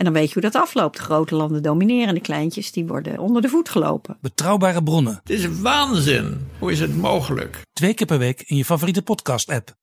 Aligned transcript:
En 0.00 0.06
dan 0.06 0.14
weet 0.14 0.26
je 0.26 0.32
hoe 0.32 0.50
dat 0.50 0.62
afloopt. 0.62 0.96
De 0.96 1.02
grote 1.02 1.34
landen 1.34 1.62
domineren, 1.62 2.14
de 2.14 2.20
kleintjes 2.20 2.72
die 2.72 2.86
worden 2.86 3.18
onder 3.18 3.42
de 3.42 3.48
voet 3.48 3.68
gelopen. 3.68 4.16
Betrouwbare 4.20 4.82
bronnen, 4.82 5.20
Het 5.22 5.30
is 5.30 5.60
waanzin. 5.60 6.48
Hoe 6.58 6.72
is 6.72 6.80
het 6.80 6.96
mogelijk? 6.96 7.62
twee 7.72 7.94
keer 7.94 8.06
per 8.06 8.18
week 8.18 8.42
in 8.46 8.56
je 8.56 8.64
favoriete 8.64 9.02
podcast-app. 9.02 9.74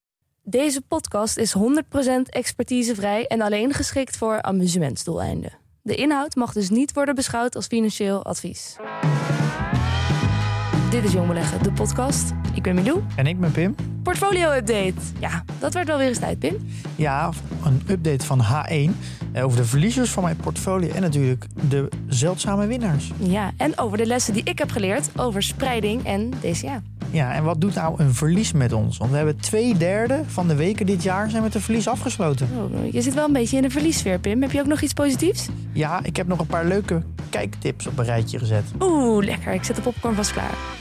Deze 0.44 0.82
podcast 0.82 1.38
is 1.38 1.56
100% 1.58 1.60
expertisevrij 2.30 3.28
en 3.28 3.42
alleen 3.42 3.74
geschikt 3.74 4.18
voor 4.18 4.42
amusementsdoeleinden. 4.42 5.52
De 5.82 5.96
inhoud 5.96 6.36
mag 6.36 6.54
dus 6.54 6.70
niet 6.70 6.94
worden 6.94 7.16
beschouwd 7.16 7.56
als 7.56 7.68
financieel 7.68 8.26
advies. 8.26 8.76
Dit 10.90 11.04
is 11.04 11.12
Jong 11.12 11.28
Beleggen, 11.28 11.64
de 11.64 11.72
podcast. 11.72 12.34
Ik 12.54 12.64
ben 12.64 12.76
Milou. 12.76 13.02
En 13.16 13.28
ik 13.28 13.40
ben 13.40 13.52
Pim. 13.52 13.76
Portfolio 14.04 14.52
update. 14.52 14.94
Ja, 15.20 15.44
dat 15.60 15.74
werd 15.74 15.88
wel 15.88 15.98
weer 15.98 16.08
eens 16.08 16.20
tijd, 16.20 16.40
Pim. 16.40 16.56
Ja, 16.96 17.30
een 17.66 17.82
update 17.90 18.26
van 18.26 18.42
H1 18.44 18.92
eh, 19.32 19.46
over 19.46 19.58
de 19.58 19.66
verliezers 19.66 20.10
van 20.10 20.24
mijn 20.24 20.36
portfolio 20.36 20.90
en 20.94 21.02
natuurlijk 21.02 21.46
de 21.70 21.90
zeldzame 22.08 22.68
winnaars. 22.68 23.12
Ja, 23.18 23.52
en 23.58 23.78
over 23.78 23.98
de 23.98 24.06
lessen 24.06 24.34
die 24.34 24.44
ik 24.44 24.58
heb 24.58 24.72
geleerd 24.72 25.10
over 25.16 25.44
spreiding 25.44 26.06
en 26.06 26.30
DCA. 26.30 26.82
Ja, 27.12 27.34
en 27.34 27.44
wat 27.44 27.62
doet 27.62 27.76
nou 27.76 28.02
een 28.02 28.14
verlies 28.14 28.52
met 28.52 28.74
ons? 28.74 28.98
Want 28.98 29.12
we 29.12 29.18
hebben 29.18 29.38
twee 29.38 29.78
derde 29.78 30.22
van 30.28 30.48
de 30.48 30.56
weken 30.56 30.86
dit 30.86 31.04
jaar 31.04 31.30
zijn 31.30 31.44
met 31.44 31.56
een 31.56 31.62
verlies 31.62 31.88
afgesloten. 31.88 32.50
Oh, 32.56 32.92
je 32.92 33.02
zit 33.02 33.14
wel 33.14 33.26
een 33.26 33.34
beetje 33.34 33.56
in 33.56 33.62
de 33.62 33.70
verliessfeer, 33.70 34.20
Pim. 34.20 34.42
Heb 34.42 34.52
je 34.52 34.60
ook 34.60 34.68
nog 34.68 34.82
iets 34.82 34.94
positiefs? 34.94 35.48
Ja, 35.72 36.00
ik 36.04 36.16
heb 36.16 36.28
nog 36.28 36.40
een 36.40 36.48
paar 36.48 36.66
leuke 36.66 37.02
kijktips 37.30 37.88
op 37.88 37.98
een 37.98 38.06
rijtje 38.06 38.40
gezet. 38.40 38.64
Oeh, 38.80 39.26
lekker. 39.26 39.54
Ik 39.54 39.64
zet 39.64 39.76
de 39.76 39.82
popcorn 39.82 40.16
vast 40.16 40.32
klaar. 40.32 40.77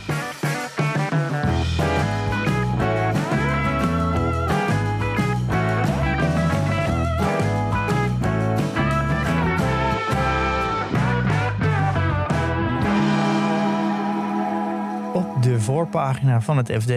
Voorpagina 15.77 16.41
van 16.41 16.57
het 16.57 16.73
FD. 16.73 16.91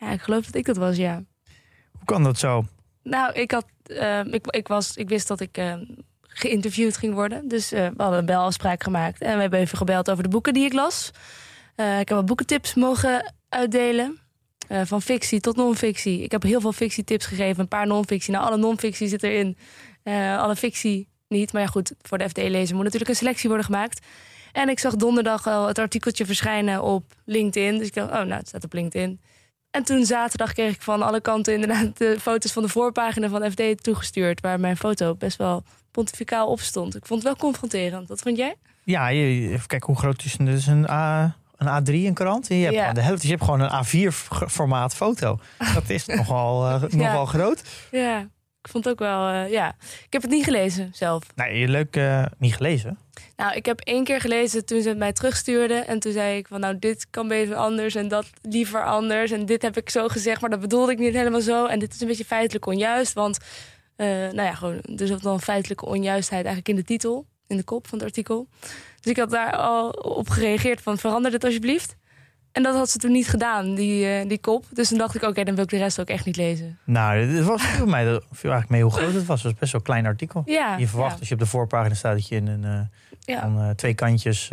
Ja, 0.00 0.10
ik 0.12 0.20
geloof 0.20 0.44
dat 0.44 0.54
ik 0.54 0.66
dat 0.66 0.76
was, 0.76 0.96
ja. 0.96 1.22
Hoe 1.92 2.04
kan 2.04 2.22
dat 2.22 2.38
zo? 2.38 2.64
Nou, 3.02 3.32
ik, 3.32 3.50
had, 3.50 3.66
eh, 3.82 4.24
ik, 4.24 4.46
ik, 4.46 4.68
was, 4.68 4.96
ik 4.96 5.08
wist 5.08 5.28
dat 5.28 5.40
ik 5.40 5.56
eh, 5.56 5.74
geïnterviewd 6.40 6.96
ging 6.96 7.14
worden. 7.14 7.48
Dus 7.48 7.72
eh, 7.72 7.86
we 7.86 8.02
hadden 8.02 8.18
een 8.18 8.26
belafspraak 8.26 8.82
gemaakt. 8.82 9.20
En 9.20 9.34
we 9.34 9.40
hebben 9.40 9.60
even 9.60 9.78
gebeld 9.78 10.10
over 10.10 10.22
de 10.22 10.28
boeken 10.28 10.52
die 10.52 10.64
ik 10.64 10.72
las. 10.72 11.10
Eh, 11.74 12.00
ik 12.00 12.08
heb 12.08 12.18
wat 12.18 12.26
boekentips 12.26 12.74
mogen 12.74 13.34
uitdelen. 13.48 14.18
Eh, 14.68 14.80
van 14.84 15.02
fictie 15.02 15.40
tot 15.40 15.56
non-fictie. 15.56 16.22
Ik 16.22 16.32
heb 16.32 16.42
heel 16.42 16.60
veel 16.60 16.72
fictietips 16.72 17.26
gegeven. 17.26 17.60
Een 17.60 17.68
paar 17.68 17.86
non-fictie. 17.86 18.32
Nou, 18.32 18.46
alle 18.46 18.56
non-fictie 18.56 19.08
zit 19.08 19.22
erin. 19.22 19.56
Alle 20.38 20.56
fictie 20.56 21.08
niet. 21.28 21.52
Maar 21.52 21.62
ja, 21.62 21.68
goed, 21.68 21.92
voor 22.02 22.18
de 22.18 22.28
FD-lezer 22.28 22.74
moet 22.74 22.84
natuurlijk 22.84 23.10
een 23.10 23.16
selectie 23.16 23.48
worden 23.48 23.66
gemaakt. 23.66 24.06
En 24.52 24.68
ik 24.68 24.78
zag 24.78 24.96
donderdag 24.96 25.46
al 25.46 25.66
het 25.66 25.78
artikeltje 25.78 26.26
verschijnen 26.26 26.82
op 26.82 27.04
LinkedIn. 27.24 27.78
Dus 27.78 27.86
ik 27.86 27.94
dacht, 27.94 28.08
oh, 28.10 28.14
nou, 28.16 28.32
het 28.32 28.48
staat 28.48 28.64
op 28.64 28.72
LinkedIn. 28.72 29.20
En 29.70 29.84
toen 29.84 30.04
zaterdag 30.04 30.52
kreeg 30.52 30.74
ik 30.74 30.82
van 30.82 31.02
alle 31.02 31.20
kanten 31.20 31.54
inderdaad 31.54 31.98
de 31.98 32.16
foto's 32.20 32.52
van 32.52 32.62
de 32.62 32.68
voorpagina 32.68 33.28
van 33.28 33.50
FD 33.50 33.82
toegestuurd. 33.82 34.40
Waar 34.40 34.60
mijn 34.60 34.76
foto 34.76 35.14
best 35.14 35.36
wel 35.36 35.62
pontificaal 35.90 36.46
op 36.48 36.60
stond. 36.60 36.96
Ik 36.96 37.06
vond 37.06 37.22
het 37.22 37.28
wel 37.28 37.38
confronterend. 37.50 38.08
Wat 38.08 38.20
vond 38.20 38.36
jij? 38.36 38.54
Ja, 38.84 39.10
even 39.10 39.66
kijken 39.66 39.86
hoe 39.86 39.96
groot 39.98 40.24
is 40.24 40.32
het. 40.38 40.66
Een, 40.66 40.90
A, 40.90 41.36
een 41.56 41.82
A3 41.82 41.92
een 41.92 42.14
krant. 42.14 42.48
Je 42.48 42.54
hebt 42.54 42.74
Ja. 42.74 42.80
gewoon 42.80 42.94
de 42.94 43.00
helft. 43.00 43.20
Dus 43.20 43.30
je 43.30 43.36
hebt 43.36 43.44
gewoon 43.44 43.60
een 43.60 43.84
A4 44.10 44.14
formaat 44.48 44.94
foto. 44.94 45.38
Dat 45.74 45.88
is 45.90 46.06
nogal, 46.16 46.66
eh, 46.68 46.82
nogal 46.82 47.26
groot. 47.26 47.62
Ja, 47.90 48.28
ik 48.62 48.70
vond 48.70 48.84
het 48.84 48.92
ook 48.92 48.98
wel, 48.98 49.28
eh, 49.28 49.50
ja. 49.50 49.76
Ik 50.06 50.12
heb 50.12 50.22
het 50.22 50.30
niet 50.30 50.44
gelezen 50.44 50.90
zelf. 50.92 51.22
Nee, 51.34 51.68
leuk 51.68 51.96
eh, 51.96 52.24
niet 52.38 52.54
gelezen. 52.54 52.98
Nou, 53.36 53.54
ik 53.54 53.66
heb 53.66 53.80
één 53.80 54.04
keer 54.04 54.20
gelezen 54.20 54.64
toen 54.64 54.82
ze 54.82 54.88
het 54.88 54.98
mij 54.98 55.12
terugstuurden. 55.12 55.86
En 55.86 55.98
toen 55.98 56.12
zei 56.12 56.36
ik 56.36 56.46
van, 56.46 56.60
nou, 56.60 56.78
dit 56.78 57.06
kan 57.10 57.28
beter 57.28 57.54
anders 57.54 57.94
en 57.94 58.08
dat 58.08 58.26
liever 58.42 58.84
anders. 58.84 59.30
En 59.30 59.46
dit 59.46 59.62
heb 59.62 59.76
ik 59.76 59.90
zo 59.90 60.08
gezegd, 60.08 60.40
maar 60.40 60.50
dat 60.50 60.60
bedoelde 60.60 60.92
ik 60.92 60.98
niet 60.98 61.14
helemaal 61.14 61.40
zo. 61.40 61.66
En 61.66 61.78
dit 61.78 61.94
is 61.94 62.00
een 62.00 62.06
beetje 62.06 62.24
feitelijk 62.24 62.66
onjuist, 62.66 63.12
want... 63.12 63.38
eh, 63.96 64.06
nou 64.06 64.42
ja, 64.42 64.54
gewoon, 64.54 64.80
er 64.96 65.06
zat 65.06 65.22
dan 65.22 65.40
feitelijke 65.40 65.86
onjuistheid 65.86 66.44
eigenlijk 66.44 66.68
in 66.68 66.76
de 66.76 66.84
titel, 66.84 67.26
in 67.46 67.56
de 67.56 67.64
kop 67.64 67.86
van 67.86 67.98
het 67.98 68.06
artikel. 68.06 68.48
Dus 69.00 69.10
ik 69.12 69.16
had 69.16 69.30
daar 69.30 69.56
al 69.56 69.88
op 69.90 70.28
gereageerd 70.28 70.80
van, 70.80 70.98
verander 70.98 71.30
dit 71.30 71.44
alsjeblieft. 71.44 71.96
En 72.52 72.62
dat 72.62 72.74
had 72.74 72.90
ze 72.90 72.98
toen 72.98 73.12
niet 73.12 73.28
gedaan, 73.28 73.74
die, 73.74 74.06
eh, 74.06 74.28
die 74.28 74.38
kop. 74.38 74.64
Dus 74.72 74.88
toen 74.88 74.98
dacht 74.98 75.14
ik, 75.14 75.22
oké, 75.22 75.44
dan 75.44 75.54
wil 75.54 75.64
ik 75.64 75.70
de 75.70 75.76
rest 75.76 76.00
ook 76.00 76.08
echt 76.08 76.24
niet 76.24 76.36
lezen. 76.36 76.78
Nou, 76.84 77.18
het 77.18 77.44
was 77.46 77.62
voor 77.76 77.88
mij 77.88 78.04
dat 78.04 78.24
viel 78.32 78.50
eigenlijk 78.50 78.70
mee 78.70 78.82
hoe 78.82 78.92
groot 78.92 79.14
het 79.14 79.26
was. 79.26 79.42
Het 79.42 79.52
was 79.52 79.60
best 79.60 79.72
wel 79.72 79.80
een 79.80 79.86
klein 79.86 80.06
artikel. 80.06 80.42
Ja, 80.46 80.76
je 80.76 80.88
verwacht 80.88 81.12
ja. 81.12 81.18
als 81.18 81.28
je 81.28 81.34
op 81.34 81.40
de 81.40 81.46
voorpagina 81.46 81.94
staat 81.94 82.14
dat 82.14 82.28
je 82.28 82.36
in 82.36 82.46
een 82.46 82.64
eh, 82.64 82.80
Ja. 83.20 83.40
aan, 83.40 83.60
eh, 83.60 83.70
twee 83.70 83.94
kantjes 83.94 84.48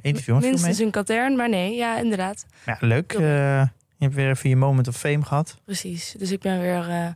interview 0.00 0.38
mee. 0.40 0.48
Minstens 0.50 0.78
een 0.78 0.90
katern, 0.90 1.36
maar 1.36 1.48
nee, 1.48 1.74
ja, 1.74 1.98
inderdaad. 1.98 2.46
Ja, 2.66 2.76
leuk. 2.80 3.12
je 3.12 3.68
hebt 3.98 4.14
weer 4.14 4.30
even 4.30 4.48
je 4.48 4.56
moment 4.56 4.88
of 4.88 4.96
fame 4.96 5.22
gehad. 5.22 5.56
Precies. 5.64 6.14
Dus 6.18 6.30
ik 6.30 6.40
ben 6.40 6.60
weer 6.60 7.14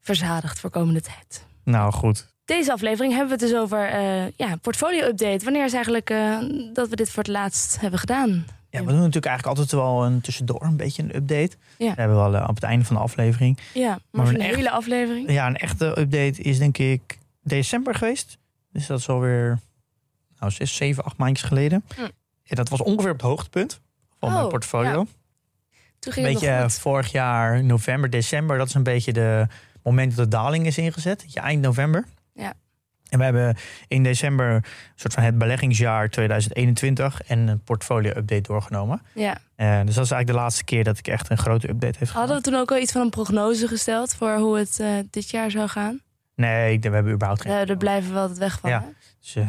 verzadigd 0.00 0.60
voor 0.60 0.70
komende 0.70 1.00
tijd. 1.00 1.44
Nou, 1.64 1.92
goed. 1.92 2.32
Deze 2.44 2.72
aflevering 2.72 3.14
hebben 3.14 3.38
we 3.38 3.44
het 3.44 3.52
dus 3.52 3.60
over 3.60 3.90
ja, 4.36 4.56
portfolio-update. 4.60 5.44
Wanneer 5.44 5.64
is 5.64 5.72
eigenlijk 5.72 6.14
dat 6.72 6.88
we 6.88 6.96
dit 6.96 7.10
voor 7.10 7.22
het 7.22 7.32
laatst 7.32 7.80
hebben 7.80 7.98
gedaan? 7.98 8.44
Ja, 8.80 8.80
we 8.84 8.90
doen 8.90 8.96
natuurlijk 8.98 9.26
eigenlijk 9.26 9.58
altijd 9.58 9.80
wel 9.80 10.04
een 10.04 10.20
tussendoor 10.20 10.62
een 10.62 10.76
beetje 10.76 11.02
een 11.02 11.16
update. 11.16 11.56
Ja. 11.78 11.88
Dat 11.88 11.96
hebben 11.96 12.16
we 12.24 12.30
wel 12.30 12.36
eh, 12.36 12.48
op 12.48 12.54
het 12.54 12.64
einde 12.64 12.84
van 12.84 12.96
de 12.96 13.02
aflevering. 13.02 13.58
Ja, 13.74 13.98
maar, 14.10 14.28
een 14.28 14.34
een 14.34 14.40
echt- 14.40 14.54
hele 14.54 14.70
aflevering. 14.70 15.30
Ja, 15.30 15.46
een 15.46 15.56
echte 15.56 15.86
update 15.86 16.42
is 16.42 16.58
denk 16.58 16.78
ik 16.78 17.18
december 17.42 17.94
geweest. 17.94 18.38
Dus 18.72 18.86
dat 18.86 18.98
is 18.98 19.08
alweer 19.08 19.58
nou, 20.38 20.52
zes, 20.52 20.76
zeven, 20.76 21.04
acht 21.04 21.16
maandjes 21.16 21.48
geleden. 21.48 21.84
Hm. 21.94 22.00
Ja, 22.42 22.54
dat 22.56 22.68
was 22.68 22.80
ongeveer 22.82 23.10
op 23.10 23.16
het 23.16 23.26
hoogtepunt 23.26 23.80
van 24.18 24.32
mijn 24.32 24.44
Oh, 24.44 24.50
portfolio. 24.50 24.90
ja. 24.90 24.94
Toen 25.98 26.12
Een 26.12 26.12
ging 26.12 26.26
het 26.26 26.40
beetje 26.40 26.80
vorig 26.80 27.12
jaar, 27.12 27.64
november, 27.64 28.10
december. 28.10 28.58
Dat 28.58 28.68
is 28.68 28.74
een 28.74 28.82
beetje 28.82 29.12
de 29.12 29.46
moment 29.82 30.16
dat 30.16 30.24
de 30.24 30.36
daling 30.36 30.66
is 30.66 30.78
ingezet. 30.78 31.24
Je 31.28 31.40
eind 31.40 31.62
november. 31.62 32.04
Ja. 33.18 33.26
En 33.26 33.34
we 33.34 33.38
hebben 33.38 33.56
in 33.88 34.02
december 34.02 34.50
een 34.50 34.64
soort 34.94 35.12
van 35.14 35.22
het 35.22 35.38
beleggingsjaar 35.38 36.10
2021 36.10 37.20
en 37.26 37.48
een 37.48 37.60
portfolio-update 37.62 38.40
doorgenomen. 38.42 39.02
Ja. 39.14 39.38
Eh, 39.56 39.66
dus 39.84 39.94
dat 39.94 40.04
is 40.04 40.10
eigenlijk 40.10 40.26
de 40.26 40.32
laatste 40.32 40.64
keer 40.64 40.84
dat 40.84 40.98
ik 40.98 41.06
echt 41.08 41.30
een 41.30 41.38
grote 41.38 41.68
update 41.68 41.98
heb 41.98 42.08
gedaan. 42.08 42.16
Hadden 42.16 42.36
we 42.36 42.42
toen 42.42 42.54
ook 42.54 42.70
al 42.70 42.78
iets 42.78 42.92
van 42.92 43.00
een 43.00 43.10
prognose 43.10 43.68
gesteld 43.68 44.14
voor 44.14 44.36
hoe 44.36 44.58
het 44.58 44.80
eh, 44.80 44.88
dit 45.10 45.30
jaar 45.30 45.50
zou 45.50 45.68
gaan? 45.68 46.00
Nee, 46.36 46.80
we 46.80 46.88
hebben 46.88 47.12
überhaupt 47.12 47.42
geen. 47.42 47.52
Eh, 47.52 47.66
daar 47.66 47.76
blijven 47.76 48.12
we 48.12 48.18
altijd 48.18 48.38
weg 48.38 48.58
van. 48.60 48.70
Ja. 48.70 48.84
Dus, 49.20 49.36
eh, 49.36 49.46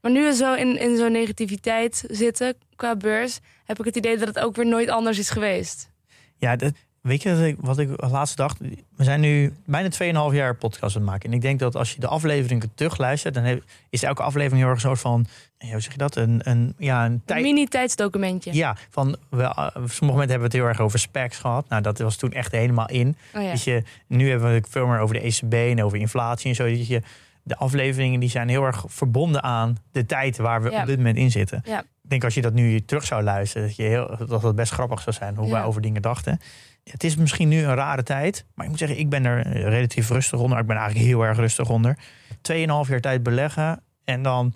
Maar 0.00 0.10
nu 0.10 0.24
we 0.24 0.34
zo 0.34 0.54
in, 0.54 0.78
in 0.80 0.96
zo'n 0.96 1.12
negativiteit 1.12 2.04
zitten 2.10 2.54
qua 2.76 2.96
beurs, 2.96 3.40
heb 3.64 3.78
ik 3.78 3.84
het 3.84 3.96
idee 3.96 4.18
dat 4.18 4.28
het 4.28 4.38
ook 4.38 4.56
weer 4.56 4.66
nooit 4.66 4.88
anders 4.88 5.18
is 5.18 5.30
geweest. 5.30 5.90
ja, 6.36 6.56
dat, 6.56 6.72
weet 7.08 7.22
je 7.22 7.34
wat 7.34 7.44
ik, 7.44 7.56
wat 7.60 7.78
ik 7.78 7.88
laatst 8.10 8.36
dacht? 8.36 8.58
We 8.96 9.04
zijn 9.04 9.20
nu 9.20 9.54
bijna 9.64 9.88
2,5 10.30 10.34
jaar 10.34 10.54
podcast 10.54 10.96
aan 10.96 11.02
het 11.02 11.10
maken. 11.10 11.28
En 11.30 11.34
ik 11.34 11.40
denk 11.42 11.58
dat 11.58 11.76
als 11.76 11.92
je 11.92 12.00
de 12.00 12.06
afleveringen 12.06 12.70
terugluistert, 12.74 13.34
dan 13.34 13.60
is 13.90 14.02
elke 14.02 14.22
aflevering 14.22 14.60
heel 14.60 14.68
erg 14.70 14.82
een 14.82 14.88
soort 14.88 15.00
van, 15.00 15.26
hoe 15.58 15.80
zeg 15.80 15.92
je 15.92 15.98
dat? 15.98 16.16
Een, 16.16 16.40
een, 16.44 16.74
ja, 16.78 17.04
een 17.04 17.12
Een 17.12 17.22
tijd. 17.24 17.42
mini-tijdsdocumentje. 17.42 18.54
Ja, 18.54 18.76
van 18.90 19.16
wel, 19.28 19.50
eh, 19.50 19.64
op 19.64 19.72
sommige 19.72 20.02
momenten 20.04 20.18
hebben 20.18 20.38
we 20.38 20.44
het 20.44 20.52
heel 20.52 20.66
erg 20.66 20.80
over 20.80 20.98
specs 20.98 21.38
gehad. 21.38 21.68
Nou, 21.68 21.82
dat 21.82 21.98
was 21.98 22.16
toen 22.16 22.32
echt 22.32 22.52
helemaal 22.52 22.88
in. 22.88 23.16
Oh, 23.34 23.42
ja. 23.42 23.50
Dus 23.50 23.64
je, 23.64 23.82
nu 24.06 24.30
hebben 24.30 24.48
we 24.48 24.54
het 24.54 24.68
veel 24.70 24.86
meer 24.86 24.98
over 24.98 25.14
de 25.14 25.20
ECB 25.20 25.52
en 25.52 25.82
over 25.84 25.98
inflatie 25.98 26.48
en 26.48 26.54
zo. 26.54 26.68
Dat 26.68 26.86
je, 26.86 27.02
de 27.48 27.56
afleveringen 27.56 28.20
die 28.20 28.28
zijn 28.30 28.48
heel 28.48 28.64
erg 28.64 28.84
verbonden 28.86 29.42
aan 29.42 29.76
de 29.92 30.06
tijd 30.06 30.36
waar 30.36 30.62
we 30.62 30.70
Ja. 30.70 30.80
op 30.80 30.86
dit 30.86 30.96
moment 30.96 31.16
in 31.16 31.30
zitten. 31.30 31.62
Ja. 31.64 31.80
Ik 31.80 32.10
denk 32.14 32.24
als 32.24 32.34
je 32.34 32.40
dat 32.42 32.52
nu 32.52 32.80
terug 32.84 33.04
zou 33.06 33.22
luisteren, 33.22 33.66
dat, 33.66 33.76
je 33.76 33.82
heel, 33.82 34.16
dat 34.26 34.54
best 34.54 34.72
grappig 34.72 35.00
zou 35.00 35.16
zijn 35.16 35.36
hoe 35.36 35.46
Ja. 35.46 35.52
wij 35.52 35.62
over 35.62 35.80
dingen 35.82 36.02
dachten. 36.02 36.40
Het 36.84 37.04
is 37.04 37.16
misschien 37.16 37.48
nu 37.48 37.62
een 37.64 37.74
rare 37.74 38.02
tijd, 38.02 38.44
maar 38.54 38.64
ik 38.64 38.70
moet 38.70 38.80
zeggen, 38.80 38.98
ik 38.98 39.08
ben 39.08 39.24
er 39.24 39.46
relatief 39.68 40.10
rustig 40.10 40.38
onder. 40.38 40.58
Ik 40.58 40.66
ben 40.66 40.76
eigenlijk 40.76 41.06
heel 41.06 41.22
erg 41.24 41.36
rustig 41.36 41.68
onder. 41.70 41.98
Tweeënhalf 42.40 42.88
jaar 42.88 43.00
tijd 43.00 43.22
beleggen 43.22 43.82
en 44.04 44.22
dan 44.22 44.54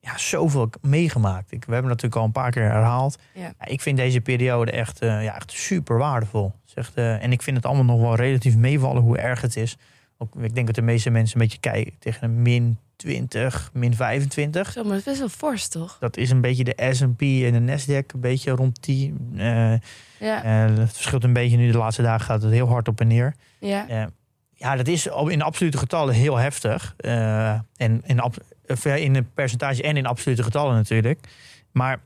ja, 0.00 0.18
zoveel 0.18 0.70
meegemaakt. 0.80 1.52
Ik, 1.52 1.64
we 1.64 1.72
hebben 1.72 1.90
het 1.90 2.02
natuurlijk 2.02 2.16
al 2.16 2.24
een 2.24 2.32
paar 2.42 2.50
keer 2.50 2.70
herhaald. 2.72 3.18
Ik 3.64 3.80
vind 3.80 3.96
deze 3.96 4.20
periode 4.20 4.70
echt, 4.70 5.00
eh, 5.00 5.24
ja, 5.24 5.34
echt 5.34 5.52
super 5.52 5.98
waardevol. 5.98 6.52
Echt, 6.74 6.94
eh, 6.94 7.22
en 7.22 7.32
ik 7.32 7.42
vind 7.42 7.56
het 7.56 7.66
allemaal 7.66 7.84
nog 7.96 8.00
wel 8.00 8.14
relatief 8.14 8.56
meevallen 8.56 9.02
hoe 9.02 9.18
erg 9.18 9.40
het 9.40 9.56
is. 9.56 9.76
Ook, 10.24 10.42
ik 10.42 10.54
denk 10.54 10.66
dat 10.66 10.74
de 10.74 10.82
meeste 10.82 11.10
mensen 11.10 11.36
een 11.40 11.42
beetje 11.46 11.60
kijken 11.60 11.92
tegen 11.98 12.22
een 12.24 12.42
min 12.42 12.78
20, 12.96 13.70
min 13.72 13.94
25. 13.94 14.72
Zo, 14.72 14.80
maar 14.82 14.88
dat 14.90 14.98
is 14.98 15.04
best 15.04 15.18
wel 15.18 15.28
fors, 15.28 15.68
toch? 15.68 15.96
Dat 16.00 16.16
is 16.16 16.30
een 16.30 16.40
beetje 16.40 16.64
de 16.64 16.88
S&P 16.90 17.20
en 17.22 17.64
de 17.66 17.72
Nasdaq, 17.76 18.06
een 18.14 18.20
beetje 18.20 18.50
rond 18.50 18.84
die. 18.84 19.14
eh, 19.36 19.72
Ja. 20.18 20.42
eh, 20.44 20.76
het 20.78 20.92
verschilt 20.92 21.24
een 21.24 21.32
beetje 21.32 21.56
nu. 21.56 21.70
De 21.70 21.78
laatste 21.78 22.02
dagen 22.02 22.26
gaat 22.26 22.42
het 22.42 22.52
heel 22.52 22.68
hard 22.68 22.88
op 22.88 23.00
en 23.00 23.06
neer. 23.06 23.34
ja. 23.58 23.88
Eh, 23.88 24.04
ja, 24.56 24.76
dat 24.76 24.88
is 24.88 25.06
in 25.06 25.42
absolute 25.42 25.78
getallen 25.78 26.14
heel 26.14 26.36
heftig. 26.36 26.94
En 26.96 27.66
in, 27.76 28.02
in 28.98 29.14
een 29.14 29.32
percentage 29.34 29.82
en 29.82 29.96
in 29.96 30.06
absolute 30.06 30.42
getallen 30.42 30.74
natuurlijk. 30.74 31.20
Maar 31.72 32.00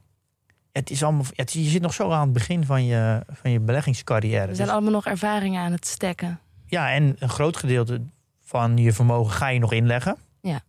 het 0.73 0.91
is 0.91 1.03
allemaal, 1.03 1.25
het, 1.35 1.53
je 1.53 1.63
zit 1.63 1.83
nog 1.83 1.95
zo 1.95 2.11
aan 2.11 2.21
het 2.23 2.33
begin 2.33 2.65
van 2.65 2.85
je, 2.85 3.23
van 3.33 3.51
je 3.51 3.61
beleggingscarrière. 3.61 4.47
We 4.47 4.55
zijn 4.55 4.67
Dus- 4.67 4.77
allemaal 4.77 4.93
nog 4.93 5.07
ervaringen 5.07 5.63
aan 5.63 5.73
het 5.73 5.87
stekken. 5.87 6.41
Ja, 6.69 6.93
en 6.93 7.17
een 7.19 7.29
groot 7.29 7.57
gedeelte 7.57 8.01
van 8.45 8.77
je 8.77 8.93
vermogen 8.93 9.33
ga 9.33 9.49
je 9.49 9.59
nog 9.59 9.73
inleggen. 9.73 10.17
Ja. 10.41 10.61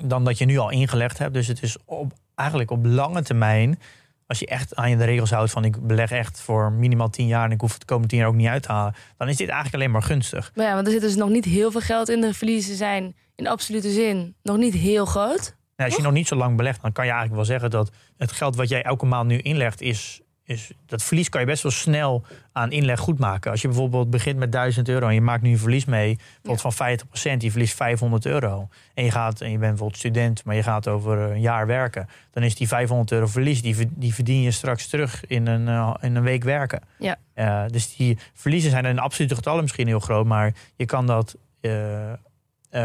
Dan 0.00 0.24
dat 0.24 0.38
je 0.38 0.44
nu 0.44 0.58
al 0.58 0.70
ingelegd 0.70 1.18
hebt. 1.18 1.34
Dus 1.34 1.46
het 1.46 1.62
is 1.62 1.76
op, 1.84 2.12
eigenlijk 2.34 2.70
op 2.70 2.84
lange 2.84 3.22
termijn, 3.22 3.78
als 4.26 4.38
je 4.38 4.46
echt 4.46 4.74
aan 4.74 4.90
je 4.90 4.96
de 4.96 5.04
regels 5.04 5.30
houdt 5.30 5.50
van 5.50 5.64
ik 5.64 5.86
beleg 5.86 6.10
echt 6.10 6.40
voor 6.40 6.72
minimaal 6.72 7.10
10 7.10 7.26
jaar 7.26 7.44
en 7.44 7.50
ik 7.50 7.60
hoef 7.60 7.70
het 7.70 7.80
de 7.80 7.86
komende 7.86 8.08
10 8.08 8.18
jaar 8.18 8.28
ook 8.28 8.34
niet 8.34 8.48
uit 8.48 8.62
te 8.62 8.72
halen, 8.72 8.94
dan 9.16 9.28
is 9.28 9.36
dit 9.36 9.48
eigenlijk 9.48 9.74
alleen 9.74 9.90
maar 9.90 10.02
gunstig. 10.02 10.52
Maar 10.54 10.66
ja, 10.66 10.74
want 10.74 10.86
er 10.86 10.92
zit 10.92 11.02
dus 11.02 11.16
nog 11.16 11.28
niet 11.28 11.44
heel 11.44 11.70
veel 11.70 11.80
geld 11.80 12.08
in. 12.08 12.20
De 12.20 12.34
verliezen 12.34 12.76
zijn 12.76 13.14
in 13.34 13.46
absolute 13.46 13.90
zin 13.90 14.34
nog 14.42 14.56
niet 14.56 14.74
heel 14.74 15.04
groot. 15.04 15.54
Nou, 15.76 15.90
als 15.90 15.98
je 15.98 16.04
nog 16.04 16.12
niet 16.12 16.28
zo 16.28 16.36
lang 16.36 16.56
belegt, 16.56 16.82
dan 16.82 16.92
kan 16.92 17.04
je 17.04 17.10
eigenlijk 17.10 17.40
wel 17.40 17.50
zeggen 17.50 17.70
dat 17.70 17.90
het 18.16 18.32
geld 18.32 18.56
wat 18.56 18.68
jij 18.68 18.82
elke 18.82 19.06
maand 19.06 19.28
nu 19.28 19.38
inlegt, 19.38 19.80
is, 19.80 20.20
is 20.46 20.70
dat 20.86 21.02
verlies 21.02 21.28
kan 21.28 21.40
je 21.40 21.46
best 21.46 21.62
wel 21.62 21.72
snel 21.72 22.24
aan 22.52 22.72
inleg 22.72 22.98
goed 23.00 23.18
maken. 23.18 23.50
Als 23.50 23.62
je 23.62 23.68
bijvoorbeeld 23.68 24.10
begint 24.10 24.38
met 24.38 24.52
1000 24.52 24.88
euro 24.88 25.06
en 25.08 25.14
je 25.14 25.20
maakt 25.20 25.42
nu 25.42 25.50
een 25.50 25.58
verlies 25.58 25.84
mee, 25.84 26.18
bijvoorbeeld 26.42 26.74
van 26.74 26.98
50%, 26.98 27.36
je 27.38 27.50
verliest 27.50 27.74
500 27.74 28.26
euro. 28.26 28.68
En 28.94 29.04
je, 29.04 29.10
gaat, 29.10 29.40
en 29.40 29.50
je 29.50 29.58
bent 29.58 29.70
bijvoorbeeld 29.70 29.98
student, 29.98 30.44
maar 30.44 30.54
je 30.54 30.62
gaat 30.62 30.88
over 30.88 31.18
een 31.18 31.40
jaar 31.40 31.66
werken. 31.66 32.08
Dan 32.30 32.42
is 32.42 32.54
die 32.54 32.68
500 32.68 33.12
euro 33.12 33.26
verlies, 33.26 33.62
die, 33.62 33.88
die 33.90 34.14
verdien 34.14 34.40
je 34.42 34.50
straks 34.50 34.86
terug 34.86 35.26
in 35.26 35.46
een, 35.46 35.68
eh, 35.68 35.94
in 36.00 36.16
een 36.16 36.22
week 36.22 36.44
werken. 36.44 36.80
Ja. 36.98 37.16
Eh, 37.34 37.62
dus 37.66 37.96
die 37.96 38.18
verliezen 38.34 38.70
zijn 38.70 38.84
in 38.84 38.98
absolute 38.98 39.34
getallen 39.34 39.62
misschien 39.62 39.86
heel 39.86 40.00
groot, 40.00 40.26
maar 40.26 40.54
je 40.76 40.84
kan 40.84 41.06
dat. 41.06 41.36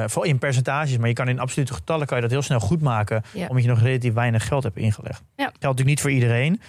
voor 0.05 0.25
in 0.25 0.37
percentages, 0.39 0.97
maar 0.97 1.07
je 1.07 1.13
kan 1.13 1.27
in 1.27 1.39
absolute 1.39 1.73
getallen 1.73 2.07
kan 2.07 2.15
je 2.17 2.21
dat 2.23 2.31
heel 2.31 2.41
snel 2.41 2.59
goed 2.59 2.81
maken, 2.81 3.23
Ja. 3.33 3.47
omdat 3.47 3.63
je 3.63 3.69
nog 3.69 3.81
relatief 3.81 4.13
weinig 4.13 4.47
geld 4.47 4.63
hebt 4.63 4.77
ingelegd. 4.77 5.21
Ja. 5.35 5.43
Geldt 5.43 5.53
natuurlijk 5.61 5.87
niet 5.87 6.01
voor 6.01 6.11
iedereen, 6.11 6.61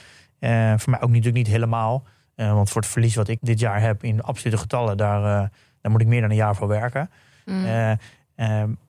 voor 0.81 0.91
mij 0.91 1.01
ook 1.01 1.09
natuurlijk 1.09 1.35
niet 1.35 1.47
helemaal, 1.47 2.05
Eh, 2.35 2.53
want 2.53 2.71
voor 2.71 2.81
het 2.81 2.91
verlies 2.91 3.15
wat 3.15 3.29
ik 3.29 3.39
dit 3.41 3.61
jaar 3.61 3.81
heb 3.81 4.05
in 4.05 4.23
absolute 4.23 4.57
getallen, 4.57 4.97
daar, 4.97 5.19
eh, 5.43 5.49
daar 5.81 5.93
moet 5.93 6.01
ik 6.01 6.07
meer 6.07 6.21
dan 6.21 6.31
een 6.31 6.37
jaar 6.37 6.57
voor 6.57 6.69
werken. 6.69 7.11
Mm. 7.45 7.65
Eh, 7.65 7.91
eh, 7.91 7.99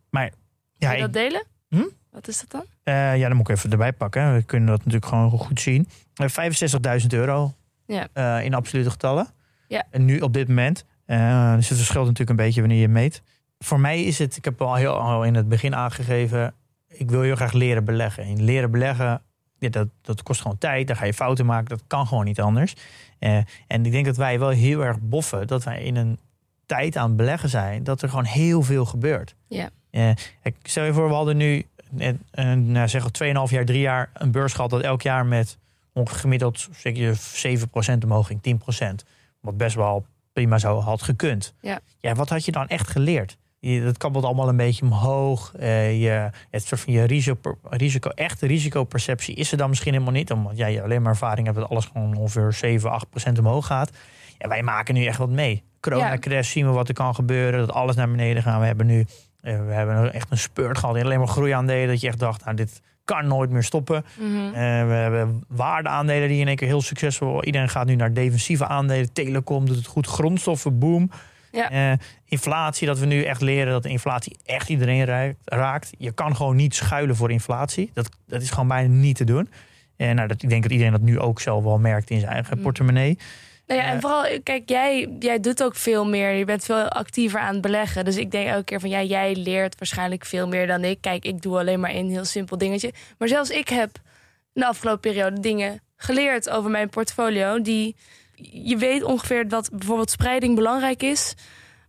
maar 0.09 0.23
ja, 0.23 0.31
Wil 0.77 0.89
je 0.89 0.95
ik, 0.95 1.01
dat 1.01 1.13
delen? 1.13 1.45
Hm? 1.69 1.83
Wat 2.11 2.27
is 2.27 2.39
dat 2.39 2.51
dan? 2.51 2.63
eh, 2.83 3.17
ja, 3.17 3.27
dan 3.27 3.37
moet 3.37 3.49
ik 3.49 3.55
even 3.55 3.71
erbij 3.71 3.93
pakken. 3.93 4.33
We 4.33 4.43
kunnen 4.43 4.67
dat 4.69 4.77
natuurlijk 4.77 5.05
gewoon 5.05 5.29
goed 5.31 5.61
zien. 5.61 5.87
Eh, 6.15 6.27
65.000 6.27 7.13
euro 7.13 7.53
Ja. 7.85 8.07
eh, 8.13 8.45
in 8.45 8.53
absolute 8.53 8.89
getallen. 8.89 9.27
Ja. 9.67 9.83
En 9.89 10.05
nu 10.05 10.19
op 10.19 10.33
dit 10.33 10.47
moment. 10.47 10.85
Eh, 11.05 11.55
dus 11.55 11.69
het 11.69 11.77
verschilt 11.77 12.03
natuurlijk 12.07 12.39
een 12.39 12.45
beetje 12.45 12.59
wanneer 12.61 12.79
je 12.81 12.87
meet. 12.87 13.21
Voor 13.59 13.79
mij 13.79 14.03
is 14.03 14.19
het, 14.19 14.37
ik 14.37 14.45
heb 14.45 14.61
al 14.61 14.75
heel 14.75 14.99
al 14.99 15.23
in 15.23 15.35
het 15.35 15.49
begin 15.49 15.75
aangegeven, 15.75 16.53
ik 16.87 17.09
wil 17.09 17.21
heel 17.21 17.35
graag 17.35 17.53
leren 17.53 17.85
beleggen. 17.85 18.23
En 18.23 18.43
leren 18.43 18.71
beleggen, 18.71 19.21
ja, 19.63 19.69
dat, 19.69 19.87
dat 20.01 20.23
kost 20.23 20.41
gewoon 20.41 20.57
tijd. 20.57 20.87
Daar 20.87 20.95
ga 20.95 21.05
je 21.05 21.13
fouten 21.13 21.45
maken. 21.45 21.69
Dat 21.69 21.83
kan 21.87 22.07
gewoon 22.07 22.25
niet 22.25 22.41
anders. 22.41 22.75
Eh, 23.19 23.37
en 23.67 23.85
ik 23.85 23.91
denk 23.91 24.05
dat 24.05 24.17
wij 24.17 24.39
wel 24.39 24.49
heel 24.49 24.83
erg 24.83 24.97
boffen 25.01 25.47
dat 25.47 25.63
wij 25.63 25.83
in 25.83 25.95
een 25.95 26.19
tijd 26.65 26.97
aan 26.97 27.07
het 27.07 27.17
beleggen 27.17 27.49
zijn, 27.49 27.83
dat 27.83 28.01
er 28.01 28.09
gewoon 28.09 28.25
heel 28.25 28.61
veel 28.61 28.85
gebeurt. 28.85 29.35
Ja. 29.47 29.69
Eh, 29.89 30.09
stel 30.63 30.83
je 30.83 30.93
voor, 30.93 31.07
we 31.07 31.13
hadden 31.13 31.37
nu 31.37 31.65
net, 31.89 32.15
eh, 32.31 32.53
nou, 32.53 32.87
zeg 32.87 33.11
2,5 33.11 33.51
jaar, 33.51 33.65
3 33.65 33.79
jaar 33.79 34.09
een 34.13 34.31
beurs 34.31 34.53
gehad 34.53 34.69
dat 34.69 34.81
elk 34.81 35.01
jaar 35.01 35.25
met 35.25 35.57
ongeveer 35.93 36.19
gemiddeld 36.19 36.67
zeg 36.75 36.95
je 36.95 37.13
7% 37.13 38.03
omhoog 38.03 38.27
ging, 38.27 38.41
10%. 38.41 39.05
Wat 39.39 39.57
best 39.57 39.75
wel 39.75 40.05
prima 40.33 40.57
zo 40.57 40.79
had 40.79 41.01
gekund. 41.01 41.53
Ja. 41.61 41.79
ja, 41.99 42.13
wat 42.13 42.29
had 42.29 42.45
je 42.45 42.51
dan 42.51 42.67
echt 42.67 42.87
geleerd? 42.87 43.37
Je, 43.71 43.83
dat 43.83 43.97
kabbelt 43.97 44.25
allemaal 44.25 44.47
een 44.47 44.57
beetje 44.57 44.85
omhoog. 44.85 45.53
Eh, 45.55 46.01
je, 46.01 46.29
het 46.49 46.65
soort 46.65 46.81
van 46.81 46.93
je 46.93 47.03
risico, 47.03 47.57
risico, 47.63 48.09
echte 48.09 48.47
risicoperceptie 48.47 49.35
is 49.35 49.51
er 49.51 49.57
dan 49.57 49.69
misschien 49.69 49.93
helemaal 49.93 50.13
niet. 50.13 50.31
Omdat 50.31 50.57
jij 50.57 50.83
alleen 50.83 51.01
maar 51.01 51.11
ervaring 51.11 51.47
hebt 51.47 51.59
dat 51.59 51.69
alles 51.69 51.85
gewoon 51.85 52.15
ongeveer 52.15 52.53
7, 52.53 52.91
8 52.91 53.09
procent 53.09 53.39
omhoog 53.39 53.65
gaat. 53.65 53.91
Ja, 54.37 54.47
wij 54.47 54.63
maken 54.63 54.93
nu 54.93 55.05
echt 55.05 55.17
wat 55.17 55.29
mee. 55.29 55.63
Corona-crash 55.79 56.51
zien 56.51 56.65
we 56.65 56.71
wat 56.71 56.87
er 56.87 56.93
kan 56.93 57.15
gebeuren. 57.15 57.59
Dat 57.59 57.75
alles 57.75 57.95
naar 57.95 58.09
beneden 58.09 58.43
gaat. 58.43 58.59
We 58.59 58.65
hebben 58.65 58.85
nu 58.85 59.05
eh, 59.43 59.65
we 59.65 59.73
hebben 59.73 60.13
echt 60.13 60.31
een 60.31 60.37
spurt 60.37 60.77
gehad 60.77 60.95
alleen 60.95 61.19
maar 61.19 61.27
groeiaandelen. 61.27 61.87
Dat 61.87 62.01
je 62.01 62.07
echt 62.07 62.19
dacht, 62.19 62.45
nou, 62.45 62.55
dit 62.55 62.81
kan 63.05 63.27
nooit 63.27 63.49
meer 63.49 63.63
stoppen. 63.63 64.05
Mhm. 64.19 64.45
Eh, 64.45 64.53
we 64.87 64.93
hebben 64.93 65.43
waardeaandelen 65.47 66.27
die 66.27 66.39
in 66.39 66.47
één 66.47 66.55
keer 66.55 66.67
heel 66.67 66.81
succesvol. 66.81 67.43
Iedereen 67.43 67.69
gaat 67.69 67.85
nu 67.85 67.95
naar 67.95 68.13
defensieve 68.13 68.67
aandelen. 68.67 69.13
Telecom 69.13 69.65
doet 69.65 69.75
het 69.75 69.85
goed. 69.85 70.07
Grondstoffen, 70.07 70.79
boom. 70.79 71.09
Ja. 71.53 71.71
Eh, 71.71 71.97
inflatie, 72.25 72.87
dat 72.87 72.99
we 72.99 73.05
nu 73.05 73.23
echt 73.23 73.41
leren 73.41 73.71
dat 73.71 73.83
de 73.83 73.89
inflatie 73.89 74.37
echt 74.45 74.69
iedereen 74.69 75.35
raakt-. 75.45 75.89
Je 75.97 76.11
kan 76.11 76.35
gewoon 76.35 76.55
niet 76.55 76.75
schuilen 76.75 77.15
voor 77.15 77.31
inflatie. 77.31 77.91
Dat, 77.93 78.09
dat 78.27 78.41
is 78.41 78.49
gewoon 78.49 78.67
bijna 78.67 78.93
niet 78.93 79.15
te 79.15 79.23
doen. 79.23 79.49
En 79.97 80.15
nou, 80.15 80.27
dat, 80.27 80.43
ik 80.43 80.49
denk 80.49 80.63
dat 80.63 80.71
iedereen 80.71 80.91
dat 80.91 81.01
nu 81.01 81.19
ook 81.19 81.39
zelf 81.41 81.63
wel 81.63 81.79
merkt 81.79 82.09
in 82.09 82.19
zijn 82.19 82.31
eigen 82.31 82.57
Mm. 82.57 82.63
portemonnee. 82.63 83.17
Nou 83.67 83.81
ja, 83.81 83.87
en 83.87 83.95
Eh. 83.95 84.01
vooral, 84.01 84.25
kijk, 84.43 84.69
jij, 84.69 85.09
jij 85.19 85.39
doet 85.39 85.63
ook 85.63 85.75
veel 85.75 86.05
meer. 86.05 86.31
Je 86.31 86.45
bent 86.45 86.63
veel 86.63 86.87
actiever 86.89 87.39
aan 87.39 87.53
het 87.53 87.61
beleggen. 87.61 88.05
Dus 88.05 88.17
ik 88.17 88.31
denk 88.31 88.47
elke 88.47 88.63
keer 88.63 88.79
van, 88.79 88.89
ja, 88.89 89.01
jij 89.03 89.35
leert 89.35 89.75
waarschijnlijk 89.79 90.25
veel 90.25 90.47
meer 90.47 90.67
dan 90.67 90.83
ik. 90.83 90.97
Kijk, 91.01 91.25
ik 91.25 91.41
doe 91.41 91.57
alleen 91.59 91.79
maar 91.79 91.93
een 91.93 92.09
heel 92.09 92.25
simpel 92.25 92.57
dingetje. 92.57 92.93
Maar 93.17 93.27
zelfs 93.27 93.49
ik 93.49 93.69
heb 93.69 93.89
de 94.53 94.65
afgelopen 94.67 94.99
periode 95.11 95.39
dingen 95.39 95.81
geleerd 95.95 96.49
over 96.49 96.71
mijn 96.71 96.89
portfolio. 96.89 97.61
Die, 97.61 97.95
je 98.35 98.77
weet 98.77 99.03
ongeveer 99.03 99.47
dat 99.47 99.69
bijvoorbeeld 99.71 100.09
spreiding 100.11 100.55
belangrijk 100.55 101.03
is. 101.03 101.33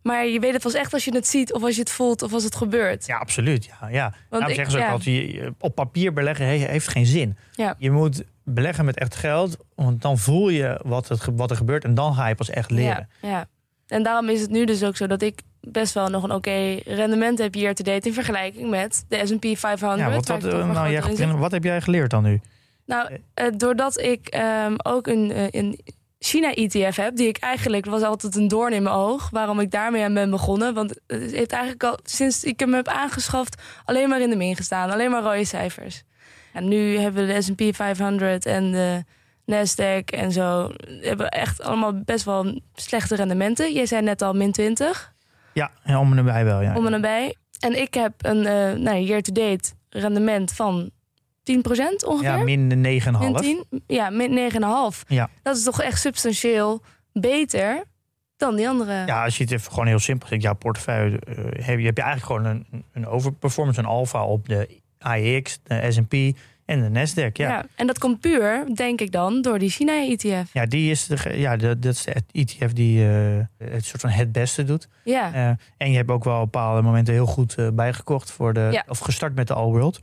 Maar 0.02 0.26
je 0.26 0.41
weet 0.41 0.52
het 0.52 0.62
pas 0.62 0.75
echt 0.75 0.93
als 0.93 1.05
je 1.05 1.14
het 1.14 1.26
ziet, 1.26 1.52
of 1.52 1.62
als 1.62 1.75
je 1.75 1.81
het 1.81 1.91
voelt, 1.91 2.23
of 2.23 2.32
als 2.32 2.44
het 2.44 2.56
gebeurt. 2.56 3.06
Ja, 3.06 3.17
absoluut. 3.19 3.64
Ja, 3.64 3.88
ja. 3.88 4.14
Ik- 4.31 4.55
zeggen 4.55 4.70
ze 4.70 4.76
ook 4.76 4.82
ja. 4.82 4.91
altijd, 4.91 5.50
op 5.58 5.75
papier 5.75 6.12
beleggen 6.12 6.46
he- 6.46 6.52
heeft 6.67 6.88
geen 6.88 7.06
zin. 7.06 7.37
Ja. 7.52 7.75
Je 7.79 7.91
moet 7.91 8.23
beleggen 8.43 8.85
met 8.85 8.99
echt 8.99 9.14
geld, 9.14 9.56
want 9.75 10.02
dan 10.02 10.19
voel 10.19 10.49
je 10.49 10.81
wat, 10.85 11.08
het, 11.08 11.25
wat 11.37 11.50
er 11.50 11.56
gebeurt 11.56 11.85
en 11.85 11.94
dan 11.94 12.14
ga 12.14 12.29
je 12.29 12.35
pas 12.35 12.50
echt 12.50 12.70
leren. 12.70 13.08
Ja, 13.23 13.29
ja. 13.29 13.47
En 13.87 14.02
daarom 14.02 14.29
is 14.29 14.40
het 14.40 14.50
nu 14.50 14.64
dus 14.64 14.82
ook 14.85 14.97
zo 14.97 15.06
dat 15.06 15.23
ik 15.23 15.40
best 15.61 15.94
wel 15.94 16.08
nog 16.08 16.23
een 16.23 16.32
oké 16.32 16.75
rendement 16.85 17.38
heb 17.38 17.55
year 17.55 17.75
to 17.75 17.85
date 17.85 18.08
in 18.08 18.14
vergelijking 18.14 18.70
met 18.70 19.05
de 19.08 19.26
S&P 19.26 19.58
500. 19.58 20.08
Ja, 20.26 20.35
wat, 20.35 20.44
eh, 20.44 20.73
nou, 20.73 20.90
jij, 20.90 21.32
wat 21.37 21.50
heb 21.52 21.64
jij 21.64 21.81
geleerd 21.81 22.11
dan 22.11 22.23
nu? 22.23 22.40
Nou, 22.87 23.19
eh, 23.35 23.47
doordat 23.56 24.00
ik 24.00 24.26
ehm, 24.26 24.75
ook 24.82 25.06
een, 25.06 25.32
eh, 25.32 25.47
een 25.50 25.79
China-ETF 26.25 26.97
heb, 26.97 27.17
die 27.17 27.29
ik 27.29 27.37
eigenlijk 27.37 27.87
was 27.87 28.03
altijd 28.03 28.37
een 28.37 28.49
doorn 28.49 28.73
in 28.73 28.82
mijn 28.82 28.94
oog, 28.94 29.31
waarom 29.31 29.61
ik 29.61 29.71
daarmee 29.71 30.05
aan 30.05 30.15
ben 30.15 30.31
begonnen. 30.31 30.75
Want 30.75 30.91
het 31.06 31.31
heeft 31.31 31.52
eigenlijk 31.52 31.85
al 31.85 31.99
sinds 32.04 32.45
ik 32.45 32.61
hem 32.61 32.75
heb 32.75 32.88
aangeschaft 32.88 33.62
alleen 33.85 34.09
maar 34.09 34.21
in 34.21 34.31
de 34.31 34.37
min 34.37 34.57
gestaan, 34.57 34.90
alleen 34.90 35.11
maar 35.11 35.23
rode 35.23 35.45
cijfers. 35.45 36.02
En 36.52 36.69
nu 36.69 36.99
hebben 36.99 37.26
we 37.26 37.33
de 37.33 37.43
S&P 37.43 37.75
500 37.75 38.47
en 38.47 38.73
de 38.73 39.04
Nasdaq 39.47 40.04
en 40.04 40.33
zo 40.33 40.71
hebben 41.00 41.28
echt 41.28 41.62
allemaal 41.62 42.00
best 42.04 42.25
wel 42.25 42.61
slechte 42.75 43.14
rendementen. 43.14 43.73
Jij 43.73 43.87
zei 43.87 44.02
net 44.02 44.23
al 44.23 44.33
min 44.33 44.52
20 44.52 45.12
Ja, 45.52 45.71
en 45.83 45.97
om 45.97 46.11
en 46.11 46.25
nabij 46.25 46.45
wel. 46.45 46.61
Ja. 46.61 46.76
om 46.76 46.85
en 46.85 46.90
nabij. 46.90 47.37
En 47.61 47.81
ik 47.81 47.95
heb 47.95 48.12
een 48.19 48.47
eh 48.47 48.73
nou, 48.73 48.99
year-to-date 48.99 49.71
rendement 49.88 50.52
van 50.52 50.90
10% 51.52 52.06
ongeveer. 52.06 52.22
ja, 52.22 52.42
min 52.42 53.00
9,5. 53.02 53.18
Min 53.18 53.34
10? 53.34 53.64
Ja, 53.86 54.10
min 54.10 54.50
9,5. 54.52 55.08
Ja. 55.08 55.30
Dat 55.42 55.56
is 55.56 55.62
toch 55.64 55.82
echt 55.82 56.00
substantieel 56.00 56.82
beter 57.12 57.84
dan 58.36 58.56
die 58.56 58.68
andere. 58.68 59.06
Ja, 59.06 59.24
als 59.24 59.36
je 59.36 59.42
het 59.42 59.52
even 59.52 59.70
gewoon 59.72 59.86
heel 59.86 59.98
simpel 59.98 60.28
zegt, 60.28 60.42
jouw 60.42 60.54
portefeuille 60.54 61.18
eh, 61.18 61.34
heb, 61.66 61.78
je, 61.78 61.84
heb 61.86 61.96
je 61.96 62.02
eigenlijk 62.02 62.24
gewoon 62.24 62.44
een, 62.44 62.84
een 62.92 63.06
overperformance, 63.06 63.80
een 63.80 63.86
alfa 63.86 64.24
op 64.24 64.48
de 64.48 64.80
AEX, 64.98 65.60
de 65.62 65.92
S&P 65.92 66.14
en 66.64 66.92
de 66.92 67.00
Nasdaq. 67.00 67.32
Ja. 67.32 67.48
Ja, 67.48 67.64
En 67.74 67.86
dat 67.86 67.98
komt 67.98 68.20
puur, 68.20 68.66
denk 68.74 69.00
ik 69.00 69.12
dan, 69.12 69.42
door 69.42 69.58
die 69.58 69.70
China-ETF. 69.70 70.52
Ja, 70.52 70.66
die 70.66 70.90
is 70.90 71.06
de, 71.06 71.32
ja, 71.38 71.56
de, 71.56 71.78
dat 71.78 71.94
is 71.94 72.02
de 72.02 72.14
ETF 72.32 72.72
die 72.72 73.08
eh, 73.08 73.68
het 73.68 73.84
soort 73.84 74.00
van 74.00 74.10
het 74.10 74.32
beste 74.32 74.64
doet. 74.64 74.88
Ja. 75.04 75.32
Eh, 75.34 75.48
en 75.76 75.90
je 75.90 75.96
hebt 75.96 76.10
ook 76.10 76.24
wel 76.24 76.40
op 76.40 76.52
bepaalde 76.52 76.82
momenten 76.82 77.14
heel 77.14 77.26
goed 77.26 77.56
bijgekocht 77.74 78.30
voor 78.30 78.52
de, 78.52 78.68
Ja. 78.72 78.84
of 78.88 78.98
gestart 78.98 79.34
met 79.34 79.46
de 79.46 79.54
All 79.54 79.70
World. 79.70 80.00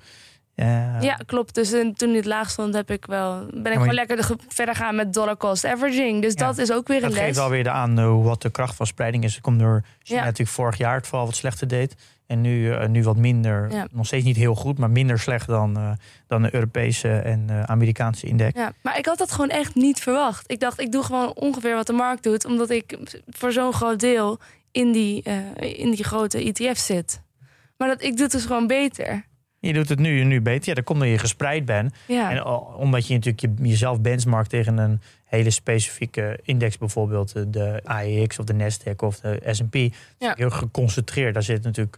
Ja, 0.55 1.15
klopt. 1.25 1.55
Dus 1.55 1.69
toen 1.95 2.13
het 2.13 2.25
laag 2.25 2.49
stond, 2.49 2.73
heb 2.73 2.91
ik 2.91 3.05
wel, 3.05 3.39
ben 3.39 3.47
ik 3.57 3.63
maar 3.63 3.71
gewoon 3.71 3.87
je- 3.87 3.93
lekker 3.93 4.15
de 4.15 4.35
verder 4.47 4.75
gaan 4.75 4.95
met 4.95 5.13
dollar 5.13 5.37
cost 5.37 5.65
averaging. 5.65 6.21
Dus 6.21 6.33
Ja. 6.33 6.45
dat 6.45 6.57
is 6.57 6.71
ook 6.71 6.87
weer 6.87 7.01
Dat 7.01 7.09
een 7.09 7.15
geeft 7.15 7.27
les. 7.27 7.37
wel 7.37 7.49
weer 7.49 7.69
aan 7.69 7.99
eh, 7.99 8.23
wat 8.23 8.41
de 8.41 8.49
kracht 8.49 8.75
van 8.75 8.85
spreiding 8.85 9.23
is. 9.23 9.33
Het 9.33 9.43
komt 9.43 9.59
door 9.59 9.83
China 10.03 10.19
Ja. 10.19 10.25
natuurlijk 10.25 10.55
vorig 10.55 10.77
jaar 10.77 10.95
het 10.95 11.07
vooral 11.07 11.25
wat 11.25 11.35
slechter 11.35 11.67
deed. 11.67 11.95
En 12.27 12.41
nu, 12.41 12.71
eh, 12.73 12.87
nu 12.87 13.03
wat 13.03 13.17
minder, 13.17 13.71
Ja. 13.71 13.87
nog 13.91 14.05
steeds 14.05 14.25
niet 14.25 14.35
heel 14.35 14.55
goed, 14.55 14.77
maar 14.77 14.89
minder 14.89 15.19
slecht 15.19 15.47
dan, 15.47 15.77
eh, 15.77 15.91
dan 16.27 16.41
de 16.41 16.53
Europese 16.53 17.09
en 17.17 17.67
Amerikaanse 17.67 18.27
index. 18.27 18.59
Ja, 18.59 18.71
maar 18.81 18.97
ik 18.97 19.05
had 19.05 19.17
dat 19.17 19.31
gewoon 19.31 19.49
echt 19.49 19.75
niet 19.75 19.99
verwacht. 19.99 20.51
Ik 20.51 20.59
dacht, 20.59 20.79
ik 20.79 20.91
doe 20.91 21.03
gewoon 21.03 21.33
ongeveer 21.35 21.75
wat 21.75 21.87
de 21.87 21.93
markt 21.93 22.23
doet, 22.23 22.45
omdat 22.45 22.69
ik 22.69 22.97
voor 23.29 23.51
zo'n 23.51 23.73
groot 23.73 23.99
deel 23.99 24.39
in 24.71 24.91
die, 24.91 25.23
in 25.59 25.91
die 25.91 26.03
grote 26.03 26.43
ETF 26.43 26.77
zit. 26.77 27.21
Maar 27.77 27.87
dat, 27.87 28.01
ik 28.01 28.11
doe 28.13 28.23
het 28.23 28.31
dus 28.31 28.45
gewoon 28.45 28.67
beter. 28.67 29.25
Je 29.61 29.73
doet 29.73 29.89
het 29.89 29.99
nu, 29.99 30.23
nu 30.23 30.41
beter. 30.41 30.69
Ja, 30.69 30.73
dat 30.73 30.83
komt 30.83 30.99
omdat 31.01 31.13
je 31.13 31.19
gespreid 31.19 31.65
bent. 31.65 31.95
Ja. 32.07 32.31
En 32.31 32.45
omdat 32.75 33.07
je 33.07 33.13
natuurlijk 33.13 33.59
je, 33.59 33.67
jezelf 33.69 34.01
benchmarkt 34.01 34.49
tegen 34.49 34.77
een 34.77 35.01
hele 35.25 35.49
specifieke 35.49 36.39
index, 36.43 36.77
bijvoorbeeld 36.77 37.35
eh, 37.35 37.43
de 37.47 37.81
AEX 37.83 38.39
of 38.39 38.45
de 38.45 38.53
Nasdaq 38.53 38.95
of 38.95 39.19
de 39.19 39.41
S&P. 39.51 39.75
Ja. 40.17 40.33
Heel 40.37 40.49
geconcentreerd. 40.49 41.33
Daar 41.33 41.43
zit 41.43 41.63
natuurlijk, 41.63 41.97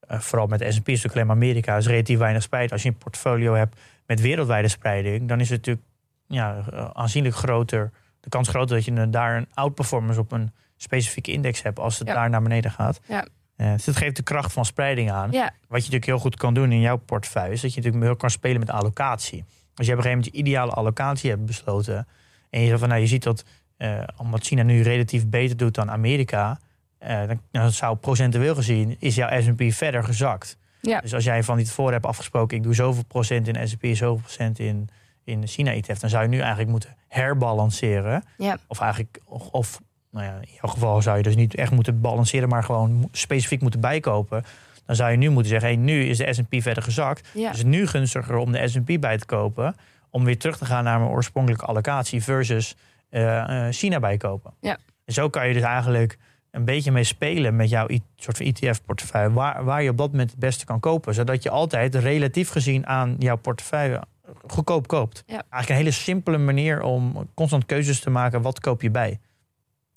eh, 0.00 0.18
vooral 0.18 0.46
met 0.46 0.58
de 0.58 0.72
S&P, 0.72 0.88
is 0.88 1.02
natuurlijk 1.02 1.14
alleen 1.14 1.30
Amerika, 1.42 1.76
is 1.76 1.86
relatief 1.86 2.18
weinig 2.18 2.42
spreid. 2.42 2.72
Als 2.72 2.82
je 2.82 2.88
een 2.88 2.96
portfolio 2.98 3.54
hebt 3.54 3.80
met 4.06 4.20
wereldwijde 4.20 4.68
spreiding, 4.68 5.28
dan 5.28 5.40
is 5.40 5.48
het 5.50 5.58
natuurlijk 5.58 5.86
ja, 6.26 6.64
eh, 6.72 6.90
aanzienlijk 6.92 7.34
groter. 7.34 7.90
De 8.20 8.28
kans 8.28 8.48
groter 8.48 8.76
dat 8.76 8.84
je 8.84 9.10
daar 9.10 9.36
een 9.36 9.48
outperformance 9.54 10.20
op 10.20 10.32
een 10.32 10.52
specifieke 10.76 11.32
index 11.32 11.62
hebt 11.62 11.78
als 11.78 11.98
het 11.98 12.08
Ja. 12.08 12.14
daar 12.14 12.30
naar 12.30 12.42
beneden 12.42 12.70
gaat. 12.70 13.00
Ja. 13.08 13.26
Eh, 13.60 13.72
dus 13.72 13.84
dat 13.84 13.96
geeft 13.96 14.16
de 14.16 14.22
kracht 14.22 14.52
van 14.52 14.64
spreiding 14.64 15.10
aan. 15.10 15.30
Ja. 15.30 15.42
Wat 15.42 15.52
je 15.60 15.74
natuurlijk 15.76 16.04
heel 16.04 16.18
goed 16.18 16.36
kan 16.36 16.54
doen 16.54 16.72
in 16.72 16.80
jouw 16.80 16.96
portefeuille, 16.96 17.52
is 17.52 17.60
dat 17.60 17.70
je 17.70 17.76
natuurlijk 17.76 18.04
heel 18.04 18.16
kan 18.16 18.30
spelen 18.30 18.60
met 18.60 18.70
allocatie. 18.70 19.44
Als 19.74 19.86
je 19.86 19.92
op 19.92 19.98
een 19.98 20.04
gegeven 20.04 20.10
moment 20.10 20.24
je 20.24 20.32
ideale 20.32 20.72
allocatie 20.72 21.30
hebt 21.30 21.44
besloten. 21.44 22.06
En 22.50 22.60
je 22.60 22.66
zegt 22.66 22.78
van 22.78 22.88
nou, 22.88 23.00
je 23.00 23.06
ziet 23.06 23.22
dat 23.22 23.44
eh, 23.76 24.02
omdat 24.16 24.44
China 24.46 24.62
nu 24.62 24.82
relatief 24.82 25.28
beter 25.28 25.56
doet 25.56 25.74
dan 25.74 25.90
Amerika. 25.90 26.58
eh, 26.98 27.26
dan, 27.26 27.40
dan 27.50 27.70
zou 27.70 27.96
procentueel 27.96 28.54
gezien 28.54 28.96
is 28.98 29.14
jouw 29.14 29.40
SP 29.44 29.62
verder 29.68 30.04
gezakt. 30.04 30.56
Ja. 30.80 31.00
Dus 31.00 31.14
als 31.14 31.24
jij 31.24 31.42
van 31.42 31.56
die 31.56 31.66
tevoren 31.66 31.92
hebt 31.92 32.06
afgesproken, 32.06 32.56
ik 32.56 32.62
doe 32.62 32.74
zoveel 32.74 33.04
procent 33.04 33.48
in 33.48 33.68
SP, 33.70 33.84
zoveel 33.92 34.22
procent 34.22 34.58
in, 34.58 34.88
in 35.24 35.46
China 35.46 35.72
ETF, 35.72 35.98
dan 35.98 36.10
zou 36.10 36.22
je 36.22 36.28
nu 36.28 36.38
eigenlijk 36.38 36.70
moeten 36.70 36.96
herbalanceren. 37.08 38.24
Ja. 38.36 38.58
Of 38.66 38.80
eigenlijk, 38.80 39.20
of, 39.24 39.48
of 39.48 39.80
nou 40.10 40.24
ja, 40.24 40.34
in 40.34 40.52
jouw 40.60 40.72
geval 40.72 41.02
zou 41.02 41.16
je 41.16 41.22
dus 41.22 41.36
niet 41.36 41.54
echt 41.54 41.70
moeten 41.70 42.00
balanceren, 42.00 42.48
maar 42.48 42.64
gewoon 42.64 43.08
specifiek 43.12 43.60
moeten 43.60 43.80
bijkopen. 43.80 44.44
Dan 44.86 44.96
zou 44.96 45.10
je 45.10 45.16
nu 45.16 45.28
moeten 45.30 45.50
zeggen, 45.50 45.68
hey, 45.68 45.78
nu 45.78 46.04
is 46.04 46.18
de 46.18 46.32
S&P 46.32 46.62
verder 46.62 46.82
gezakt. 46.82 47.28
Ja. 47.34 47.50
Is 47.50 47.58
het 47.58 47.66
nu 47.66 47.86
gunstiger 47.86 48.36
om 48.36 48.52
de 48.52 48.68
S&P 48.68 49.00
bij 49.00 49.18
te 49.18 49.26
kopen, 49.26 49.76
om 50.10 50.24
weer 50.24 50.38
terug 50.38 50.58
te 50.58 50.64
gaan 50.64 50.84
naar 50.84 50.98
mijn 50.98 51.10
oorspronkelijke 51.10 51.64
allocatie 51.64 52.22
versus 52.22 52.76
eh, 53.08 53.66
eh, 53.66 53.72
China 53.72 54.00
bijkopen. 54.00 54.52
Ja. 54.60 54.78
En 55.04 55.12
zo 55.12 55.28
kan 55.28 55.48
je 55.48 55.54
dus 55.54 55.62
eigenlijk 55.62 56.18
een 56.50 56.64
beetje 56.64 56.92
mee 56.92 57.04
spelen 57.04 57.56
met 57.56 57.68
jouw 57.68 57.86
soort 58.16 58.36
van 58.36 58.46
ETF-portefeuille, 58.46 59.32
waar, 59.32 59.64
waar 59.64 59.82
je 59.82 59.90
op 59.90 59.96
dat 59.96 60.10
moment 60.10 60.30
het 60.30 60.38
beste 60.38 60.64
kan 60.64 60.80
kopen, 60.80 61.14
zodat 61.14 61.42
je 61.42 61.50
altijd 61.50 61.94
relatief 61.94 62.50
gezien 62.50 62.86
aan 62.86 63.16
jouw 63.18 63.36
portefeuille 63.36 64.02
goedkoop 64.46 64.86
koopt. 64.86 65.22
Ja. 65.26 65.32
Eigenlijk 65.34 65.68
een 65.68 65.76
hele 65.76 65.90
simpele 65.90 66.38
manier 66.38 66.82
om 66.82 67.28
constant 67.34 67.66
keuzes 67.66 68.00
te 68.00 68.10
maken, 68.10 68.42
wat 68.42 68.60
koop 68.60 68.82
je 68.82 68.90
bij? 68.90 69.18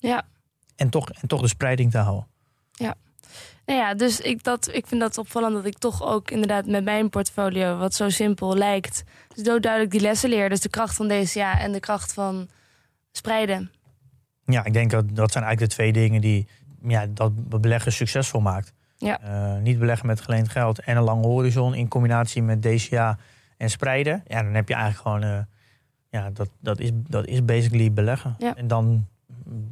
Ja. 0.06 0.22
En 0.76 0.90
toch, 0.90 1.10
en 1.10 1.28
toch 1.28 1.40
de 1.40 1.48
spreiding 1.48 1.90
te 1.90 1.98
houden. 1.98 2.26
Nou 3.66 3.78
ja, 3.78 3.94
dus 3.94 4.20
ik, 4.20 4.42
dat, 4.42 4.68
ik 4.72 4.86
vind 4.86 5.00
dat 5.00 5.18
opvallend 5.18 5.54
dat 5.54 5.64
ik 5.66 5.78
toch 5.78 6.02
ook 6.02 6.30
inderdaad 6.30 6.66
met 6.66 6.84
mijn 6.84 7.10
portfolio, 7.10 7.76
wat 7.76 7.94
zo 7.94 8.08
simpel 8.08 8.56
lijkt, 8.56 9.04
dus 9.34 9.44
zo 9.44 9.60
duidelijk 9.60 9.92
die 9.92 10.00
lessen 10.00 10.28
leer. 10.28 10.48
Dus 10.48 10.60
de 10.60 10.68
kracht 10.68 10.94
van 10.94 11.08
DCA 11.08 11.58
en 11.58 11.72
de 11.72 11.80
kracht 11.80 12.12
van 12.12 12.48
spreiden. 13.12 13.70
Ja, 14.44 14.64
ik 14.64 14.72
denk 14.72 14.90
dat 14.90 15.04
dat 15.16 15.32
zijn 15.32 15.44
eigenlijk 15.44 15.72
de 15.72 15.76
twee 15.76 15.92
dingen 15.92 16.20
die 16.20 16.46
ja, 16.82 17.06
dat 17.06 17.60
beleggen 17.60 17.92
succesvol 17.92 18.40
maakt. 18.40 18.72
Ja. 18.96 19.20
Eh, 19.20 19.62
niet 19.62 19.78
beleggen 19.78 20.06
met 20.06 20.20
geleend 20.20 20.48
geld 20.48 20.80
en 20.80 20.96
een 20.96 21.02
lange 21.02 21.26
horizon 21.26 21.74
in 21.74 21.88
combinatie 21.88 22.42
met 22.42 22.62
DCA 22.62 23.18
en 23.56 23.70
spreiden. 23.70 24.22
Ja, 24.26 24.42
dan 24.42 24.54
heb 24.54 24.68
je 24.68 24.74
eigenlijk 24.74 25.02
gewoon, 25.02 25.22
eh, 25.22 25.44
ja, 26.10 26.30
dat, 26.30 26.48
dat, 26.60 26.80
is, 26.80 26.90
dat 26.94 27.26
is 27.26 27.44
basically 27.44 27.92
beleggen. 27.92 28.34
Ja. 28.38 28.56
En 28.56 28.68
dan 28.68 29.06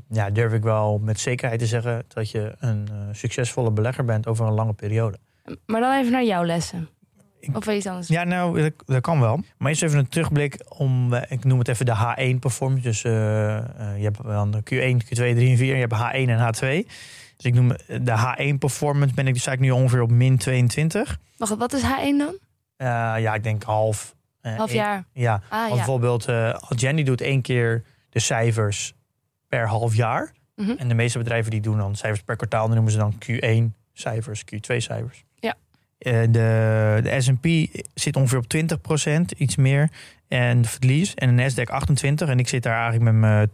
ja, 0.09 0.31
durf 0.31 0.53
ik 0.53 0.63
wel 0.63 0.99
met 0.99 1.21
zekerheid 1.21 1.61
te 1.61 1.67
zeggen 1.67 2.05
dat 2.09 2.31
je 2.31 2.55
een 2.59 2.89
eh, 2.91 2.97
succesvolle 3.13 3.71
belegger 3.71 4.05
bent 4.05 4.27
over 4.27 4.47
een 4.47 4.53
lange 4.53 4.73
periode. 4.73 5.19
Maar 5.67 5.81
dan 5.81 5.99
even 5.99 6.13
naar 6.13 6.25
jouw 6.25 6.45
lessen. 6.45 6.89
Ik- 7.41 7.57
Of 7.57 7.67
iets 7.69 7.87
anders. 7.87 8.09
Ja, 8.09 8.25
nou, 8.25 8.63
dat, 8.63 8.73
dat 8.87 9.01
kan 9.01 9.21
wel. 9.21 9.41
Maar 9.59 9.69
eerst 9.69 9.83
even 9.83 9.99
een 9.99 10.09
terugblik 10.09 10.65
om, 10.69 11.13
eh, 11.15 11.23
ik 11.31 11.45
noem 11.45 11.59
het 11.59 11.69
even 11.69 11.87
de 11.87 11.95
H1 11.95 12.39
performance. 12.39 12.83
Dus 12.83 13.05
eh, 13.05 13.13
je 13.97 14.03
hebt 14.03 14.23
dan 14.23 14.51
de 14.51 14.59
Q1, 14.59 15.05
Q2, 15.05 15.09
3 15.35 15.51
en 15.51 15.57
4. 15.57 15.75
Je 15.75 15.81
hebt 15.87 15.95
H1 15.95 16.29
en 16.31 16.39
H2. 16.55 16.87
Dus 17.37 17.45
ik 17.51 17.55
noem 17.55 17.69
de 17.87 18.35
H1 18.55 18.59
performance 18.59 19.15
ben 19.15 19.27
ik 19.27 19.35
dus 19.35 19.47
eigenlijk 19.47 19.77
nu 19.77 19.83
ongeveer 19.83 20.03
op 20.03 20.11
min 20.11 20.39
22. 20.39 21.19
Wacht, 21.37 21.57
wat 21.57 21.73
is 21.73 21.83
H1 21.83 22.17
dan? 22.19 22.39
Ja, 23.21 23.35
ik 23.35 23.43
denk 23.43 23.63
half. 23.63 24.15
Half 24.43 24.69
één- 24.71 24.79
jaar. 24.79 25.05
Ja, 25.13 25.35
Ah 25.49 25.59
want 25.59 25.69
ja. 25.71 25.75
bijvoorbeeld 25.77 26.29
uh, 26.29 26.57
Jenny 26.69 27.03
doet 27.03 27.21
één 27.21 27.43
keer 27.43 27.83
de 28.11 28.19
cijfers 28.21 28.95
per 29.53 29.69
half 29.69 29.95
jaar. 29.95 30.33
Mhm. 30.57 30.71
En 30.79 30.89
de 30.89 30.95
meeste 30.95 31.19
bedrijven 31.19 31.51
die 31.51 31.61
doen 31.61 31.77
dan 31.77 31.97
cijfers 31.97 32.23
per 32.23 32.37
kwartaal. 32.37 32.67
Dan 32.67 32.75
noemen 32.75 32.93
ze 32.93 32.99
dan 32.99 33.15
Q1 33.19 33.75
cijfers, 33.93 34.45
Q2 34.45 34.77
cijfers. 34.77 35.25
Ja. 35.41 35.55
Eh, 35.99 36.21
de 36.21 37.01
de 37.03 37.21
S&P 37.21 37.47
zit 37.95 38.17
ongeveer 38.17 38.39
op 38.39 38.47
20%, 38.47 39.33
iets 39.37 39.57
meer. 39.57 39.91
En 40.29 40.63
de 40.63 40.69
verlies. 40.69 41.15
En 41.15 41.37
de 41.37 41.43
Nasdaq 41.43 41.71
28. 41.71 42.29
En 42.29 42.39
ik 42.39 42.49
zit 42.49 42.63
daar 42.63 42.81
eigenlijk 42.81 43.05
met 43.05 43.15
mijn 43.15 43.49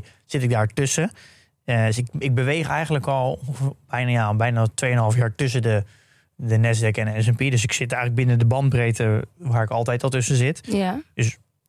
22,2 0.00 0.04
zit 0.24 0.42
ik 0.42 0.50
daar 0.50 0.66
tussen. 0.66 1.10
Eh, 1.64 1.84
dus 1.84 1.98
ik, 1.98 2.06
ik 2.18 2.34
beweeg 2.34 2.68
eigenlijk 2.68 3.06
al 3.06 3.38
bijna, 3.88 4.10
ja, 4.10 4.34
bijna 4.34 4.66
2,5 4.68 5.18
jaar 5.18 5.34
tussen 5.34 5.62
de, 5.62 5.84
de 6.36 6.56
Nasdaq 6.56 6.98
en 6.98 7.14
de 7.14 7.22
S&P. 7.22 7.38
Dus 7.38 7.62
ik 7.62 7.72
zit 7.72 7.92
eigenlijk 7.92 8.14
binnen 8.14 8.38
de 8.38 8.46
bandbreedte 8.46 9.24
waar 9.36 9.62
ik 9.62 9.70
altijd 9.70 10.02
al 10.02 10.10
tussen 10.10 10.36
zit 10.36 10.60
Ja. 10.62 11.00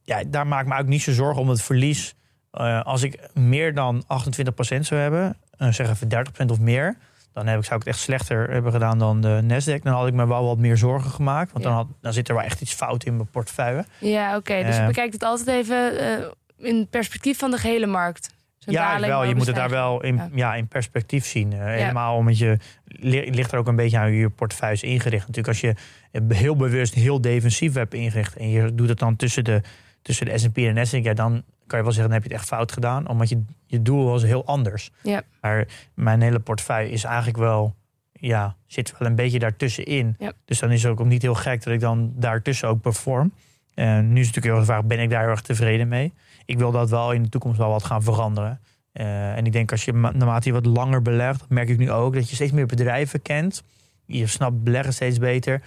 ja, 0.04 0.24
daar 0.28 0.48
maak 0.48 0.62
ik 0.62 0.68
me 0.68 0.80
ook 0.80 0.88
niet 0.88 1.02
zo 1.02 1.12
zorgen 1.12 1.42
om 1.42 1.50
het 1.50 1.62
verlies. 1.62 2.16
Eh, 2.52 2.82
als 2.82 3.02
ik 3.04 3.20
meer 3.34 3.74
dan 3.74 4.04
28% 4.08 4.86
zou 4.86 5.02
hebben, 5.02 5.38
uh, 5.60 5.72
zeg 5.72 5.90
even 5.90 6.10
30% 6.10 6.52
of 6.52 6.60
meer, 6.60 6.96
dan 7.34 7.48
heb 7.48 7.58
ik, 7.60 7.64
zou 7.66 7.80
ik 7.80 7.86
het 7.86 7.94
echt 7.96 8.04
slechter 8.04 8.50
hebben 8.52 8.72
gedaan 8.72 9.00
dan 9.00 9.22
de 9.22 9.40
Nasdaq. 9.44 9.82
Dan 9.84 9.94
had 9.94 10.08
ik 10.08 10.14
me 10.14 10.28
wel 10.28 10.46
wat 10.46 10.58
meer 10.58 10.78
zorgen 10.78 11.12
gemaakt, 11.12 11.52
want 11.52 11.64
Ja. 11.64 11.70
dan, 11.70 11.80
had, 11.80 11.88
dan 12.02 12.14
zit 12.14 12.28
er 12.30 12.36
wel 12.36 12.44
echt 12.44 12.62
iets 12.62 12.74
fout 12.74 13.04
in 13.04 13.16
mijn 13.16 13.30
portefeuille. 13.30 13.86
Ja, 14.00 14.36
oké. 14.38 14.64
Dus 14.64 14.76
je 14.76 14.82
Eh. 14.82 14.88
bekijkt 14.88 15.14
het 15.14 15.24
altijd 15.24 15.48
even 15.48 16.00
eh, 16.00 16.26
in 16.58 16.88
perspectief 16.90 17.38
van 17.40 17.52
de 17.52 17.58
gehele 17.58 17.86
markt. 17.88 18.34
Ja, 18.66 19.00
wel. 19.00 19.24
Je 19.24 19.36
moet 19.36 19.46
het 19.48 19.56
daar 19.56 19.70
wel 19.70 20.04
in, 20.04 20.16
Ja. 20.16 20.30
ja. 20.34 20.56
in 20.56 20.68
perspectief 20.68 21.26
zien. 21.26 21.54
Eh, 21.54 21.60
Helemaal 21.66 22.16
omdat 22.16 22.38
je 22.38 22.58
li- 22.86 23.30
ligt 23.32 23.52
er 23.52 23.58
ook 23.60 23.68
een 23.68 23.76
beetje 23.76 23.98
aan 23.98 24.08
hoe 24.08 24.18
je 24.18 24.30
portefeuille 24.30 24.76
is 24.76 24.84
ingericht. 24.84 25.28
Natuurlijk, 25.28 25.48
als 25.48 25.62
je 25.62 25.76
eh, 26.12 26.22
heel 26.38 26.56
bewust 26.56 26.94
heel 26.94 27.22
defensief 27.22 27.74
hebt 27.74 27.94
ingericht 27.94 28.36
en 28.38 28.50
je 28.50 28.76
doet 28.76 28.90
het 28.90 29.00
dan 29.00 29.16
tussen 29.16 29.44
de, 29.44 29.62
tussen 30.02 30.26
de 30.26 30.38
S&P 30.38 30.58
en 30.58 30.76
de 30.76 30.86
Nasdaq, 30.86 31.02
ja, 31.04 31.14
dan 31.14 31.44
kan 31.72 31.80
je 31.80 31.86
wel 31.86 31.94
zeggen, 31.94 32.12
dan 32.12 32.22
heb 32.22 32.24
je 32.24 32.34
het 32.34 32.42
echt 32.44 32.54
fout 32.54 32.72
gedaan, 32.72 33.08
omdat 33.08 33.30
je, 33.30 33.42
je 33.66 33.82
doel 33.82 34.06
was 34.06 34.24
heel 34.24 34.46
anders. 34.46 34.92
Ja. 35.04 35.22
Maar 35.42 35.68
mijn 35.94 36.22
hele 36.22 36.40
portefeuille 36.40 36.92
is 36.92 37.04
eigenlijk 37.04 37.38
wel, 37.38 37.76
ja, 38.12 38.56
zit 38.66 38.94
wel 38.98 39.08
een 39.08 39.16
beetje 39.16 39.40
daartussenin. 39.40 40.16
Ja. 40.20 40.32
Dus 40.46 40.60
dan 40.60 40.72
is 40.72 40.84
het 40.84 40.92
ook 40.92 41.06
niet 41.06 41.22
heel 41.22 41.36
gek 41.36 41.64
dat 41.64 41.74
ik 41.74 41.80
dan 41.80 42.14
daartussen 42.16 42.68
ook 42.68 42.82
perform. 42.82 43.34
En 43.74 44.14
nu 44.14 44.20
is 44.20 44.28
het 44.28 44.36
natuurlijk 44.36 44.46
heel 44.46 44.54
erg 44.56 44.66
de 44.66 44.72
vraag, 44.72 44.84
ben 44.84 45.00
ik 45.00 45.10
daar 45.10 45.22
heel 45.22 45.30
erg 45.30 45.42
tevreden 45.42 45.88
mee? 45.88 46.14
Ik 46.46 46.58
wil 46.58 46.72
dat 46.72 46.90
wel 46.90 47.12
in 47.12 47.24
de 47.24 47.30
toekomst 47.30 47.58
wel 47.58 47.70
wat 47.70 47.84
gaan 47.84 48.04
veranderen. 48.04 48.60
Eh, 48.92 49.38
en 49.38 49.46
ik 49.46 49.52
denk 49.52 49.72
als 49.72 49.86
je 49.86 49.94
ma- 49.94 50.12
naarmate 50.12 50.48
je 50.48 50.54
wat 50.54 50.66
langer 50.66 51.02
belegt, 51.02 51.46
merk 51.50 51.70
ik 51.70 51.78
nu 51.78 51.92
ook 51.92 52.14
dat 52.14 52.30
je 52.30 52.36
steeds 52.36 52.52
meer 52.52 52.66
bedrijven 52.66 53.22
kent. 53.22 53.64
Je 54.06 54.28
snapt 54.28 54.64
beleggen 54.64 54.94
steeds 54.94 55.18
beter. 55.18 55.62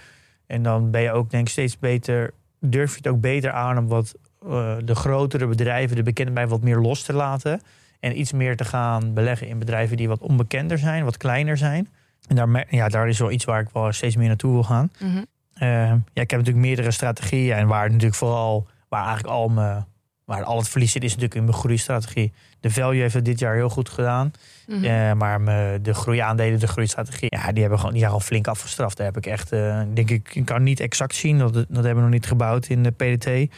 En 0.47 0.63
dan 0.63 0.91
ben 0.91 1.01
je 1.01 1.11
ook 1.11 1.29
denk 1.29 1.45
ik 1.45 1.51
steeds 1.51 1.79
beter, 1.79 2.33
durf 2.59 2.91
je 2.91 2.97
het 2.97 3.07
ook 3.07 3.21
beter 3.21 3.51
aan 3.51 3.77
om 3.77 3.87
wat 3.87 4.15
eh, 4.41 4.75
de 4.83 4.95
grotere 4.95 5.47
bedrijven, 5.47 5.95
de 5.95 6.03
bekende 6.03 6.31
bedrijven, 6.31 6.57
wat 6.57 6.65
meer 6.65 6.77
los 6.77 7.01
te 7.01 7.13
laten. 7.13 7.61
En 7.99 8.19
iets 8.19 8.31
meer 8.31 8.57
te 8.57 8.65
gaan 8.65 9.13
beleggen 9.13 9.47
in 9.47 9.59
bedrijven 9.59 9.97
die 9.97 10.07
wat 10.07 10.19
onbekender 10.19 10.77
zijn, 10.77 11.03
wat 11.03 11.17
kleiner 11.17 11.57
zijn. 11.57 11.89
En 12.27 12.35
daar, 12.35 12.65
ja, 12.69 12.87
daar 12.87 13.07
is 13.07 13.19
wel 13.19 13.31
iets 13.31 13.45
waar 13.45 13.61
ik 13.61 13.69
wel 13.73 13.91
steeds 13.91 14.15
meer 14.15 14.27
naartoe 14.27 14.51
wil 14.51 14.63
gaan. 14.63 14.91
Mhm. 14.99 15.23
Eh, 15.53 15.67
ja, 15.89 16.21
ik 16.21 16.29
heb 16.31 16.39
natuurlijk 16.39 16.65
meerdere 16.65 16.91
strategieën. 16.91 17.55
En 17.55 17.67
waar 17.67 17.87
natuurlijk 17.87 18.15
vooral, 18.15 18.67
waar 18.89 19.05
eigenlijk 19.05 19.33
al 19.33 19.47
mijn, 19.47 19.85
waar 20.25 20.43
al 20.43 20.57
het 20.57 20.69
verlies 20.69 20.91
zit, 20.91 21.03
is 21.03 21.09
natuurlijk 21.09 21.35
in 21.35 21.43
mijn 21.43 21.57
groeistrategie. 21.57 22.33
De 22.59 22.71
value 22.71 23.01
heeft 23.01 23.13
het 23.13 23.25
dit 23.25 23.39
jaar 23.39 23.55
heel 23.55 23.69
goed 23.69 23.89
gedaan. 23.89 24.31
Eh, 24.67 25.13
maar 25.13 25.43
de 25.81 25.93
groeiaandelen, 25.93 26.59
de 26.59 26.67
groeistrategie, 26.67 27.27
ja, 27.29 27.51
die, 27.51 27.61
hebben 27.61 27.77
gewoon, 27.77 27.93
die 27.93 28.01
zijn 28.01 28.11
gewoon 28.11 28.27
flink 28.27 28.47
afgestraft. 28.47 28.97
Daar 28.97 29.05
heb 29.05 29.17
ik 29.17 29.25
echt, 29.25 29.49
denk 29.93 30.09
ik, 30.09 30.35
ik 30.35 30.45
kan 30.45 30.63
niet 30.63 30.79
exact 30.79 31.15
zien. 31.15 31.37
Dat, 31.37 31.53
dat 31.53 31.65
hebben 31.69 31.95
we 31.95 32.01
nog 32.01 32.09
niet 32.09 32.25
gebouwd 32.25 32.67
in 32.67 32.83
de 32.83 32.91
PDT. 32.91 33.53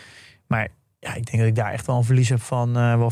Maar 0.47 0.67
ja, 0.99 1.13
ik 1.13 1.25
denk 1.25 1.37
dat 1.37 1.47
ik 1.47 1.55
daar 1.55 1.71
echt 1.71 1.85
wel 1.85 1.97
een 1.97 2.03
verlies 2.03 2.29
heb 2.29 2.41
van 2.41 2.77
eh, 2.77 2.97
wel 2.97 3.11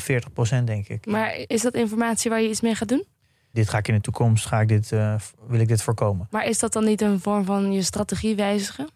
40% 0.62 0.64
denk 0.64 0.88
ik. 0.88 1.06
Maar 1.06 1.36
is 1.48 1.62
dat 1.62 1.74
informatie 1.74 2.30
waar 2.30 2.42
je 2.42 2.50
iets 2.50 2.62
mee 2.62 2.76
gaat 2.76 2.88
doen? 2.88 3.06
Dit 3.52 3.70
ga 3.70 3.78
ik 3.78 3.88
in 3.88 3.94
de 3.94 4.02
toekomst, 4.02 4.46
ga 4.46 4.60
ik 4.60 4.68
dit, 4.68 4.92
eh, 4.92 5.16
wil 5.48 5.60
ik 5.60 5.68
dit 5.68 5.82
voorkomen. 5.82 6.28
Maar 6.30 6.46
is 6.46 6.60
dat 6.60 6.74
dan 6.74 6.86
niet 6.86 7.02
een 7.02 7.20
vorm 7.20 7.46
van 7.46 7.72
je 7.72 7.82
strategie 7.82 8.36
wijzigen? 8.36 8.90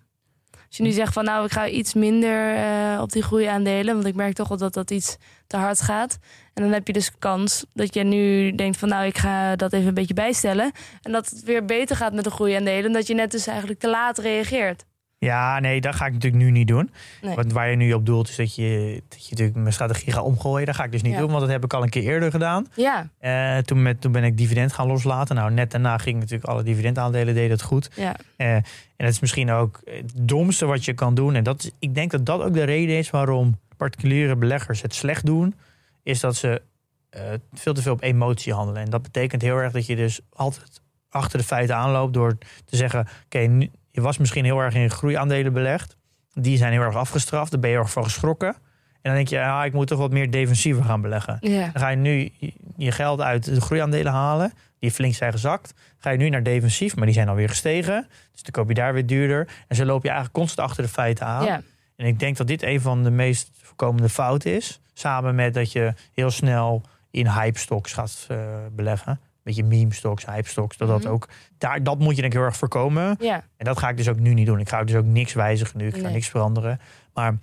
Als 0.51 0.77
je 0.77 0.84
nu 0.84 0.91
zegt 0.91 1.13
van 1.13 1.24
nou, 1.24 1.46
ik 1.46 1.51
ga 1.51 1.67
iets 1.67 1.93
minder 1.93 2.55
eh, 2.55 3.01
op 3.01 3.12
die 3.12 3.22
groeiaandelen, 3.22 3.93
want 3.93 4.05
ik 4.05 4.15
merk 4.15 4.34
toch 4.34 4.48
wel 4.48 4.58
dat 4.58 4.74
dat 4.74 4.91
iets 4.91 5.17
te 5.48 5.58
hard 5.58 5.81
gaat. 5.81 6.17
En 6.53 6.63
dan 6.63 6.72
heb 6.72 6.88
je 6.88 6.93
dus 6.93 7.12
kans 7.19 7.65
dat 7.74 7.93
je 7.93 8.03
nu 8.03 8.55
denkt 8.55 8.77
van 8.77 8.89
nou, 8.89 9.05
ik 9.05 9.17
ga 9.17 9.55
dat 9.55 9.74
even 9.74 9.88
een 9.88 9.93
beetje 9.93 10.13
bijstellen. 10.13 10.72
En 11.01 11.12
dat 11.12 11.29
het 11.29 11.43
weer 11.43 11.65
beter 11.65 11.96
gaat 11.96 12.13
met 12.13 12.24
de 12.24 12.31
groeiaandelen, 12.31 12.91
dat 12.91 13.08
je 13.08 13.13
net 13.13 13.31
dus 13.31 13.48
eigenlijk 13.48 13.79
te 13.79 13.89
laat 13.89 14.17
reageert. 14.17 14.86
Ja, 15.20 15.60
nee, 15.60 15.82
dat 15.82 15.96
ga 15.96 16.06
ik 16.06 16.14
natuurlijk 16.14 16.44
nu 16.44 16.52
niet 16.52 16.68
doen. 16.68 16.92
Nee. 17.22 17.36
Want 17.36 17.52
waar 17.52 17.70
je 17.70 17.76
nu 17.76 17.94
op 17.94 18.06
doelt 18.06 18.30
is 18.30 18.36
dat 18.36 18.56
je, 18.56 19.02
dat 19.08 19.24
je 19.26 19.30
natuurlijk 19.30 19.58
mijn 19.58 19.74
strategie 19.74 20.14
gaat 20.14 20.24
omgooien. 20.24 20.66
Dat 20.66 20.76
ga 20.76 20.84
ik 20.84 20.92
dus 20.92 21.02
niet 21.02 21.14
Ja. 21.14 21.20
doen, 21.20 21.28
want 21.30 21.42
dat 21.42 21.50
heb 21.50 21.64
ik 21.64 21.74
al 21.74 21.84
een 21.84 21.90
keer 21.90 22.04
eerder 22.04 22.32
gedaan. 22.32 22.68
Ja, 22.76 23.10
Eh, 23.20 23.58
toen, 23.58 23.82
met, 23.82 24.02
toen 24.02 24.12
ben 24.12 24.24
ik 24.24 24.38
dividend 24.38 24.74
gaan 24.74 24.88
loslaten. 24.88 25.36
Nou, 25.36 25.52
net 25.52 25.72
daarna 25.72 25.98
ging 25.98 26.20
natuurlijk 26.20 26.50
alle 26.50 26.64
dividendaandelen 26.64 27.34
deden 27.34 27.52
het 27.52 27.62
goed. 27.62 27.90
ja. 27.96 28.16
Eh, 28.36 28.54
en 28.56 28.64
dat 29.06 29.10
is 29.10 29.20
misschien 29.20 29.52
ook 29.52 29.82
het 29.86 30.12
domste 30.16 30.66
wat 30.66 30.86
je 30.86 30.94
kan 30.94 31.16
doen. 31.16 31.36
En 31.36 31.44
dat 31.44 31.64
is, 31.64 31.72
ik 31.80 31.96
denk 31.96 32.12
dat 32.12 32.26
dat 32.26 32.42
ook 32.42 32.54
de 32.54 32.64
reden 32.64 32.98
is 32.98 33.10
waarom 33.10 33.60
particuliere 33.78 34.36
beleggers 34.36 34.82
het 34.82 34.96
slecht 34.96 35.26
doen. 35.26 35.56
Is 36.04 36.20
dat 36.20 36.36
ze 36.36 36.62
eh, 37.10 37.22
veel 37.54 37.74
te 37.74 37.82
veel 37.82 37.94
op 37.94 38.02
emotie 38.04 38.54
handelen. 38.54 38.82
En 38.84 38.90
dat 38.90 39.02
betekent 39.02 39.42
heel 39.42 39.58
erg 39.58 39.72
dat 39.72 39.86
je 39.86 39.96
dus 39.96 40.20
altijd 40.34 40.82
achter 41.10 41.40
de 41.40 41.46
feiten 41.46 41.76
aanloopt 41.76 42.14
door 42.14 42.38
te 42.66 42.76
zeggen: 42.76 43.08
Oké, 43.26 43.38
nu- 43.40 43.70
je 44.00 44.06
was 44.06 44.18
misschien 44.18 44.46
heel 44.46 44.60
erg 44.60 44.74
in 44.74 44.89
groeiaandelen 44.89 45.53
belegd. 45.53 45.98
Die 46.34 46.58
zijn 46.58 46.72
heel 46.72 46.82
erg 46.82 46.96
afgestraft. 46.96 47.51
Daar 47.51 47.60
ben 47.60 47.70
je 47.70 47.75
heel 47.75 47.84
erg 47.86 47.94
van 47.94 48.03
geschrokken. 48.03 48.48
En 48.48 49.00
dan 49.01 49.13
denk 49.13 49.27
je, 49.27 49.36
ja, 49.36 49.63
ik 49.63 49.74
moet 49.74 49.88
toch 49.88 50.00
wat 50.00 50.12
meer 50.12 50.32
defensiever 50.32 50.84
gaan 50.84 51.01
beleggen. 51.01 51.38
ja. 51.41 51.62
Dan 51.62 51.82
ga 51.82 51.89
je 51.89 51.96
nu 51.98 52.32
je 52.77 52.91
geld 52.91 53.22
uit 53.22 53.46
de 53.46 53.62
groeiaandelen 53.62 54.12
halen, 54.12 54.53
die 54.79 54.91
flink 54.91 55.13
zijn 55.15 55.32
gezakt. 55.32 55.74
Ga 55.98 56.10
je 56.10 56.18
nu 56.18 56.29
naar 56.29 56.44
defensief, 56.44 56.96
maar 56.96 57.06
die 57.06 57.13
zijn 57.13 57.29
alweer 57.29 57.50
gestegen. 57.50 58.08
Dus 58.32 58.44
dan 58.44 58.51
koop 58.51 58.68
je 58.68 58.74
daar 58.74 58.94
weer 58.94 59.06
duurder. 59.06 59.48
En 59.68 59.75
zo 59.75 59.86
loop 59.86 60.01
je 60.01 60.08
eigenlijk 60.08 60.38
constant 60.38 60.70
achter 60.70 60.84
de 60.84 60.89
feiten 60.89 61.25
aan. 61.25 61.46
ja. 61.46 61.62
En 61.96 62.06
ik 62.06 62.20
denk 62.20 62.38
dat 62.38 62.48
dit 62.48 62.63
een 62.63 62.82
van 62.82 63.03
de 63.03 63.10
meest 63.12 63.51
voorkomende 63.62 64.10
fouten 64.10 64.56
is. 64.56 64.79
Samen 64.94 65.36
met 65.36 65.53
dat 65.53 65.72
je 65.72 65.94
heel 66.13 66.32
snel 66.32 66.82
in 67.12 67.27
hype 67.27 67.60
stocks 67.60 67.94
gaat 67.94 68.25
eh, 68.27 68.38
beleggen. 68.72 69.20
Beetje 69.56 69.63
meme 69.63 69.94
stocks, 69.94 70.25
hype 70.25 70.50
stocks. 70.50 70.77
Dat, 70.77 70.88
dat, 70.88 71.03
Mhm. 71.03 71.12
ook, 71.12 71.27
daar, 71.58 71.84
dat 71.84 72.00
moet 72.00 72.15
je 72.15 72.22
denk 72.22 72.34
ik 72.34 72.39
heel 72.39 72.48
erg 72.48 72.58
voorkomen. 72.58 73.15
ja. 73.20 73.44
En 73.58 73.65
dat 73.65 73.79
ga 73.79 73.89
ik 73.89 73.98
dus 73.98 74.10
ook 74.10 74.20
nu 74.20 74.34
niet 74.34 74.46
doen. 74.46 74.60
Ik 74.60 74.70
ga 74.70 74.84
dus 74.84 74.96
ook 74.96 75.06
niks 75.06 75.34
wijzigen 75.34 75.77
nu. 75.77 75.88
Ik 75.88 75.96
ga 75.96 76.01
Nee. 76.01 76.12
niks 76.13 76.27
veranderen. 76.27 76.79
Maar 77.13 77.36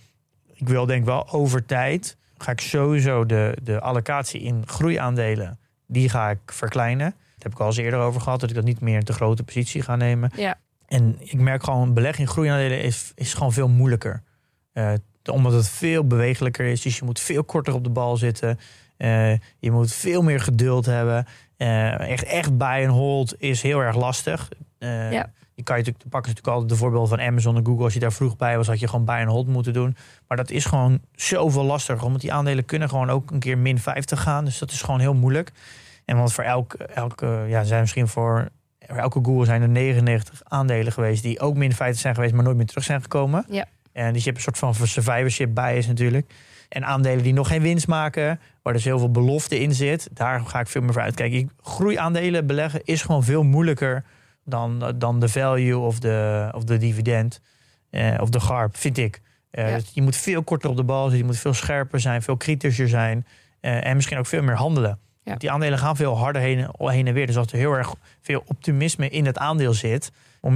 ik 0.54 0.68
wil 0.68 0.86
denk 0.86 1.04
wel 1.04 1.32
over 1.32 1.64
tijd... 1.64 2.16
ga 2.38 2.50
ik 2.50 2.60
sowieso 2.60 3.26
de, 3.26 3.56
de 3.62 3.80
allocatie 3.80 4.40
in 4.40 4.62
groeiaandelen... 4.66 5.58
die 5.86 6.08
ga 6.08 6.30
ik 6.30 6.38
verkleinen. 6.46 7.10
Daar 7.10 7.38
heb 7.38 7.52
ik 7.52 7.60
al 7.60 7.66
eens 7.66 7.76
eerder 7.76 8.00
over 8.00 8.20
gehad... 8.20 8.40
dat 8.40 8.48
ik 8.48 8.54
dat 8.56 8.64
niet 8.64 8.80
meer 8.80 9.02
te 9.04 9.12
grote 9.12 9.42
positie 9.42 9.82
ga 9.82 9.96
nemen. 9.96 10.30
Ja. 10.36 10.58
En 10.86 11.16
ik 11.18 11.38
merk 11.40 11.64
gewoon... 11.64 11.94
beleggen 11.94 12.20
in 12.24 12.28
groeiaandelen 12.30 12.82
is, 12.82 13.12
is 13.14 13.34
gewoon 13.34 13.52
veel 13.52 13.68
moeilijker. 13.68 14.22
Eh, 14.72 14.92
omdat 15.32 15.52
het 15.52 15.68
veel 15.68 16.06
bewegelijker 16.06 16.66
is. 16.66 16.80
Dus 16.82 16.98
je 16.98 17.04
moet 17.04 17.20
veel 17.20 17.44
korter 17.44 17.74
op 17.74 17.84
de 17.84 17.90
bal 17.90 18.16
zitten. 18.16 18.58
Eh, 18.96 19.32
je 19.58 19.70
moet 19.70 19.92
veel 19.92 20.22
meer 20.22 20.40
geduld 20.40 20.86
hebben. 20.86 21.26
Eh, 21.56 22.10
echt, 22.10 22.24
echt 22.24 22.56
buy 22.56 22.84
and 22.86 22.94
hold 22.94 23.34
is 23.38 23.62
heel 23.62 23.80
erg 23.80 23.96
lastig. 23.96 24.48
Eh, 24.78 25.12
Ja. 25.12 25.30
Je 25.54 25.62
kan 25.62 25.76
je 25.76 25.82
natuurlijk, 25.82 26.10
pakken 26.10 26.30
natuurlijk 26.32 26.56
altijd 26.56 26.68
de 26.68 26.84
voorbeeld 26.84 27.08
van 27.08 27.20
Amazon 27.20 27.56
en 27.56 27.66
Google. 27.66 27.84
Als 27.84 27.94
je 27.94 28.00
daar 28.00 28.12
vroeg 28.12 28.36
bij 28.36 28.56
was, 28.56 28.66
had 28.66 28.80
je 28.80 28.88
gewoon 28.88 29.04
buy 29.04 29.20
and 29.20 29.28
hold 29.30 29.46
moeten 29.46 29.72
doen. 29.72 29.96
Maar 30.28 30.36
dat 30.36 30.50
is 30.50 30.64
gewoon 30.64 31.00
zoveel 31.14 31.64
lastiger. 31.64 32.08
Want 32.08 32.20
die 32.20 32.32
aandelen 32.32 32.64
kunnen 32.64 32.88
gewoon 32.88 33.10
ook 33.10 33.30
een 33.30 33.38
keer 33.38 33.58
min 33.58 33.78
50 33.78 34.22
gaan. 34.22 34.44
Dus 34.44 34.58
dat 34.58 34.70
is 34.70 34.82
gewoon 34.82 35.00
heel 35.00 35.14
moeilijk. 35.14 35.52
En 36.04 36.16
want 36.16 36.32
voor 36.32 36.44
elk, 36.44 36.72
elke, 36.74 37.44
ja, 37.48 37.64
zijn 37.64 37.80
misschien 37.80 38.08
voor, 38.08 38.48
voor 38.86 38.96
elke 38.96 39.18
Google 39.22 39.44
zijn 39.44 39.62
er 39.62 39.68
99 39.68 40.40
aandelen 40.44 40.92
geweest 40.92 41.22
die 41.22 41.40
ook 41.40 41.56
min 41.56 41.72
50 41.72 42.00
zijn 42.00 42.14
geweest, 42.14 42.34
maar 42.34 42.44
nooit 42.44 42.56
meer 42.56 42.66
terug 42.66 42.84
zijn 42.84 43.02
gekomen. 43.02 43.44
Ja. 43.48 43.64
En 43.92 44.12
dus 44.12 44.24
je 44.24 44.30
hebt 44.30 44.46
een 44.46 44.54
soort 44.54 44.76
van 44.76 44.86
survivorship 44.86 45.54
bias 45.54 45.86
natuurlijk. 45.86 46.32
En 46.68 46.84
aandelen 46.84 47.22
die 47.22 47.32
nog 47.32 47.48
geen 47.48 47.62
winst 47.62 47.86
maken, 47.86 48.40
waar 48.62 48.72
dus 48.72 48.84
heel 48.84 48.98
veel 48.98 49.10
belofte 49.10 49.60
in 49.60 49.74
zit, 49.74 50.08
daar 50.12 50.40
ga 50.40 50.60
ik 50.60 50.66
veel 50.66 50.82
meer 50.82 50.92
voor 50.92 51.02
uitkijken. 51.02 51.50
Groeiaandelen 51.62 52.46
beleggen 52.46 52.80
is 52.84 53.02
gewoon 53.02 53.24
veel 53.24 53.42
moeilijker 53.42 54.04
dan, 54.44 54.94
dan 54.96 55.20
de 55.20 55.28
value 55.28 55.76
of 55.78 55.98
de, 55.98 56.48
of 56.52 56.64
de 56.64 56.76
dividend 56.78 57.40
eh, 57.90 58.14
of 58.20 58.28
de 58.30 58.40
GARP, 58.40 58.76
vind 58.76 58.98
ik. 58.98 59.20
Eh, 59.50 59.68
Ja. 59.70 59.76
dus 59.76 59.90
Je 59.92 60.02
moet 60.02 60.16
veel 60.16 60.42
korter 60.42 60.70
op 60.70 60.76
de 60.76 60.84
bal 60.84 61.02
zitten, 61.02 61.18
je 61.18 61.24
moet 61.24 61.38
veel 61.38 61.54
scherper 61.54 62.00
zijn, 62.00 62.22
veel 62.22 62.36
kritischer 62.36 62.88
zijn 62.88 63.26
eh, 63.60 63.86
en 63.86 63.96
misschien 63.96 64.18
ook 64.18 64.26
veel 64.26 64.42
meer 64.42 64.56
handelen. 64.56 64.98
Ja. 65.22 65.34
Die 65.34 65.50
aandelen 65.50 65.78
gaan 65.78 65.96
veel 65.96 66.16
harder 66.16 66.42
heen, 66.42 66.68
heen 66.78 67.06
en 67.06 67.14
weer. 67.14 67.26
Dus 67.26 67.36
als 67.36 67.52
er 67.52 67.58
heel 67.58 67.72
erg 67.72 67.94
veel 68.20 68.42
optimisme 68.46 69.08
in 69.08 69.26
het 69.26 69.38
aandeel 69.38 69.72
zit, 69.72 70.12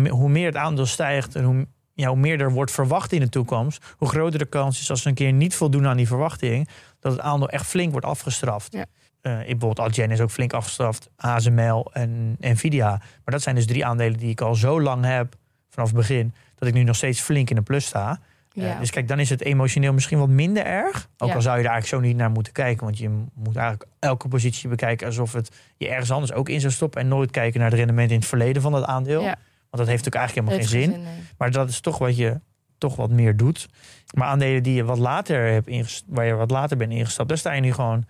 hoe 0.09 0.29
meer 0.29 0.47
het 0.47 0.57
aandeel 0.57 0.87
stijgt 0.87 1.35
en 1.35 1.45
hoe, 1.45 1.67
ja, 2.01 2.09
hoe 2.09 2.17
meer 2.19 2.41
er 2.41 2.53
wordt 2.53 2.71
verwacht 2.73 3.13
in 3.13 3.21
de 3.21 3.29
toekomst, 3.29 3.85
hoe 3.97 4.09
groter 4.09 4.39
de 4.39 4.45
kans 4.47 4.81
is 4.81 4.91
als 4.91 5.03
ze 5.03 5.09
een 5.09 5.15
keer 5.15 5.33
niet 5.33 5.55
voldoen 5.55 5.87
aan 5.87 5.97
die 5.97 6.07
verwachting, 6.07 6.69
dat 7.01 7.13
het 7.13 7.21
aandeel 7.21 7.49
echt 7.49 7.67
flink 7.67 7.91
wordt 7.91 8.07
afgestraft. 8.07 8.73
Ja. 8.73 8.85
Eh, 9.21 9.33
bijvoorbeeld 9.39 9.81
Adyen 9.81 10.11
is 10.11 10.21
ook 10.21 10.31
flink 10.31 10.53
afgestraft, 10.53 11.11
ASML 11.17 11.91
en 11.93 12.37
Nvidia. 12.41 12.89
Maar 12.89 13.01
dat 13.25 13.43
zijn 13.43 13.55
dus 13.55 13.67
drie 13.67 13.87
aandelen 13.87 14.19
die 14.19 14.31
ik 14.31 14.41
al 14.41 14.55
zo 14.55 14.81
lang 14.81 15.05
heb, 15.05 15.35
vanaf 15.71 15.89
het 15.89 15.97
begin, 15.97 16.35
dat 16.59 16.69
ik 16.69 16.75
nu 16.75 16.83
nog 16.83 16.97
steeds 16.97 17.21
flink 17.21 17.51
in 17.51 17.57
de 17.57 17.63
plus 17.63 17.85
sta. 17.87 18.11
Eh, 18.51 18.65
Ja. 18.65 18.79
dus 18.79 18.91
kijk, 18.91 19.09
dan 19.09 19.19
is 19.21 19.31
het 19.31 19.43
emotioneel 19.43 19.93
misschien 19.93 20.19
wat 20.19 20.29
minder 20.29 20.65
erg. 20.65 21.09
Ook 21.19 21.29
Ja. 21.29 21.35
al 21.35 21.43
zou 21.43 21.59
je 21.59 21.65
er 21.65 21.71
eigenlijk 21.71 22.03
zo 22.03 22.09
niet 22.09 22.17
naar 22.17 22.31
moeten 22.31 22.53
kijken. 22.53 22.85
Want 22.85 22.99
je 22.99 23.09
moet 23.35 23.57
eigenlijk 23.57 23.91
elke 23.99 24.29
positie 24.29 24.69
bekijken 24.69 25.07
alsof 25.07 25.33
het 25.33 25.51
je 25.77 25.89
ergens 25.89 26.11
anders 26.11 26.33
ook 26.33 26.49
in 26.49 26.61
zou 26.61 26.73
stoppen. 26.73 27.01
En 27.01 27.09
nooit 27.09 27.31
kijken 27.31 27.61
naar 27.61 27.71
het 27.71 27.79
rendement 27.79 28.11
in 28.11 28.17
het 28.17 28.27
verleden 28.27 28.63
van 28.63 28.73
dat 28.73 28.85
aandeel. 28.85 29.23
Ja. 29.23 29.37
Want 29.71 29.83
dat 29.83 29.87
heeft 29.87 30.05
natuurlijk 30.05 30.17
eigenlijk 30.17 30.49
helemaal 30.49 30.59
Heeft 30.59 30.71
geen 30.71 31.05
zin. 31.05 31.15
nee. 31.15 31.25
Maar 31.39 31.51
dat 31.51 31.69
is 31.69 31.81
toch 31.81 31.99
wat 31.99 32.17
je 32.17 32.41
toch 32.79 32.97
wat 32.97 33.11
meer 33.11 33.37
doet. 33.37 33.69
Maar 34.15 34.29
aandelen 34.29 34.63
die 34.63 34.75
je 34.75 34.85
wat 34.85 34.99
later 34.99 35.53
hebt 35.53 35.67
ingest- 35.69 36.05
waar 36.07 36.25
je 36.27 36.35
wat 36.35 36.51
later 36.51 36.77
bent 36.77 36.93
ingestapt, 36.93 37.29
daar 37.29 37.39
sta 37.39 37.53
je 37.53 37.61
nu 37.61 37.73
gewoon, 37.73 38.05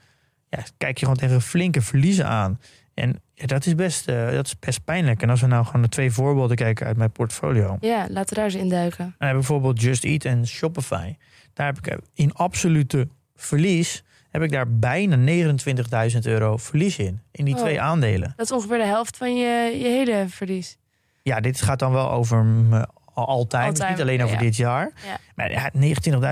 ja, 0.49 0.63
kijk 0.77 0.99
je 0.99 1.05
gewoon 1.05 1.21
tegen 1.21 1.41
flinke 1.43 1.81
verliezen 1.83 2.27
aan. 2.27 2.61
En 2.95 3.21
ja, 3.35 3.47
dat, 3.47 3.67
is 3.67 3.75
best, 3.75 4.09
eh, 4.09 4.31
dat 4.31 4.47
is 4.47 4.59
best 4.59 4.85
pijnlijk. 4.85 5.23
En 5.23 5.31
als 5.31 5.41
we 5.41 5.47
nou 5.47 5.65
gewoon 5.67 5.83
de 5.83 5.89
twee 5.89 6.11
voorbeelden 6.13 6.57
kijken 6.57 6.87
uit 6.87 6.97
mijn 6.97 7.11
portfolio. 7.13 7.77
Ja, 7.81 8.07
laten 8.11 8.29
we 8.29 8.35
daar 8.35 8.45
eens 8.45 8.55
induiken. 8.55 9.07
Ik 9.07 9.15
bijvoorbeeld 9.19 9.81
Just 9.83 10.05
Eat 10.05 10.25
en 10.25 10.47
Shopify. 10.47 11.15
Daar 11.53 11.67
heb 11.67 11.79
ik 11.79 11.87
eh, 11.87 11.97
in 12.15 12.33
absolute 12.35 13.09
verlies 13.37 14.03
heb 14.31 14.43
ik 14.43 14.51
daar 14.53 14.77
bijna 14.79 15.17
29.000 15.17 16.19
euro 16.27 16.57
verlies 16.57 16.99
in. 16.99 17.21
In 17.33 17.45
die 17.45 17.55
Oh. 17.55 17.61
twee 17.61 17.81
aandelen. 17.81 18.33
Dat 18.37 18.47
is 18.47 18.53
ongeveer 18.53 18.79
de 18.79 18.85
helft 18.87 19.17
van 19.17 19.37
je, 19.37 19.77
je 19.79 19.89
hele 19.89 20.25
verlies. 20.29 20.79
Ja, 21.23 21.41
dit 21.41 21.63
gaat 21.63 21.79
dan 21.79 21.93
wel 21.93 22.11
over 22.11 22.45
me 22.45 22.87
al- 23.15 23.27
altijd, 23.27 23.67
Altijd, 23.67 23.91
niet 23.91 24.01
alleen 24.01 24.23
over 24.23 24.35
ja. 24.35 24.41
dit 24.43 24.57
jaar. 24.57 24.93
Ja. 25.07 25.19
Maar 25.35 25.51
ja, 25.51 25.71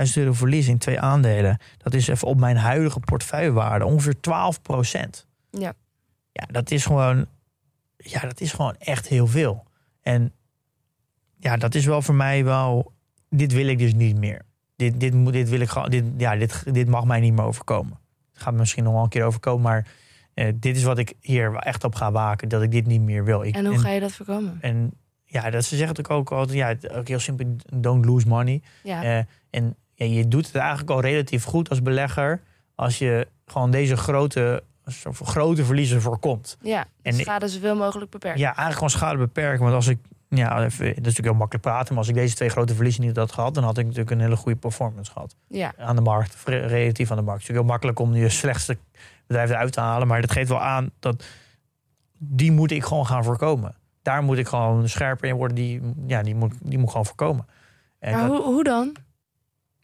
29.000 0.07 0.13
euro 0.13 0.33
verlies 0.33 0.67
in 0.67 0.77
twee 0.77 0.99
aandelen. 0.99 1.57
Dat 1.77 1.93
is 1.93 2.07
even 2.07 2.27
op 2.27 2.39
mijn 2.39 2.57
huidige 2.57 2.99
portefeuillewaarde 2.99 3.85
ongeveer 3.85 4.19
12 4.19 4.61
procent. 4.61 5.27
Ja. 5.51 5.73
Ja, 6.31 6.45
dat 6.51 6.71
is 6.71 6.85
gewoon, 6.85 7.25
ja, 7.97 8.19
dat 8.19 8.41
is 8.41 8.51
gewoon 8.51 8.75
echt 8.77 9.07
heel 9.07 9.27
veel. 9.27 9.63
En 10.01 10.33
ja, 11.39 11.57
dat 11.57 11.75
is 11.75 11.85
wel 11.85 12.01
voor 12.01 12.15
mij 12.15 12.43
wel. 12.43 12.91
Dit 13.29 13.53
wil 13.53 13.67
ik 13.67 13.77
dus 13.77 13.93
niet 13.93 14.17
meer. 14.17 14.41
Dit, 14.75 14.99
dit, 14.99 15.13
moet, 15.13 15.33
dit 15.33 15.49
wil 15.49 15.59
ik 15.59 15.69
gewoon. 15.69 15.89
Dit, 15.89 16.03
ja, 16.17 16.35
dit, 16.35 16.73
dit 16.73 16.87
mag 16.87 17.03
mij 17.05 17.19
niet 17.19 17.33
meer 17.33 17.45
overkomen. 17.45 17.99
Het 18.33 18.41
gaat 18.41 18.53
me 18.53 18.59
misschien 18.59 18.83
nog 18.83 18.93
wel 18.93 19.03
een 19.03 19.09
keer 19.09 19.23
overkomen, 19.25 19.61
maar 19.61 19.87
eh, 20.39 20.53
dit 20.55 20.75
is 20.75 20.83
wat 20.83 20.97
ik 20.97 21.13
hier 21.21 21.55
echt 21.55 21.83
op 21.83 21.95
ga 21.95 22.11
waken. 22.11 22.49
Dat 22.49 22.61
ik 22.61 22.71
dit 22.71 22.85
niet 22.85 23.01
meer 23.01 23.23
wil. 23.23 23.43
Ik, 23.43 23.55
En 23.55 23.65
hoe 23.65 23.77
ga 23.79 23.89
je 23.89 23.99
dat 23.99 24.11
voorkomen? 24.11 24.57
en 24.61 24.91
ja, 25.25 25.49
dat 25.49 25.63
ze 25.63 25.75
zeggen 25.75 25.87
natuurlijk 25.95 26.13
ook 26.31 26.31
altijd, 26.39 26.57
ja, 26.57 26.67
het- 26.67 26.91
ook 26.93 27.07
heel 27.07 27.19
simpel, 27.19 27.55
don't 27.73 28.05
lose 28.05 28.27
money. 28.27 28.61
Ja, 28.83 29.03
Eh, 29.03 29.23
en 29.49 29.75
ja, 29.93 30.05
je 30.05 30.27
doet 30.27 30.45
het 30.45 30.55
eigenlijk 30.55 30.89
al 30.89 31.01
relatief 31.01 31.43
goed 31.43 31.69
als 31.69 31.81
belegger 31.81 32.41
als 32.75 32.97
je 32.97 33.27
gewoon 33.45 33.71
deze 33.71 33.97
grote, 33.97 34.63
grote 35.23 35.65
verliezen 35.65 36.01
voorkomt. 36.01 36.57
ja. 36.61 36.85
en- 37.01 37.13
schade 37.13 37.47
zoveel 37.47 37.75
mogelijk 37.75 38.11
beperken. 38.11 38.39
Ja, 38.39 38.45
eigenlijk 38.45 38.75
gewoon 38.75 38.89
schade 38.89 39.17
beperken. 39.17 39.61
Want 39.63 39.73
als 39.75 39.87
ik, 39.87 39.97
ja, 40.29 40.63
even, 40.63 40.85
dat 40.85 40.95
is 40.95 40.95
natuurlijk 40.95 41.25
heel 41.27 41.33
makkelijk 41.33 41.65
praten, 41.65 41.87
maar 41.89 41.97
als 41.97 42.07
ik 42.07 42.15
deze 42.15 42.35
twee 42.35 42.49
grote 42.49 42.75
verliezen 42.75 43.01
niet 43.03 43.15
had 43.15 43.31
gehad, 43.31 43.53
dan 43.53 43.63
had 43.63 43.77
ik 43.77 43.83
natuurlijk 43.83 44.11
een 44.11 44.19
hele 44.19 44.35
goede 44.35 44.57
performance 44.57 45.11
gehad 45.11 45.35
Ja, 45.47 45.73
aan 45.77 45.95
de 45.95 46.01
markt, 46.01 46.35
relatief 46.45 47.11
aan 47.11 47.17
de 47.17 47.23
markt. 47.23 47.41
Het 47.41 47.49
is 47.49 47.55
natuurlijk 47.55 47.55
heel 47.57 47.63
makkelijk 47.63 47.99
om 47.99 48.15
je 48.15 48.29
slechtste 48.29 48.77
bedrijf 49.29 49.49
eruit 49.49 49.71
te 49.73 49.79
halen, 49.79 50.07
maar 50.07 50.21
dat 50.21 50.31
geeft 50.31 50.49
wel 50.49 50.61
aan 50.61 50.91
dat 50.99 51.25
die 52.17 52.51
moet 52.51 52.71
ik 52.71 52.83
gewoon 52.83 53.05
gaan 53.05 53.23
voorkomen. 53.23 53.75
Daar 54.01 54.23
moet 54.23 54.37
ik 54.37 54.47
gewoon 54.47 54.89
scherper 54.89 55.29
in 55.29 55.35
worden. 55.35 55.55
Die, 55.55 55.81
ja, 56.07 56.21
die, 56.23 56.35
moet, 56.35 56.53
die 56.63 56.77
moet 56.77 56.89
gewoon 56.89 57.05
voorkomen. 57.05 57.45
En 57.99 58.11
maar 58.11 58.27
dat- 58.27 58.37
hoe, 58.37 58.45
hoe 58.45 58.63
dan? 58.63 58.95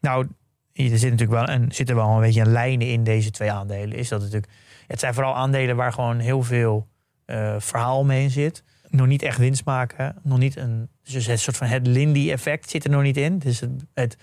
nou, 0.00 0.26
er 0.72 0.98
zit 0.98 1.10
natuurlijk 1.10 1.30
wel 1.46 1.48
een, 1.48 1.72
zit 1.72 1.88
er 1.88 1.94
wel 1.94 2.08
een 2.08 2.20
beetje 2.20 2.40
een 2.40 2.52
lijnen 2.52 2.88
in 2.88 3.04
deze 3.04 3.30
twee 3.30 3.52
aandelen. 3.52 3.98
Is 3.98 4.08
dat 4.08 4.20
natuurlijk, 4.20 4.52
het 4.86 5.00
zijn 5.00 5.14
vooral 5.14 5.34
aandelen 5.36 5.76
waar 5.76 5.92
gewoon 5.92 6.18
heel 6.18 6.42
veel 6.42 6.88
eh, 7.24 7.54
verhaal 7.58 8.04
mee 8.04 8.22
in 8.22 8.30
zit. 8.30 8.62
Nog 8.88 9.06
niet 9.06 9.22
echt 9.22 9.38
winst 9.38 9.64
maken. 9.64 10.16
Nog 10.22 10.38
niet 10.38 10.56
een, 10.56 10.88
dus 11.02 11.26
het 11.26 11.40
soort 11.40 11.56
van 11.56 11.66
het 11.66 11.86
Lindy-effect 11.86 12.70
zit 12.70 12.84
er 12.84 12.90
nog 12.90 13.02
niet 13.02 13.16
in. 13.16 13.38
Dus 13.38 13.60
het, 13.60 13.70
het, 13.94 14.16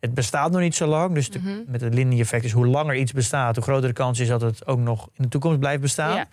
het 0.00 0.14
bestaat 0.14 0.50
nog 0.50 0.60
niet 0.60 0.74
zo 0.74 0.86
lang. 0.86 1.14
Dus 1.14 1.30
de- 1.30 1.38
Mhm. 1.38 1.50
met 1.66 1.80
het 1.80 1.94
Lindy-effect 1.94 2.44
is 2.44 2.52
hoe 2.52 2.66
langer 2.66 2.96
iets 2.96 3.12
bestaat, 3.12 3.54
hoe 3.54 3.64
groter 3.64 3.88
de 3.88 3.94
kans 3.94 4.18
is 4.20 4.28
dat 4.28 4.40
het 4.40 4.66
ook 4.66 4.78
nog 4.78 5.08
in 5.14 5.22
de 5.22 5.28
toekomst 5.28 5.58
blijft 5.58 5.80
bestaan. 5.82 6.14
Ja. 6.16 6.26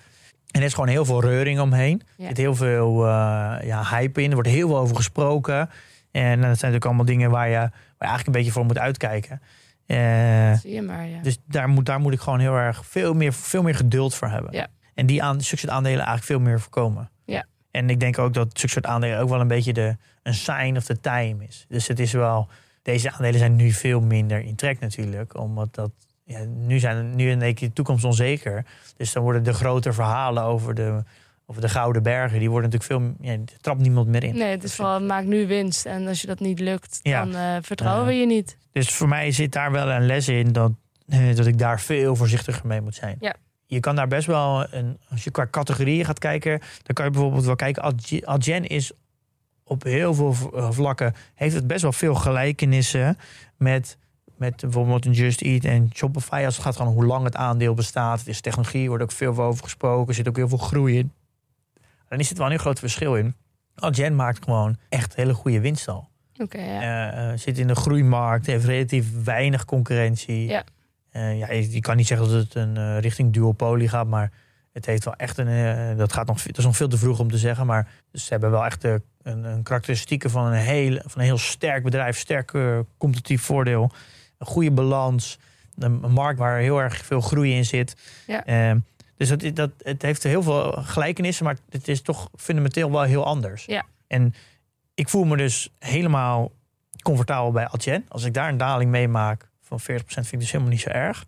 En 0.52 0.60
er 0.62 0.66
is 0.68 0.74
gewoon 0.74 0.90
heel 0.90 1.06
veel 1.06 1.22
reuring 1.22 1.60
omheen. 1.60 2.02
Er 2.18 2.26
zit 2.28 2.38
heel 2.38 2.56
veel 2.56 3.06
eh, 3.06 3.56
ja, 3.64 3.84
hype 3.90 4.22
in. 4.22 4.28
Er 4.28 4.34
wordt 4.34 4.50
heel 4.50 4.68
veel 4.68 4.78
over 4.78 4.96
gesproken. 4.96 5.70
En 6.12 6.30
dat 6.30 6.40
zijn 6.42 6.50
natuurlijk 6.52 6.86
allemaal 6.86 7.06
dingen 7.06 7.30
waar 7.30 7.48
je, 7.50 7.56
waar 7.56 7.72
je 8.00 8.06
eigenlijk 8.06 8.28
een 8.28 8.34
beetje 8.34 8.52
voor 8.52 8.66
moet 8.66 8.78
uitkijken. 8.78 9.42
Eh, 9.86 10.54
Zie 10.54 10.74
je 10.74 10.82
maar, 10.82 11.08
ja. 11.08 11.22
dus 11.22 11.38
daar 11.48 11.70
moet, 11.70 11.86
daar 11.86 12.00
moet 12.00 12.14
ik 12.14 12.20
gewoon 12.20 12.40
heel 12.40 12.56
erg 12.56 12.86
veel 12.86 13.14
meer, 13.14 13.34
veel 13.34 13.64
meer 13.64 13.76
geduld 13.76 14.16
voor 14.16 14.28
hebben. 14.28 14.54
Ja. 14.54 14.68
En 14.94 15.06
die 15.06 15.24
aan, 15.24 15.42
zulke 15.42 15.58
soort 15.58 15.74
aandelen 15.74 15.98
eigenlijk 15.98 16.26
veel 16.26 16.40
meer 16.40 16.60
voorkomen. 16.60 17.10
Ja. 17.26 17.46
En 17.72 17.90
ik 17.90 18.00
denk 18.00 18.20
ook 18.20 18.34
dat 18.34 18.48
zulke 18.54 18.74
soort 18.74 18.86
aandelen 18.86 19.20
ook 19.20 19.30
wel 19.30 19.40
een 19.42 19.48
beetje 19.48 19.74
de, 19.74 19.98
een 20.24 20.34
sign 20.34 20.76
of 20.78 20.84
the 20.84 21.00
time 21.00 21.46
is. 21.48 21.66
Dus 21.68 21.88
het 21.88 22.00
is 22.00 22.12
wel, 22.12 22.48
deze 22.86 23.12
aandelen 23.12 23.40
zijn 23.40 23.56
nu 23.56 23.72
veel 23.72 24.02
minder 24.02 24.44
in 24.44 24.56
trek 24.56 24.80
natuurlijk. 24.80 25.40
Omdat 25.40 25.76
dat, 25.76 25.92
ja, 26.24 26.40
nu 26.44 26.80
zijn 26.80 27.16
nu 27.16 27.30
in 27.30 27.42
één 27.42 27.54
keer 27.54 27.68
de 27.68 27.74
toekomst 27.74 28.04
onzeker. 28.04 28.66
Dus 28.98 29.14
dan 29.14 29.24
worden 29.24 29.44
de 29.44 29.54
grote 29.54 29.94
verhalen 29.94 30.44
over 30.44 30.74
de, 30.76 31.04
over 31.46 31.62
de 31.62 31.70
Gouden 31.70 32.04
Bergen, 32.04 32.40
die 32.40 32.50
worden 32.50 32.70
natuurlijk 32.70 33.18
veel, 33.20 33.28
ja, 33.32 33.38
trapt 33.62 33.80
niemand 33.82 34.08
meer 34.08 34.24
in. 34.24 34.36
Nee, 34.38 34.52
het 34.52 34.64
is 34.64 34.76
vooral 34.76 35.02
maak 35.02 35.24
nu 35.24 35.48
winst. 35.48 35.86
En 35.86 36.08
als 36.08 36.22
je 36.22 36.28
dat 36.28 36.40
niet 36.40 36.60
lukt, 36.60 37.00
Ja. 37.04 37.26
dan 37.26 37.36
eh, 37.36 37.56
vertrouwen 37.62 38.06
we 38.06 38.14
je 38.14 38.26
niet. 38.26 38.58
Dus 38.72 38.90
voor 38.92 39.08
mij 39.08 39.32
zit 39.32 39.52
daar 39.52 39.72
wel 39.72 39.90
een 39.90 40.06
les 40.06 40.28
in 40.28 40.52
dat, 40.52 40.72
eh, 41.08 41.36
dat 41.36 41.46
ik 41.46 41.58
daar 41.58 41.80
veel 41.82 42.16
voorzichtiger 42.16 42.68
mee 42.68 42.82
moet 42.82 42.96
zijn. 42.96 43.18
Ja. 43.20 43.36
Je 43.66 43.80
kan 43.80 43.96
daar 43.96 44.08
best 44.08 44.28
wel, 44.28 44.74
een, 44.74 44.98
als 45.10 45.24
je 45.24 45.32
qua 45.32 45.48
categorieën 45.52 46.06
gaat 46.06 46.20
kijken, 46.20 46.60
dan 46.60 46.96
kan 46.96 47.06
je 47.06 47.12
bijvoorbeeld 47.12 47.46
wel 47.46 47.56
kijken. 47.56 47.84
Adyen 48.24 48.68
is 48.68 48.92
op 49.66 49.84
heel 49.84 50.14
veel 50.14 50.36
eh, 50.54 50.72
vlakken, 50.72 51.14
heeft 51.34 51.56
het 51.56 51.68
best 51.68 51.82
wel 51.82 51.92
veel 51.92 52.16
gelijkenissen 52.16 53.18
met, 53.58 53.98
met 54.38 54.62
bijvoorbeeld 54.62 55.06
een 55.06 55.12
Just 55.12 55.42
Eat 55.42 55.64
en 55.64 55.90
Shopify. 55.94 56.44
Als 56.46 56.56
het 56.56 56.66
gaat 56.66 56.76
gewoon 56.76 56.94
hoe 56.94 57.06
lang 57.06 57.24
het 57.24 57.36
aandeel 57.36 57.74
bestaat. 57.74 58.20
Het 58.20 58.28
is 58.28 58.42
technologie, 58.42 58.82
er 58.82 58.88
wordt 58.88 59.04
ook 59.04 59.12
veel 59.12 59.40
over 59.40 59.64
gesproken, 59.64 60.08
er 60.08 60.14
zit 60.14 60.28
ook 60.28 60.36
heel 60.36 60.48
veel 60.48 60.58
groei 60.58 60.98
in. 60.98 61.12
Dan 62.10 62.20
is 62.20 62.30
het 62.30 62.38
wel 62.38 62.46
een 62.46 62.52
heel 62.52 62.62
groot 62.62 62.80
verschil 62.80 63.16
in. 63.16 63.36
Adyen 63.76 64.16
maakt 64.16 64.44
gewoon 64.44 64.78
echt 64.90 65.16
hele 65.16 65.34
goede 65.34 65.60
winst 65.60 65.88
al. 65.88 66.10
Ja. 66.34 66.48
Eh, 66.52 67.32
eh, 67.32 67.38
zit 67.38 67.58
in 67.58 67.68
de 67.68 67.76
groeimarkt, 67.76 68.46
heeft 68.46 68.66
relatief 68.66 69.24
weinig 69.24 69.66
concurrentie. 69.66 70.48
Ja. 70.48 70.64
Ja, 71.12 71.52
je, 71.52 71.72
je 71.72 71.80
kan 71.80 71.96
niet 71.96 72.08
zeggen 72.08 72.30
dat 72.30 72.44
het 72.44 72.56
een 72.56 73.00
richting 73.00 73.34
duopolie 73.34 73.88
gaat, 73.88 74.08
maar 74.08 74.32
het 74.76 74.86
heeft 74.86 75.06
wel 75.06 75.16
echt 75.16 75.38
een. 75.38 75.48
eh, 75.48 75.98
dat, 75.98 76.14
gaat 76.14 76.28
nog, 76.28 76.42
dat 76.42 76.58
is 76.58 76.64
nog 76.64 76.76
veel 76.76 76.88
te 76.88 76.98
vroeg 76.98 77.20
om 77.20 77.32
te 77.32 77.38
zeggen, 77.38 77.66
maar 77.66 77.88
ze 78.14 78.26
hebben 78.30 78.52
wel 78.52 78.66
echt 78.66 78.82
de, 78.82 79.02
een, 79.24 79.44
een 79.44 79.64
karakteristieken 79.64 80.30
van 80.30 80.46
een, 80.46 80.54
heel, 80.54 81.00
van 81.06 81.22
een 81.22 81.26
heel 81.26 81.38
sterk 81.38 81.84
bedrijf, 81.84 82.18
sterk 82.18 82.54
eh, 82.54 82.80
competitief 82.98 83.42
voordeel, 83.42 83.92
een 84.38 84.48
goede 84.48 84.72
balans, 84.72 85.40
een, 85.78 86.04
een 86.04 86.12
markt 86.12 86.40
waar 86.40 86.58
heel 86.58 86.82
erg 86.82 87.06
veel 87.06 87.22
groei 87.22 87.54
in 87.54 87.66
zit. 87.66 87.96
Ja. 88.28 88.46
Eh, 88.46 88.76
dus 89.18 89.30
dat, 89.30 89.56
dat, 89.56 89.72
het 89.78 90.02
heeft 90.02 90.24
heel 90.24 90.44
veel 90.44 90.72
gelijkenissen, 90.72 91.46
maar 91.46 91.58
het 91.70 91.88
is 91.88 92.02
toch 92.02 92.30
fundamenteel 92.36 92.92
wel 92.92 93.02
heel 93.02 93.26
anders. 93.26 93.66
Ja. 93.66 93.86
En 94.08 94.34
ik 94.94 95.10
voel 95.10 95.24
me 95.24 95.38
dus 95.38 95.72
helemaal 95.80 96.52
comfortabel 97.02 97.52
bij 97.52 97.68
Adyen. 97.68 98.06
Als 98.08 98.24
ik 98.24 98.34
daar 98.34 98.50
een 98.50 98.58
daling 98.58 98.92
meemaak 98.92 99.50
van 99.62 99.80
40% 99.80 99.84
vind 100.06 100.32
ik 100.32 100.40
dus 100.40 100.52
helemaal 100.52 100.72
niet 100.74 100.82
zo 100.82 100.90
erg. 100.90 101.26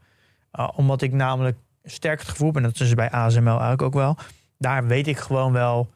Uh, 0.60 0.70
omdat 0.76 1.02
ik 1.02 1.14
namelijk 1.14 1.58
sterk 1.90 2.20
het 2.20 2.30
gevoel 2.30 2.52
ben, 2.52 2.64
dat 2.64 2.80
is 2.80 2.94
bij 2.94 3.12
ASML 3.12 3.48
eigenlijk 3.48 3.82
ook 3.82 3.94
wel. 3.94 4.18
Daar 4.58 4.88
weet 4.88 5.08
ik 5.08 5.18
gewoon 5.18 5.54
wel, 5.54 5.90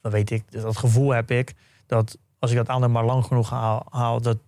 dat 0.00 0.12
weet 0.12 0.30
ik, 0.30 0.44
dat 0.50 0.76
gevoel 0.76 1.10
heb 1.10 1.30
ik, 1.30 1.54
dat 1.86 2.18
als 2.40 2.50
ik 2.50 2.56
dat 2.56 2.68
aandeel 2.68 2.88
maar 2.88 3.04
lang 3.04 3.24
genoeg 3.24 3.50
haal, 3.50 3.86
haal 3.90 4.20
dat, 4.20 4.38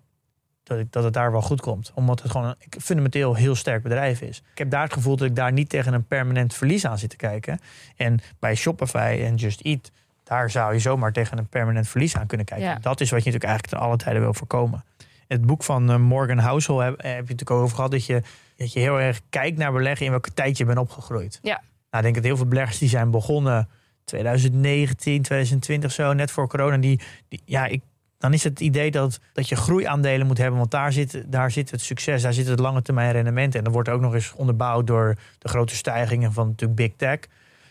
dat, 0.63 0.79
ik, 0.79 0.93
dat 0.93 1.05
het 1.05 1.13
daar 1.13 1.33
wel 1.33 1.43
goed 1.43 1.61
komt. 1.61 1.93
Omdat 1.95 2.23
het 2.23 2.31
gewoon 2.31 2.47
een 2.47 2.81
fundamenteel 2.81 3.35
heel 3.35 3.55
sterk 3.55 3.83
bedrijf 3.83 4.21
is. 4.21 4.43
Ik 4.53 4.59
heb 4.59 4.71
daar 4.71 4.83
het 4.83 4.93
gevoel 4.93 5.17
dat 5.17 5.29
ik 5.29 5.37
daar 5.37 5.53
niet 5.53 5.69
tegen 5.69 5.95
een 5.95 6.07
permanent 6.07 6.55
verlies 6.55 6.87
aan 6.87 6.99
zit 6.99 7.11
te 7.11 7.17
kijken. 7.17 7.59
En 7.97 8.21
bij 8.39 8.55
Shopify 8.55 9.21
en 9.25 9.35
Just 9.35 9.61
Eat, 9.61 9.91
daar 10.25 10.51
zou 10.51 10.73
je 10.73 10.79
zomaar 10.79 11.13
tegen 11.13 11.39
een 11.39 11.49
permanent 11.49 11.89
verlies 11.89 12.17
aan 12.17 12.27
kunnen 12.27 12.47
kijken. 12.47 12.69
Ja. 12.69 12.79
Dat 12.81 13.01
is 13.01 13.11
wat 13.11 13.25
je 13.25 13.31
natuurlijk 13.31 13.45
eigenlijk 13.45 13.75
ten 13.75 13.89
alle 13.89 13.97
tijden 13.97 14.23
wil 14.23 14.35
voorkomen. 14.35 14.85
Het 15.29 15.47
boek 15.47 15.63
van 15.63 15.91
eh, 15.91 15.97
Morgan 15.97 16.39
Housel 16.39 16.79
heb, 16.79 17.03
heb 17.03 17.03
je 17.03 17.21
natuurlijk 17.21 17.51
ook 17.51 17.63
over 17.63 17.77
gehad 17.77 17.91
dat 17.91 18.07
je, 18.07 18.23
dat 18.63 18.73
je 18.73 18.81
heel 18.81 19.01
erg 19.01 19.21
kijkt 19.31 19.59
naar 19.59 19.73
beleggen 19.73 20.05
in 20.07 20.11
welke 20.11 20.33
tijd 20.33 20.57
je 20.57 20.65
bent 20.65 20.79
opgegroeid. 20.79 21.39
Ja. 21.43 21.55
Nou, 21.55 21.65
ik 21.91 22.03
denk 22.03 22.15
dat 22.15 22.25
heel 22.25 22.37
veel 22.37 22.47
beleggers 22.47 22.79
die 22.79 22.89
zijn 22.89 23.11
begonnen 23.11 23.69
2019, 24.05 25.23
2020 25.23 25.93
zo, 25.93 26.13
net 26.13 26.31
voor 26.31 26.49
corona, 26.49 26.77
die, 26.77 27.01
die 27.29 27.43
ja, 27.45 27.67
ik, 27.67 27.83
dan 28.19 28.33
is 28.33 28.45
het 28.45 28.61
idee 28.61 28.91
dat, 28.91 29.21
dat 29.33 29.49
je 29.49 29.57
groeiaandelen 29.57 30.27
moet 30.27 30.39
hebben, 30.39 30.59
want 30.59 30.71
daar 30.71 30.93
zit, 30.93 31.25
daar 31.27 31.51
zit 31.51 31.71
het 31.71 31.81
succes, 31.81 32.23
daar 32.23 32.33
zit 32.33 32.47
het 32.47 32.59
lange 32.59 32.83
termijn 32.83 33.13
rendement. 33.13 33.55
En 33.55 33.65
dat 33.65 33.73
wordt 33.73 33.89
ook 33.89 34.01
nog 34.01 34.15
eens 34.15 34.33
onderbouwd 34.33 34.87
door 34.87 35.17
de 35.39 35.49
grote 35.49 35.75
stijgingen 35.75 36.33
van 36.33 36.47
natuurlijk 36.47 36.79
big 36.79 36.93
tech. 36.97 37.19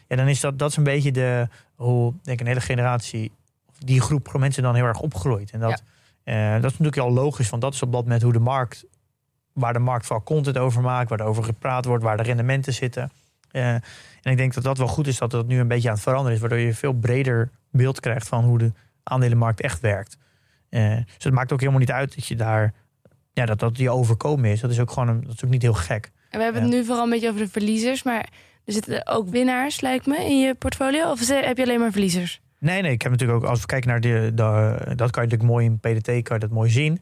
Ja, 0.08 0.16
dan 0.16 0.28
is 0.28 0.40
dat, 0.40 0.60
dat 0.60 0.70
is 0.70 0.78
een 0.78 0.84
beetje 0.84 1.12
de, 1.12 1.48
hoe 1.76 2.14
denk 2.24 2.40
ik, 2.40 2.40
een 2.40 2.48
hele 2.48 2.62
generatie, 2.62 3.32
die 3.78 4.02
groep 4.02 4.34
mensen 4.38 4.64
dan 4.64 4.76
heel 4.76 4.86
erg 4.86 5.00
opgroeit. 5.00 5.52
En 5.52 5.60
dat, 5.60 5.84
eh, 6.24 6.52
dat 6.54 6.72
is 6.72 6.78
natuurlijk 6.78 6.98
al 6.98 7.12
logisch, 7.12 7.50
want 7.50 7.62
dat 7.62 7.74
is 7.74 7.82
op 7.82 7.92
dat 7.92 8.04
moment 8.04 8.22
hoe 8.22 8.34
de 8.34 8.40
markt, 8.40 8.86
waar 9.54 9.74
de 9.74 9.80
markt 9.80 10.06
vooral 10.06 10.26
content 10.26 10.58
over 10.58 10.82
maakt, 10.82 11.10
waar 11.10 11.20
er 11.20 11.26
over 11.26 11.44
gepraat 11.44 11.86
wordt, 11.86 12.04
waar 12.04 12.18
de 12.18 12.24
rendementen 12.24 12.74
zitten. 12.74 13.12
Eh, 13.52 13.74
en 14.22 14.32
ik 14.32 14.38
denk 14.38 14.54
dat 14.54 14.64
dat 14.64 14.78
wel 14.78 14.88
goed 14.88 15.08
is 15.08 15.18
dat 15.18 15.32
dat 15.32 15.48
nu 15.48 15.60
een 15.60 15.68
beetje 15.68 15.88
aan 15.88 15.94
het 15.94 16.04
veranderen 16.04 16.34
is, 16.34 16.40
waardoor 16.40 16.60
je 16.60 16.68
een 16.68 16.76
veel 16.76 16.94
breder 16.94 17.50
beeld 17.72 18.00
krijgt 18.00 18.28
van 18.28 18.44
hoe 18.44 18.58
de 18.58 18.72
aandelenmarkt 19.04 19.62
echt 19.62 19.80
werkt. 19.80 20.18
Eh, 20.70 20.96
dus 20.96 21.24
het 21.24 21.34
maakt 21.34 21.52
ook 21.52 21.60
helemaal 21.60 21.80
niet 21.80 21.92
uit 21.92 22.16
dat 22.16 22.26
je 22.26 22.36
daar, 22.36 22.74
ja, 23.34 23.46
dat 23.46 23.60
dat 23.60 23.78
je 23.78 23.90
overkomen 23.90 24.50
is. 24.50 24.60
Dat 24.60 24.72
is 24.72 24.80
ook 24.80 24.92
gewoon, 24.92 25.08
een, 25.08 25.22
dat 25.22 25.34
is 25.34 25.44
ook 25.44 25.52
niet 25.52 25.62
heel 25.62 25.74
gek. 25.74 26.12
En 26.30 26.38
we 26.38 26.44
hebben 26.44 26.62
het 26.62 26.72
nu 26.72 26.86
vooral 26.86 27.04
een 27.04 27.10
beetje 27.10 27.30
over 27.30 27.42
de 27.42 27.50
verliezers. 27.50 28.04
Maar 28.04 28.30
er 28.66 28.74
zitten 28.74 29.08
ook 29.08 29.30
winnaars, 29.30 29.82
lijkt 29.82 30.06
me, 30.06 30.26
in 30.26 30.40
je 30.40 30.56
portfolio. 30.56 31.12
Of 31.12 31.28
heb 31.28 31.58
je 31.58 31.64
alleen 31.64 31.80
maar 31.80 31.92
verliezers? 31.92 32.42
Nee, 32.58 32.82
nee, 32.82 32.92
ik 32.92 33.02
heb 33.02 33.12
natuurlijk 33.12 33.44
ook, 33.44 33.50
als 33.50 33.60
we 33.60 33.66
kijken 33.66 33.90
naar 33.90 34.02
de, 34.02 34.32
de 34.34 34.76
dat 34.96 35.12
kan 35.12 35.24
je 35.24 35.30
natuurlijk 35.30 35.44
mooi 35.44 35.66
in 35.66 35.80
PDT, 35.80 36.06
kan 36.06 36.36
je 36.36 36.40
dat 36.40 36.50
mooi 36.50 36.70
zien. 36.70 37.02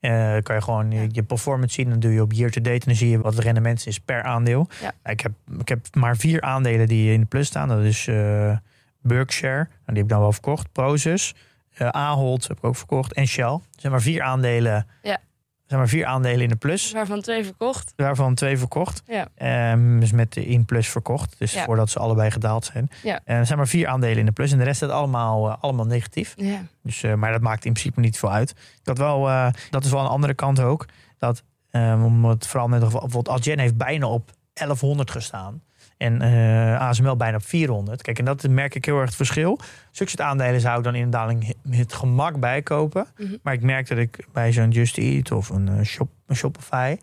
Eh, 0.00 0.36
kan 0.42 0.54
je 0.54 0.62
gewoon 0.62 0.90
je, 0.90 1.08
je 1.12 1.22
performance 1.22 1.74
zien. 1.74 1.90
Dan 1.90 2.00
doe 2.00 2.12
je 2.12 2.22
op 2.22 2.32
year 2.32 2.50
to 2.50 2.60
date 2.60 2.80
en 2.80 2.86
dan 2.86 2.94
zie 2.94 3.10
je 3.10 3.20
wat 3.20 3.34
het 3.34 3.44
rendement 3.44 3.86
is 3.86 3.98
per 3.98 4.22
aandeel. 4.22 4.68
Ja. 4.80 5.10
Ik, 5.10 5.20
heb, 5.20 5.32
ik 5.58 5.68
heb 5.68 5.94
maar 5.94 6.16
vier 6.16 6.40
aandelen 6.40 6.88
die 6.88 7.12
in 7.12 7.20
de 7.20 7.26
plus 7.26 7.46
staan. 7.46 7.68
Dat 7.68 7.82
is 7.82 8.06
eh, 8.06 8.56
Berkshire, 9.00 9.58
en 9.58 9.68
die 9.86 9.96
heb 9.96 10.04
ik 10.04 10.08
dan 10.08 10.20
wel 10.20 10.32
verkocht. 10.32 10.72
Prozus, 10.72 11.34
eh 11.74 11.88
Ahold 11.88 12.48
heb 12.48 12.56
ik 12.56 12.64
ook 12.64 12.76
verkocht 12.76 13.12
en 13.12 13.26
Shell. 13.26 13.52
Er 13.52 13.60
zijn 13.76 13.92
maar 13.92 14.02
vier 14.02 14.22
aandelen. 14.22 14.86
Ja. 15.02 15.18
Zijn 15.66 15.80
maar 15.80 15.88
vier 15.88 16.06
aandelen 16.06 16.40
in 16.40 16.48
de 16.48 16.56
plus. 16.56 16.92
Waarvan 16.92 17.20
twee 17.20 17.44
verkocht. 17.44 17.92
Daarvan 17.96 18.34
twee 18.34 18.58
verkocht. 18.58 19.02
Ja. 19.06 19.28
Ehm, 19.34 19.98
dus 20.00 20.12
met 20.12 20.32
de 20.32 20.46
in 20.46 20.64
plus 20.64 20.88
verkocht. 20.88 21.34
Dus 21.38 21.52
Ja. 21.52 21.64
voordat 21.64 21.90
ze 21.90 21.98
allebei 21.98 22.30
gedaald 22.30 22.64
zijn. 22.64 22.88
Ja. 23.02 23.20
Er 23.24 23.46
zijn 23.46 23.58
maar 23.58 23.68
vier 23.68 23.88
aandelen 23.88 24.18
in 24.18 24.26
de 24.26 24.32
plus. 24.32 24.52
En 24.52 24.58
de 24.58 24.64
rest 24.64 24.76
staat 24.76 24.90
allemaal, 24.90 25.48
eh, 25.50 25.56
allemaal 25.60 25.86
negatief. 25.86 26.32
Ja. 26.36 26.62
Dus, 26.82 27.02
eh, 27.02 27.14
maar 27.14 27.32
dat 27.32 27.40
maakt 27.40 27.64
in 27.64 27.72
principe 27.72 28.00
niet 28.00 28.18
veel 28.18 28.32
uit. 28.32 28.54
Dat, 28.82 28.98
wel, 28.98 29.28
eh, 29.28 29.48
dat 29.70 29.84
is 29.84 29.90
wel 29.90 30.00
een 30.00 30.06
andere 30.06 30.34
kant 30.34 30.60
ook. 30.60 30.86
Dat, 31.18 31.42
eh, 31.70 32.02
omdat 32.04 32.46
vooral 32.46 32.68
met 32.68 32.80
bijvoorbeeld 32.80 33.28
Adyen 33.28 33.58
heeft 33.58 33.76
bijna 33.76 34.06
op 34.06 34.30
1100 34.52 35.10
gestaan. 35.10 35.62
En 35.96 36.22
eh 36.22 36.80
ASML 36.80 37.16
bijna 37.16 37.36
op 37.36 37.44
400. 37.44 38.02
Kijk, 38.02 38.18
en 38.18 38.24
dat 38.24 38.48
merk 38.48 38.74
ik 38.74 38.84
heel 38.84 38.96
erg 38.96 39.06
het 39.06 39.16
verschil. 39.16 39.58
Soort 39.90 40.20
aandelen 40.20 40.60
zou 40.60 40.78
ik 40.78 40.84
dan 40.84 40.94
in 40.94 41.02
een 41.02 41.10
daling 41.10 41.54
met 41.62 41.92
gemak 41.92 42.40
bijkopen. 42.40 43.06
Mhm. 43.16 43.36
Maar 43.42 43.54
ik 43.54 43.62
merk 43.62 43.88
dat 43.88 43.98
ik 43.98 44.26
bij 44.32 44.52
zo'n 44.52 44.70
Just 44.70 44.98
Eat 44.98 45.30
of 45.32 45.48
een, 45.48 45.68
eh, 45.68 45.84
shop, 45.84 46.08
een 46.26 46.36
Shopify... 46.36 46.96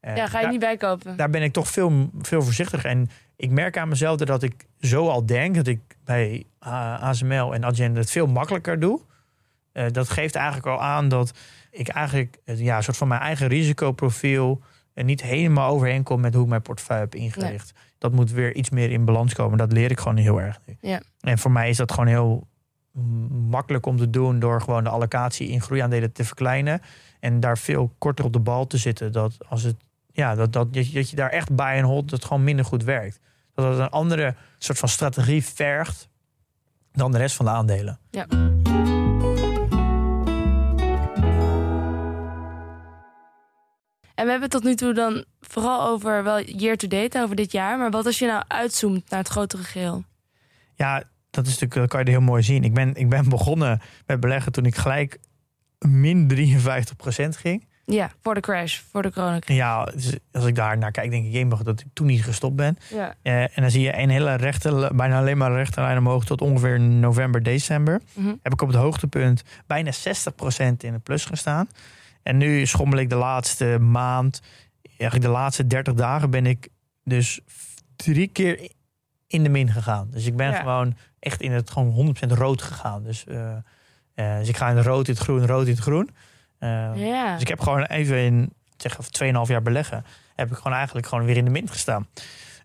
eh, 0.00 0.16
ja, 0.16 0.26
ga 0.26 0.36
je 0.36 0.42
daar- 0.42 0.50
niet 0.52 0.60
bijkopen. 0.60 1.16
daar 1.16 1.30
ben 1.30 1.42
ik 1.42 1.52
toch 1.52 1.68
veel, 1.68 2.10
veel 2.20 2.42
voorzichtiger. 2.42 2.90
En 2.90 3.10
ik 3.36 3.50
merk 3.50 3.76
aan 3.78 3.88
mezelf 3.88 4.16
dat 4.16 4.42
ik 4.42 4.54
zo 4.80 5.08
al 5.08 5.26
denk 5.26 5.54
dat 5.54 5.66
ik 5.66 5.80
bij 6.04 6.44
uh, 6.66 7.02
ASML 7.02 7.54
en 7.54 7.64
Adyen 7.64 7.94
het 7.94 8.10
veel 8.10 8.26
makkelijker 8.26 8.80
doe. 8.80 9.00
Dat 9.92 10.10
geeft 10.10 10.34
eigenlijk 10.34 10.66
al 10.66 10.82
aan 10.82 11.08
dat 11.08 11.32
ik 11.70 11.88
eigenlijk 11.88 12.38
ja, 12.44 12.76
een 12.76 12.82
soort 12.82 12.96
van 12.96 13.08
mijn 13.08 13.20
eigen 13.20 13.48
risicoprofiel 13.48 14.60
er 14.94 15.04
niet 15.04 15.22
helemaal 15.22 15.70
overheen 15.70 16.02
kom 16.02 16.20
met 16.20 16.34
hoe 16.34 16.42
ik 16.42 16.48
mijn 16.48 16.62
portefeuille 16.62 17.02
heb 17.02 17.14
ingericht. 17.14 17.72
Dat 17.98 18.12
moet 18.12 18.30
weer 18.30 18.54
iets 18.54 18.70
meer 18.70 18.90
in 18.90 19.04
balans 19.04 19.34
komen. 19.34 19.58
Dat 19.58 19.72
leer 19.72 19.90
ik 19.90 19.98
gewoon 20.00 20.16
heel 20.16 20.40
erg 20.40 20.58
nu. 20.66 20.76
Ja. 20.80 21.00
En 21.20 21.38
voor 21.38 21.50
mij 21.50 21.68
is 21.68 21.76
dat 21.76 21.90
gewoon 21.92 22.06
heel 22.06 22.46
makkelijk 23.30 23.86
om 23.86 23.96
te 23.96 24.10
doen 24.10 24.38
door 24.38 24.60
gewoon 24.60 24.84
de 24.84 24.90
allocatie 24.90 25.48
in 25.48 25.60
groeiaandelen 25.60 26.12
te 26.12 26.24
verkleinen. 26.24 26.80
En 27.20 27.40
daar 27.40 27.58
veel 27.58 27.94
korter 27.98 28.24
op 28.24 28.32
de 28.32 28.38
bal 28.40 28.66
te 28.66 28.76
zitten. 28.76 29.12
Dat 29.12 29.36
als 29.48 29.62
het 29.62 29.76
ja, 30.12 30.34
dat, 30.34 30.52
dat, 30.52 30.72
dat 30.74 30.90
je- 31.10 31.16
daar 31.16 31.30
echt 31.30 31.54
bij 31.54 31.76
en 31.76 31.84
hold, 31.84 32.02
dat 32.10 32.18
het 32.18 32.28
gewoon 32.28 32.44
minder 32.44 32.64
goed 32.64 32.84
werkt. 32.84 33.20
Dat 33.54 33.70
het 33.70 33.78
een 33.78 33.88
andere 33.90 34.34
soort 34.58 34.78
van 34.78 34.88
strategie 34.88 35.44
vergt 35.44 36.08
dan 36.92 37.12
de 37.12 37.18
rest 37.18 37.36
van 37.36 37.44
de 37.44 37.50
aandelen. 37.50 37.98
Ja. 38.10 38.26
En 44.18 44.24
we 44.24 44.30
hebben 44.30 44.50
het 44.50 44.60
tot 44.60 44.64
nu 44.64 44.74
toe 44.74 44.94
dan 44.94 45.24
vooral 45.40 45.88
over 45.88 46.24
wel 46.24 46.40
year 46.42 46.76
to 46.76 46.88
date, 46.88 47.22
over 47.22 47.36
dit 47.36 47.52
jaar. 47.52 47.78
Maar 47.78 47.90
wat 47.90 48.06
als 48.06 48.18
je 48.18 48.26
nou 48.26 48.44
uitzoomt 48.48 49.10
naar 49.10 49.18
het 49.18 49.28
grotere 49.28 49.62
geheel? 49.62 50.04
Ja, 50.74 51.02
dat 51.30 51.46
is 51.46 51.52
natuurlijk, 51.52 51.80
dat 51.80 51.88
kan 51.88 51.98
je 52.00 52.04
er 52.04 52.12
heel 52.12 52.20
mooi 52.20 52.42
zien. 52.42 52.64
Ik 52.64 52.74
ben, 52.74 52.94
ik 52.94 53.08
ben 53.08 53.28
begonnen 53.28 53.80
met 54.06 54.20
beleggen 54.20 54.52
toen 54.52 54.64
ik 54.64 54.76
gelijk 54.76 55.18
min 55.78 56.30
53% 56.30 57.28
ging. 57.28 57.66
Ja, 57.84 58.10
voor 58.22 58.34
de 58.34 58.40
crash, 58.40 58.80
voor 58.90 59.02
de 59.02 59.12
coronacrisis. 59.12 59.56
Ja, 59.56 59.84
dus 59.84 60.16
als 60.32 60.44
ik 60.44 60.54
daar 60.54 60.78
naar 60.78 60.90
kijk, 60.90 61.10
denk 61.10 61.26
ik, 61.26 61.32
jemig 61.32 61.62
dat 61.62 61.80
ik 61.80 61.86
toen 61.92 62.06
niet 62.06 62.24
gestopt 62.24 62.56
ben. 62.56 62.78
Ja. 62.90 63.14
Eh, 63.22 63.42
en 63.42 63.62
dan 63.62 63.70
zie 63.70 63.82
je 63.82 63.98
een 63.98 64.10
hele 64.10 64.34
rechte, 64.34 64.90
bijna 64.94 65.18
alleen 65.18 65.38
maar 65.38 65.52
rechte 65.52 65.80
lijn 65.80 65.98
omhoog 65.98 66.24
tot 66.24 66.40
ongeveer 66.40 66.80
november, 66.80 67.42
december. 67.42 68.00
Mhm. 68.12 68.34
Heb 68.42 68.52
ik 68.52 68.62
op 68.62 68.68
het 68.68 68.76
hoogtepunt 68.76 69.42
bijna 69.66 69.92
60% 69.92 70.84
in 70.84 70.92
de 70.92 70.98
plus 71.02 71.24
gestaan. 71.24 71.68
En 72.22 72.36
nu 72.36 72.66
schommel 72.66 72.98
ik 72.98 73.08
de 73.08 73.14
laatste 73.16 73.78
maand, 73.80 74.40
eigenlijk 74.82 75.22
de 75.22 75.36
laatste 75.38 75.66
30 75.66 75.94
dagen 75.94 76.30
ben 76.30 76.46
ik 76.46 76.68
dus 77.04 77.40
drie 77.96 78.26
keer 78.28 78.70
in 79.26 79.42
de 79.42 79.48
min 79.48 79.70
gegaan. 79.72 80.08
Dus 80.10 80.26
ik 80.26 80.36
ben 80.36 80.50
Ja. 80.50 80.58
gewoon 80.58 80.96
echt 81.18 81.40
in 81.40 81.52
het 81.52 81.70
gewoon 81.70 81.88
100% 81.90 82.32
rood 82.32 82.62
gegaan. 82.62 83.02
Dus, 83.02 83.24
eh, 83.26 83.56
eh, 84.14 84.38
dus 84.38 84.48
ik 84.48 84.56
ga 84.56 84.68
in 84.68 84.82
rood 84.82 85.08
in 85.08 85.14
het 85.14 85.22
groen, 85.22 85.46
rood 85.46 85.66
in 85.66 85.72
het 85.72 85.80
groen. 85.82 86.10
Eh, 86.58 86.90
Ja. 86.94 87.32
Dus 87.32 87.40
ik 87.42 87.48
heb 87.48 87.60
gewoon 87.60 87.82
even 87.82 88.16
in 88.18 88.52
zeg, 88.76 88.96
2,5 89.10 89.48
jaar 89.48 89.62
beleggen... 89.62 90.04
heb 90.34 90.50
ik 90.50 90.56
gewoon 90.56 90.72
eigenlijk 90.76 91.06
gewoon 91.06 91.24
weer 91.24 91.36
in 91.36 91.44
de 91.44 91.50
min 91.50 91.68
gestaan. 91.68 92.06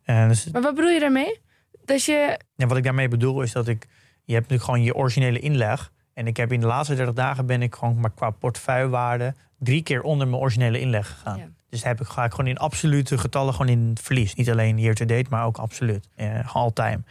Dus 0.05 0.51
Maar 0.51 0.61
wat 0.61 0.75
bedoel 0.75 0.89
je 0.91 0.99
daarmee? 0.99 1.39
Dat 1.85 2.03
je... 2.03 2.39
en 2.55 2.67
wat 2.67 2.77
ik 2.77 2.83
daarmee 2.83 3.07
bedoel 3.07 3.41
is 3.41 3.51
dat 3.51 3.67
ik... 3.67 3.87
Je 4.25 4.33
hebt 4.33 4.49
natuurlijk 4.49 4.63
gewoon 4.69 4.83
je 4.85 4.95
originele 4.95 5.39
inleg. 5.39 5.91
En 6.13 6.27
ik 6.27 6.37
heb 6.37 6.51
in 6.51 6.59
de 6.59 6.65
laatste 6.65 6.95
30 6.95 7.13
dagen 7.13 7.45
ben 7.45 7.61
ik 7.61 7.75
gewoon 7.75 7.99
maar 7.99 8.11
qua 8.11 8.29
portefeuillewaarde... 8.29 9.33
drie 9.59 9.83
keer 9.83 10.01
onder 10.01 10.27
mijn 10.27 10.41
originele 10.41 10.79
inleg 10.79 11.07
gegaan. 11.07 11.37
Ja. 11.37 11.47
Dus 11.69 11.83
heb 11.83 12.01
ik, 12.01 12.07
ga 12.07 12.23
ik 12.23 12.31
gewoon 12.31 12.47
in 12.47 12.57
absolute 12.57 13.17
getallen 13.17 13.53
gewoon 13.53 13.71
in 13.71 13.97
verlies. 14.01 14.35
Niet 14.35 14.49
alleen 14.49 14.79
year 14.79 14.95
to 14.95 15.05
date, 15.05 15.25
maar 15.29 15.45
ook 15.45 15.57
absoluut. 15.57 16.09
Eh, 16.15 16.55
all 16.55 16.71
time. 16.71 17.01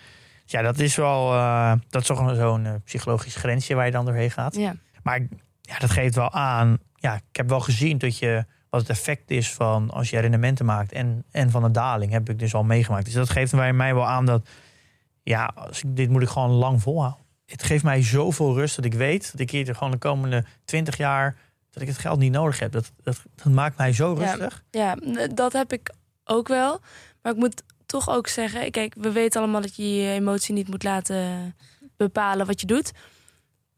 Dus 0.43 0.53
ja, 0.53 0.63
dat 0.63 0.79
is 0.79 0.97
wel... 0.97 1.33
eh, 1.33 1.73
dat 1.89 2.01
is 2.01 2.07
toch 2.07 2.37
zo'n 2.37 2.67
eh, 2.67 2.75
psychologisch 2.85 3.37
grensje 3.37 3.75
waar 3.75 3.87
je 3.87 3.93
dan 3.93 4.05
doorheen 4.05 4.31
gaat. 4.31 4.55
Ja. 4.55 4.75
Maar 5.03 5.21
ja, 5.61 5.79
dat 5.79 5.91
geeft 5.91 6.15
wel 6.15 6.33
aan. 6.33 6.79
Ja, 6.95 7.15
ik 7.15 7.37
heb 7.37 7.49
wel 7.49 7.61
gezien 7.61 7.99
dat 7.99 8.19
je 8.19 8.45
wat 8.71 8.81
het 8.81 8.91
effect 8.91 9.31
is 9.31 9.53
van 9.53 9.91
als 9.91 10.11
je 10.11 10.19
rendementen 10.19 10.65
maakt 10.67 10.93
en, 10.93 11.25
en 11.31 11.51
van 11.51 11.65
een 11.65 11.73
daling 11.73 12.13
heb 12.13 12.29
ik 12.29 12.39
dus 12.39 12.55
al 12.55 12.65
meegemaakt. 12.65 13.05
Dus 13.05 13.15
dat 13.15 13.31
geeft 13.31 13.55
bij 13.55 13.73
mij 13.73 13.95
wel 13.95 14.07
aan 14.07 14.27
dat 14.27 14.49
ja, 15.23 15.53
als 15.55 15.83
ik, 15.83 15.97
dit 15.97 16.11
moet 16.11 16.23
ik 16.23 16.29
gewoon 16.29 16.51
lang 16.51 16.83
volhouden. 16.83 17.22
Het 17.53 17.63
geeft 17.63 17.85
mij 17.85 18.03
zoveel 18.03 18.55
rust 18.55 18.77
dat 18.77 18.85
ik 18.85 18.95
weet 18.95 19.31
dat 19.31 19.41
ik 19.41 19.51
hier 19.51 19.75
gewoon 19.75 19.91
de 19.91 19.99
komende 19.99 20.45
20 20.65 20.97
jaar 20.97 21.37
dat 21.71 21.83
ik 21.83 21.89
het 21.89 21.99
geld 21.99 22.19
niet 22.19 22.33
nodig 22.33 22.59
heb. 22.59 22.73
Dat, 22.73 22.93
dat, 23.03 23.23
dat 23.35 23.53
maakt 23.53 23.77
mij 23.77 23.93
zo 23.93 24.13
rustig. 24.13 24.63
Ja, 24.71 24.97
dat 25.35 25.53
heb 25.53 25.73
ik 25.73 25.91
ook 26.25 26.49
wel. 26.49 26.81
Maar 27.23 27.33
ik 27.33 27.39
moet 27.39 27.63
toch 27.87 28.11
ook 28.11 28.29
zeggen, 28.29 28.71
kijk, 28.71 28.95
we 28.99 29.13
weten 29.13 29.41
allemaal 29.41 29.61
dat 29.61 29.77
je 29.77 29.95
je 29.95 30.13
emotie 30.13 30.55
niet 30.55 30.69
moet 30.69 30.83
laten 30.83 31.55
bepalen 31.97 32.47
wat 32.47 32.61
je 32.61 32.67
doet. 32.67 32.93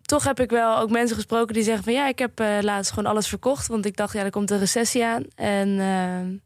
Toch 0.03 0.25
heb 0.25 0.41
ik 0.41 0.51
wel 0.51 0.79
ook 0.79 0.91
mensen 0.91 1.17
gesproken 1.17 1.55
die 1.55 1.63
zeggen 1.63 1.85
van 1.85 1.93
ja, 1.93 2.09
ik 2.09 2.19
heb 2.19 2.41
eh, 2.41 2.59
laatst 2.61 2.93
gewoon 2.93 3.11
alles 3.11 3.29
verkocht, 3.29 3.67
want 3.67 3.87
ik 3.87 3.97
dacht 3.97 4.13
ja, 4.13 4.23
er 4.23 4.31
komt 4.31 4.51
een 4.51 4.59
recessie 4.59 5.05
aan 5.05 5.25
en 5.35 5.79
eh, 5.81 6.41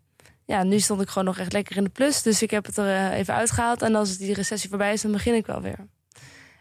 ja, 0.45 0.62
nu 0.62 0.81
stond 0.81 1.01
ik 1.01 1.09
gewoon 1.09 1.25
nog 1.25 1.38
echt 1.38 1.53
lekker 1.53 1.77
in 1.77 1.85
de 1.85 1.91
plus, 1.91 2.23
dus 2.23 2.43
ik 2.43 2.51
heb 2.51 2.67
het 2.67 2.77
er 2.77 2.87
eh, 2.87 3.19
even 3.19 3.35
uitgehaald 3.35 3.83
en 3.83 3.95
als 3.95 4.17
die 4.17 4.35
recessie 4.35 4.69
voorbij 4.69 4.93
is, 4.93 5.03
dan 5.03 5.12
begin 5.12 5.35
ik 5.35 5.47
wel 5.47 5.61
weer. 5.61 5.87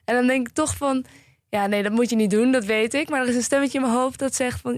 En 0.07 0.15
dan 0.15 0.27
denk 0.27 0.47
ik 0.47 0.53
toch 0.53 0.77
van 0.77 1.05
ja, 1.49 1.65
nee, 1.65 1.83
dat 1.83 1.91
moet 1.91 2.09
je 2.09 2.15
niet 2.15 2.29
doen, 2.29 2.51
dat 2.51 2.65
weet 2.65 2.93
ik, 2.93 3.09
maar 3.09 3.21
er 3.21 3.27
is 3.27 3.35
een 3.35 3.41
stemmetje 3.41 3.77
in 3.77 3.83
mijn 3.83 3.97
hoofd 3.97 4.19
dat 4.19 4.35
zegt 4.35 4.61
van 4.61 4.73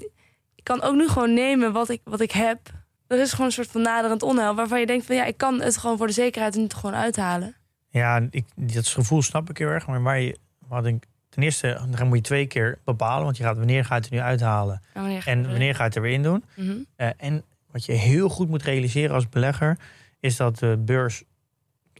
ik 0.56 0.64
kan 0.64 0.82
ook 0.82 0.96
nu 0.96 1.08
gewoon 1.08 1.34
nemen 1.34 1.72
wat 1.72 1.90
ik, 1.90 2.02
wat 2.04 2.20
ik 2.22 2.32
heb 2.32 2.60
er 3.08 3.20
is 3.20 3.32
gewoon 3.32 3.46
een 3.46 3.52
soort 3.52 3.68
van 3.72 3.82
naderend 3.82 4.24
onheil 4.24 4.56
waarvan 4.56 4.80
je 4.80 4.86
denkt 4.86 5.06
van 5.06 5.16
ja, 5.16 5.26
ik 5.26 5.38
kan 5.38 5.62
het 5.62 5.78
gewoon 5.78 5.98
voor 5.98 6.08
de 6.08 6.14
zekerheid 6.14 6.54
er 6.56 6.62
nu 6.62 6.68
toch 6.68 6.80
gewoon 6.80 6.96
uithalen. 6.96 7.56
Ja, 7.90 8.28
ik, 8.32 8.46
dat 8.56 8.88
gevoel 8.88 9.22
snap 9.22 9.50
ik 9.50 9.58
heel 9.58 9.68
erg. 9.68 9.88
Maar 9.88 10.02
waar 10.02 10.20
je, 10.20 10.38
wat 10.68 10.86
ik, 10.86 11.06
ten 11.30 11.44
eerste 11.44 11.82
dan 11.98 12.08
moet 12.08 12.18
je 12.18 12.24
twee 12.24 12.48
keer 12.48 12.80
bepalen. 12.84 13.24
Want 13.24 13.38
je 13.38 13.44
gaat 13.44 13.58
wanneer 13.58 13.86
ga 13.86 13.96
je 13.96 14.02
het 14.02 14.10
er 14.10 14.16
nu 14.16 14.22
uithalen. 14.24 14.82
En 14.94 15.02
wanneer, 15.02 15.22
ga 15.22 15.30
je 15.32 15.36
En 15.38 15.44
er- 15.44 15.50
wanneer 15.50 15.76
ga 15.76 15.82
je 15.82 15.88
het 15.88 15.96
er 15.96 16.02
weer 16.02 16.12
in 16.14 16.24
doen. 16.24 16.44
Mhm. 16.56 16.78
Eh, 16.96 17.10
en 17.18 17.44
wat 17.72 17.86
je 17.86 17.92
heel 17.92 18.30
goed 18.30 18.50
moet 18.50 18.64
realiseren 18.64 19.16
als 19.16 19.30
belegger, 19.30 19.78
is 20.20 20.36
dat 20.36 20.60
de 20.60 20.78
beurs 20.86 21.24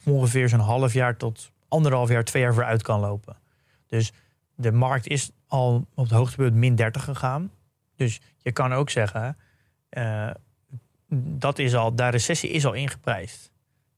ongeveer 0.06 0.50
zo'n 0.50 0.60
half 0.60 0.94
jaar 0.94 1.18
tot 1.18 1.52
anderhalf 1.70 2.10
jaar, 2.10 2.24
twee 2.24 2.42
jaar 2.42 2.54
vooruit 2.54 2.82
kan 2.82 3.00
lopen. 3.00 3.38
Dus 3.88 4.12
de 4.56 4.72
markt 4.72 5.08
is 5.08 5.32
al 5.48 5.88
op 5.96 6.04
het 6.04 6.14
hoogtepunt 6.14 6.56
min 6.56 6.76
30 6.76 7.04
gegaan. 7.04 7.52
Dus 7.96 8.20
je 8.38 8.52
kan 8.52 8.74
ook 8.74 8.90
zeggen, 8.90 9.38
eh, 9.90 10.30
dat 11.10 11.60
is 11.60 11.76
al, 11.76 11.96
de 11.96 12.08
recessie 12.08 12.50
is 12.50 12.66
al 12.66 12.74
ingeprijsd. 12.74 13.52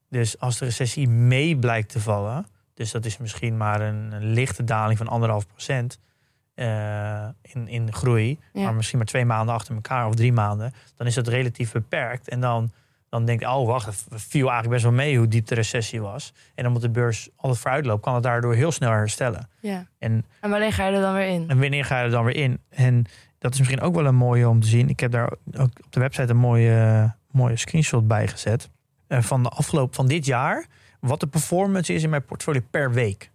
Dus 0.08 0.38
als 0.38 0.58
de 0.58 0.64
recessie 0.64 1.08
mee 1.08 1.56
blijkt 1.56 1.88
te 1.88 2.00
vallen, 2.00 2.46
dus 2.74 2.90
dat 2.90 3.04
is 3.04 3.18
misschien 3.18 3.56
maar 3.56 3.80
een, 3.80 4.12
een 4.12 4.32
lichte 4.32 4.64
daling 4.64 4.98
van 4.98 5.08
anderhalf 5.08 5.46
procent 5.46 5.98
eh, 6.54 7.28
in, 7.42 7.68
in 7.68 7.92
groei, 7.92 8.38
Ja. 8.52 8.62
maar 8.62 8.74
misschien 8.74 8.98
maar 8.98 9.06
twee 9.06 9.24
maanden 9.24 9.54
achter 9.54 9.74
elkaar 9.74 10.06
of 10.06 10.14
drie 10.14 10.32
maanden, 10.32 10.72
dan 10.96 11.06
is 11.06 11.14
dat 11.14 11.28
relatief 11.28 11.72
beperkt. 11.72 12.28
En 12.28 12.40
dan, 12.40 12.72
dan 13.12 13.24
denk 13.24 13.40
je, 13.40 13.46
oh 13.50 13.66
wacht, 13.66 13.86
het 13.86 14.22
viel 14.22 14.40
eigenlijk 14.50 14.68
best 14.70 14.82
wel 14.82 14.92
mee 14.92 15.16
hoe 15.18 15.28
diep 15.28 15.46
de 15.46 15.54
recessie 15.54 16.00
was. 16.00 16.32
En 16.54 16.66
omdat 16.66 16.82
de 16.82 16.90
beurs 16.90 17.28
altijd 17.36 17.60
vooruit 17.60 17.86
loopt, 17.86 18.02
kan 18.02 18.14
het 18.14 18.22
daardoor 18.22 18.54
heel 18.54 18.72
snel 18.72 18.90
herstellen. 18.90 19.48
Ja. 19.60 19.86
En 19.98 20.24
En 20.40 20.50
wanneer 20.50 20.72
ga 20.72 20.86
je 20.86 20.94
er 20.94 21.00
dan 21.00 21.14
weer 21.14 21.26
in? 21.28 21.44
en 21.48 21.58
wanneer 21.60 21.84
ga 21.84 21.98
je 21.98 22.04
er 22.04 22.10
dan 22.10 22.24
weer 22.24 22.36
in? 22.36 22.60
En 22.68 23.04
dat 23.38 23.52
is 23.52 23.58
misschien 23.58 23.80
ook 23.80 23.94
wel 23.94 24.06
een 24.06 24.14
mooie 24.14 24.48
om 24.48 24.60
te 24.60 24.66
zien. 24.66 24.88
Ik 24.88 25.00
heb 25.00 25.10
daar 25.10 25.32
ook 25.56 25.70
op 25.84 25.92
de 25.92 26.00
website 26.00 26.30
een 26.30 26.36
mooie, 26.36 27.14
mooie 27.30 27.56
screenshot 27.56 28.06
bij 28.08 28.28
gezet. 28.28 28.70
eh, 29.06 29.22
van 29.22 29.42
de 29.42 29.48
afgelopen 29.48 29.94
van 29.94 30.06
dit 30.08 30.26
jaar. 30.26 30.66
Wat 31.00 31.20
de 31.20 31.26
performance 31.26 31.94
is 31.94 32.02
in 32.02 32.10
mijn 32.10 32.24
portfolio 32.24 32.60
per 32.70 32.92
week. 32.92 33.30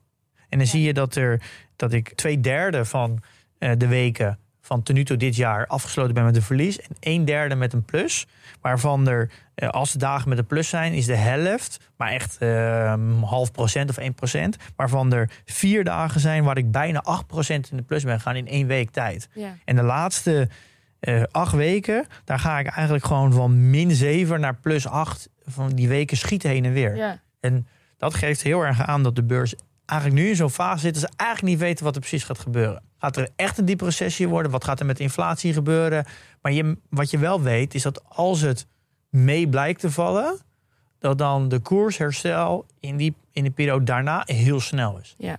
En 0.50 0.58
dan 0.58 0.68
zie 0.68 0.82
je 0.82 0.94
dat, 0.94 1.16
er, 1.16 1.42
dat 1.76 1.94
ik 1.94 2.14
twee 2.16 2.40
derde 2.40 2.86
van 2.86 3.20
eh, 3.58 3.72
de 3.78 3.88
weken 3.88 4.40
van 4.68 4.84
ten 4.84 4.96
nu 4.96 5.04
toe 5.04 5.18
dit 5.18 5.36
jaar 5.36 5.68
afgesloten 5.68 6.14
ben 6.14 6.26
met 6.26 6.36
een 6.36 6.42
verlies. 6.42 6.80
En 6.80 6.96
een 7.00 7.26
derde 7.26 7.56
met 7.56 7.74
een 7.74 7.86
plus. 7.86 8.28
Waarvan 8.62 9.08
er, 9.08 9.30
eh, 9.56 9.70
als 9.70 9.92
de 9.92 9.98
dagen 9.98 10.30
met 10.30 10.38
een 10.38 10.46
plus 10.46 10.70
zijn, 10.70 10.94
is 10.94 11.06
de 11.06 11.16
helft. 11.16 11.80
Maar 11.98 12.12
echt 12.12 12.38
eh, 12.38 12.94
half 13.22 13.52
procent 13.52 13.90
of 13.90 13.98
1 13.98 14.14
procent. 14.14 14.58
Waarvan 14.76 15.14
er 15.14 15.30
vier 15.46 15.84
dagen 15.84 16.20
zijn 16.20 16.44
waar 16.44 16.58
ik 16.58 16.72
bijna 16.72 17.00
8 17.00 17.28
procent 17.28 17.72
in 17.72 17.78
de 17.78 17.84
plus 17.84 18.04
ben 18.04 18.16
gegaan 18.16 18.36
in 18.36 18.48
één 18.48 18.68
week 18.68 18.90
tijd. 18.90 19.30
Ja. 19.34 19.56
En 19.66 19.76
de 19.76 19.84
laatste 19.84 20.50
eh, 21.00 21.24
acht 21.32 21.54
weken, 21.54 22.06
daar 22.24 22.40
ga 22.40 22.60
ik 22.60 22.68
eigenlijk 22.68 23.06
gewoon 23.06 23.34
van 23.34 23.70
min 23.70 23.92
7 23.92 24.40
naar 24.40 24.56
plus 24.56 24.88
8. 24.88 25.30
Van 25.46 25.70
die 25.70 25.88
weken 25.88 26.18
schieten 26.18 26.50
heen 26.50 26.66
en 26.66 26.74
weer. 26.74 26.96
Ja. 26.96 27.20
En 27.40 27.68
dat 27.98 28.14
geeft 28.14 28.42
heel 28.42 28.62
erg 28.62 28.82
aan 28.82 29.04
dat 29.04 29.16
de 29.16 29.24
beurs 29.24 29.56
eigenlijk 29.86 30.22
nu 30.22 30.30
in 30.30 30.36
zo'n 30.36 30.50
fase 30.50 30.80
zit... 30.80 30.94
dat 30.94 31.04
ze 31.04 31.10
eigenlijk 31.18 31.52
niet 31.52 31.62
weten 31.64 31.86
wat 31.86 31.96
er 31.96 32.00
precies 32.00 32.24
gaat 32.24 32.40
gebeuren. 32.40 32.82
Gaat 33.00 33.18
er 33.18 33.30
echt 33.36 33.58
een 33.58 33.66
diepe 33.66 33.86
recessie 33.86 34.28
worden? 34.28 34.52
Wat 34.52 34.64
gaat 34.64 34.80
er 34.80 34.86
met 34.86 35.00
inflatie 35.00 35.54
gebeuren? 35.54 36.06
Maar 36.42 36.52
je, 36.52 36.78
wat 36.90 37.10
je 37.10 37.18
wel 37.18 37.42
weet, 37.42 37.76
is 37.76 37.82
dat 37.82 38.04
als 38.10 38.42
het 38.42 38.68
mee 39.10 39.48
blijkt 39.48 39.80
te 39.80 39.92
vallen... 39.92 40.38
dat 41.00 41.18
dan 41.18 41.50
de 41.50 41.60
koersherstel 41.60 42.66
in, 42.80 42.98
die, 42.98 43.16
in 43.32 43.44
de 43.44 43.52
periode 43.52 43.86
daarna 43.86 44.24
heel 44.26 44.60
snel 44.60 45.00
is. 45.00 45.16
Ja. 45.18 45.38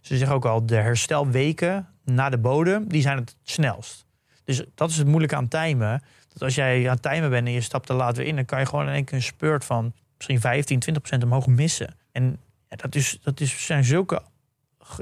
Ze 0.00 0.16
zeggen 0.16 0.36
ook 0.36 0.44
al, 0.44 0.66
de 0.66 0.76
herstelweken 0.76 1.88
na 2.04 2.28
de 2.28 2.38
bodem, 2.38 2.88
die 2.88 3.02
zijn 3.02 3.16
het 3.16 3.36
snelst. 3.42 4.06
Dus 4.44 4.64
dat 4.74 4.90
is 4.90 4.96
het 4.96 5.06
moeilijke 5.06 5.36
aan 5.36 5.48
timen. 5.48 6.02
Dat 6.32 6.42
als 6.42 6.54
jij 6.54 6.84
aan 6.84 6.98
het 7.00 7.02
timen 7.02 7.30
bent 7.30 7.46
en 7.46 7.52
je 7.52 7.60
stapt 7.60 7.88
er 7.88 7.94
later 7.94 8.24
in... 8.24 8.36
dan 8.36 8.44
kan 8.44 8.60
je 8.60 8.66
gewoon 8.66 8.86
in 8.86 8.92
één 8.92 9.04
keer 9.04 9.16
een 9.16 9.22
spurt 9.22 9.64
van 9.64 9.92
misschien 10.16 10.40
15, 10.40 10.78
20 10.78 11.02
procent 11.02 11.24
omhoog 11.24 11.46
missen. 11.46 11.94
En 12.12 12.38
ja, 12.68 12.76
dat, 12.76 12.94
is, 12.94 13.18
dat 13.22 13.40
is, 13.40 13.66
zijn 13.66 13.84
zulke, 13.84 14.22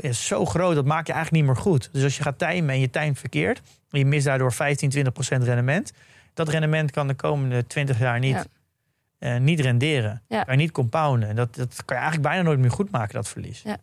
ja, 0.00 0.12
zo 0.12 0.44
groot, 0.44 0.74
dat 0.74 0.84
maak 0.84 1.06
je 1.06 1.12
eigenlijk 1.12 1.44
niet 1.44 1.54
meer 1.54 1.62
goed. 1.62 1.88
Dus 1.92 2.02
als 2.02 2.16
je 2.16 2.22
gaat 2.22 2.38
timen 2.38 2.74
en 2.74 2.80
je 2.80 2.90
timt 2.90 3.18
verkeerd... 3.18 3.62
en 3.90 3.98
je 3.98 4.06
mist 4.06 4.24
daardoor 4.24 4.52
15, 4.52 4.88
20 4.90 5.12
procent 5.12 5.42
rendement... 5.44 5.92
dat 6.34 6.48
rendement 6.48 6.90
kan 6.90 7.06
de 7.06 7.14
komende 7.14 7.66
20 7.66 7.98
jaar 7.98 8.18
niet, 8.18 8.34
Ja. 8.34 9.34
eh, 9.34 9.40
niet 9.40 9.60
renderen. 9.60 10.22
Ja. 10.28 10.42
Kan 10.44 10.54
je 10.56 10.60
niet 10.60 10.72
compounden. 10.72 11.28
En 11.28 11.36
Dat, 11.36 11.54
dat 11.54 11.74
kan 11.84 11.96
je 11.96 12.02
eigenlijk 12.02 12.22
bijna 12.22 12.42
nooit 12.42 12.58
meer 12.58 12.70
goed 12.70 12.90
maken, 12.90 13.14
dat 13.14 13.28
verlies. 13.28 13.62
Ja. 13.62 13.76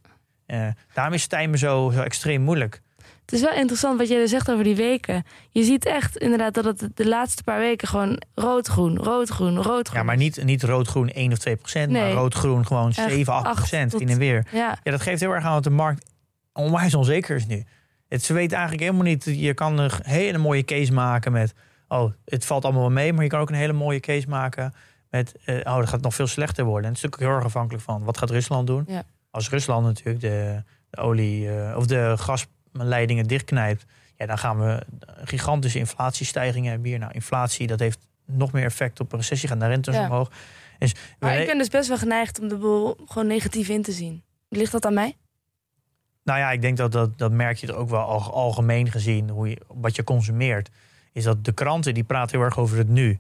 Eh, 0.46 0.68
daarom 0.94 1.14
is 1.14 1.28
timen 1.28 1.60
zo, 1.60 1.92
zo 1.94 2.02
extreem 2.02 2.42
moeilijk. 2.42 2.82
Het 3.26 3.34
is 3.34 3.42
wel 3.42 3.54
interessant 3.54 3.98
wat 3.98 4.08
jij 4.08 4.22
er 4.22 4.28
zegt 4.28 4.52
over 4.52 4.64
die 4.64 4.76
weken. 4.76 5.24
Je 5.50 5.64
ziet 5.64 5.86
echt 5.86 6.18
inderdaad 6.18 6.54
dat 6.54 6.64
het 6.66 6.90
de 6.96 7.08
laatste 7.08 7.44
paar 7.44 7.60
weken 7.60 7.88
gewoon 7.88 8.22
rood-groen, 8.36 8.98
rood-groen, 8.98 9.56
rood-groen. 9.62 10.00
Ja, 10.00 10.04
maar 10.06 10.18
niet, 10.18 10.44
niet 10.44 10.64
rood-groen 10.64 11.10
1 11.10 11.32
of 11.32 11.38
2 11.38 11.56
procent, 11.56 11.92
maar 11.92 12.02
Nee. 12.02 12.14
rood-groen 12.14 12.66
gewoon 12.66 12.88
Echt 12.88 13.10
7, 13.12 13.34
8 13.34 13.46
acht 13.46 13.56
procent 13.56 13.92
tot- 13.92 14.02
in 14.02 14.10
en 14.10 14.18
weer. 14.18 14.48
Ja, 14.52 14.78
Ja, 14.84 14.92
dat 14.92 15.02
geeft 15.02 15.22
heel 15.22 15.32
erg 15.32 15.44
aan 15.46 15.54
dat 15.54 15.64
de 15.64 15.70
markt 15.70 16.12
onwijs 16.54 16.94
onzeker 16.94 17.36
is 17.36 17.46
nu. 17.46 17.64
Het, 18.10 18.24
ze 18.24 18.34
weten 18.34 18.58
eigenlijk 18.58 18.86
helemaal 18.86 19.06
niet. 19.12 19.24
Je 19.24 19.54
kan 19.54 19.78
een 19.80 19.92
hele 20.04 20.38
mooie 20.38 20.64
case 20.64 20.94
maken 20.94 21.32
met. 21.32 21.54
Oh, 21.88 22.12
het 22.26 22.46
valt 22.46 22.64
allemaal 22.64 22.82
wel 22.82 22.92
mee. 22.92 23.14
Maar 23.14 23.24
je 23.24 23.30
kan 23.30 23.40
ook 23.40 23.50
een 23.50 23.56
hele 23.56 23.74
mooie 23.74 24.00
case 24.00 24.28
maken 24.30 24.74
met. 25.10 25.36
eh, 25.46 25.56
oh, 25.56 25.78
dat 25.78 25.90
gaat 25.90 26.02
nog 26.02 26.16
veel 26.16 26.28
slechter 26.28 26.64
worden. 26.66 26.84
En 26.84 26.88
het 26.90 26.98
is 26.98 27.04
natuurlijk 27.04 27.32
heel 27.32 27.40
erg 27.42 27.46
afhankelijk 27.56 27.84
van. 27.84 28.04
Wat 28.04 28.18
gaat 28.18 28.30
Rusland 28.30 28.68
doen? 28.68 28.84
Ja. 28.88 29.04
Als 29.32 29.50
Rusland 29.50 29.86
natuurlijk 29.86 30.20
de, 30.22 30.64
de 30.90 30.98
olie. 31.02 31.50
eh, 31.50 31.78
of 31.78 31.86
de 31.88 32.14
gasleidingen 32.74 33.26
dichtknijpt. 33.28 33.86
Ja, 34.18 34.26
dan 34.26 34.38
gaan 34.38 34.60
we 34.60 34.84
gigantische 35.24 35.80
inflatiestijgingen 35.80 36.72
hebben 36.72 36.90
hier. 36.90 37.00
Nou, 37.00 37.12
inflatie, 37.14 37.68
dat 37.68 37.80
heeft 37.80 38.00
nog 38.26 38.52
meer 38.52 38.64
effect 38.64 39.00
op 39.00 39.12
een 39.12 39.20
recessie. 39.20 39.50
Gaan 39.50 39.60
de 39.60 39.68
rentes 39.68 39.96
Ja. 39.96 40.04
omhoog. 40.06 40.32
Dus 40.80 40.96
maar 41.20 41.40
ik 41.40 41.48
ben 41.48 41.58
dus 41.58 41.68
best 41.70 41.88
wel 41.88 41.98
geneigd 41.98 42.40
om 42.40 42.48
de 42.48 42.58
boel 42.58 42.98
gewoon 43.06 43.28
negatief 43.28 43.70
in 43.70 43.82
te 43.82 43.92
zien. 43.92 44.24
Ligt 44.50 44.72
dat 44.72 44.86
aan 44.86 44.94
mij? 44.94 45.16
Nou 46.24 46.40
ja, 46.40 46.52
ik 46.52 46.62
denk 46.62 46.78
dat 46.78 46.92
dat, 46.92 47.18
dat 47.18 47.32
merk 47.32 47.58
je 47.58 47.68
er 47.68 47.76
ook 47.76 47.90
wel 47.90 48.00
al, 48.02 48.34
algemeen 48.34 48.92
gezien, 48.92 49.30
hoe 49.30 49.50
je, 49.50 49.62
wat 49.68 49.96
je 49.96 50.04
consumeert. 50.04 50.70
Is 51.12 51.24
dat 51.24 51.46
de 51.46 51.52
kranten 51.52 51.94
die 51.94 52.04
praten 52.04 52.38
heel 52.38 52.46
erg 52.46 52.60
over 52.60 52.78
het 52.78 52.90
nu. 52.90 53.20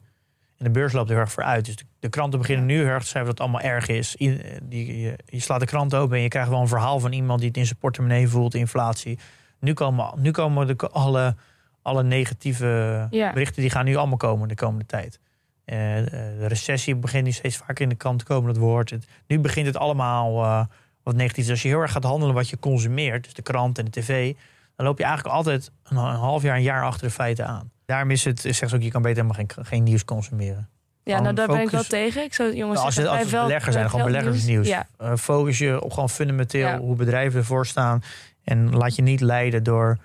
En 0.58 0.66
de 0.66 0.70
beurs 0.70 0.94
loopt 0.94 1.10
heel 1.10 1.18
erg 1.18 1.32
vooruit. 1.32 1.66
Dus 1.66 1.76
de, 1.76 1.84
de 2.00 2.10
kranten 2.10 2.39
beginnen 2.39 2.66
nu 2.66 2.76
heel 2.78 2.86
erg 2.86 3.02
te 3.04 3.08
schrijven 3.10 3.36
dat 3.36 3.46
het 3.46 3.54
allemaal 3.54 3.72
erg 3.72 3.88
is. 3.88 4.16
I- 4.20 4.38
eh, 4.38 4.58
die, 4.63 5.00
je, 5.02 5.18
je 5.26 5.39
slaat 5.39 5.60
de 5.60 5.66
krant 5.66 5.96
open 5.96 6.18
en 6.18 6.24
je 6.24 6.28
krijgt 6.30 6.50
wel 6.50 6.62
een 6.62 6.68
verhaal 6.68 7.00
van 7.00 7.12
iemand 7.13 7.39
die 7.39 7.48
het 7.48 7.58
in 7.58 7.66
zijn 7.66 7.80
portemonnee 7.80 8.28
voelt, 8.28 8.52
de 8.52 8.58
inflatie. 8.58 9.20
Nu 9.63 9.73
komen, 9.73 10.13
nu 10.17 10.32
komen 10.32 10.67
de, 10.67 10.89
alle, 10.89 11.36
alle 11.82 12.04
negatieve 12.04 13.08
Ja. 13.10 13.34
berichten, 13.34 13.62
die 13.62 13.71
gaan 13.71 13.86
nu 13.86 13.95
allemaal 13.95 14.17
komen 14.17 14.47
de 14.47 14.56
komende 14.56 14.86
tijd. 14.86 15.19
Eh, 15.65 15.76
de 16.06 16.45
recessie 16.47 16.95
begint 16.95 17.23
nu 17.23 17.32
steeds 17.32 17.58
vaker 17.58 17.82
in 17.82 17.89
de 17.89 17.95
kant 17.95 18.19
te 18.19 18.26
komen, 18.26 18.54
dat 18.54 18.62
woord. 18.62 18.89
Het, 18.89 19.08
nu 19.28 19.39
begint 19.39 19.65
het 19.65 19.78
allemaal 19.78 20.43
uh, 20.43 20.65
wat 21.04 21.15
negatief. 21.15 21.43
Dus 21.43 21.49
als 21.54 21.62
je 21.62 21.67
heel 21.67 21.80
erg 21.80 21.91
gaat 21.91 22.04
handelen 22.04 22.36
wat 22.36 22.49
je 22.49 22.60
consumeert, 22.60 23.23
dus 23.23 23.34
de 23.34 23.41
krant 23.41 23.78
en 23.78 23.86
de 23.86 23.91
tv, 23.91 24.36
dan 24.76 24.86
loop 24.86 24.97
je 24.97 25.04
eigenlijk 25.04 25.36
altijd 25.36 25.71
een, 25.84 25.97
een 25.97 26.15
half 26.15 26.41
jaar, 26.41 26.56
een 26.56 26.62
jaar 26.62 26.84
achter 26.84 27.08
de 27.08 27.13
feiten 27.13 27.47
aan. 27.47 27.71
Daarom 27.86 28.12
is 28.12 28.23
het, 28.23 28.39
zegt 28.39 28.69
ze 28.69 28.76
ook, 28.76 28.82
je 28.82 28.91
kan 28.91 29.02
beter 29.02 29.23
helemaal 29.23 29.45
geen, 29.56 29.65
geen 29.65 29.84
nieuws 29.84 30.06
consumeren. 30.06 30.69
Ja, 31.04 31.20
nou 31.20 31.36
daar 31.36 31.48
ben 31.48 31.62
ik 31.62 31.70
wel 31.70 31.84
tegen. 31.84 32.24
Ik 32.24 32.34
zou 32.34 32.56
jongens 32.56 32.74
nou, 32.74 32.86
als, 32.86 32.96
het, 32.96 33.08
als 33.08 33.20
het 33.20 33.30
beleggers 33.30 33.76
zijn, 33.76 33.89
gewoon 33.89 34.06
beleggersnieuws. 34.06 34.68
Ja. 34.68 34.88
Uh, 35.02 35.16
focus 35.16 35.58
je 35.58 35.82
op 35.82 35.92
gewoon 35.92 36.10
fundamenteel 36.10 36.78
hoe 36.78 36.96
bedrijven 36.96 37.39
ervoor 37.39 37.66
staan. 37.66 38.02
En 38.44 38.76
laat 38.76 38.96
je 38.96 39.02
niet 39.02 39.22
leiden 39.22 39.63
door, 39.63 39.98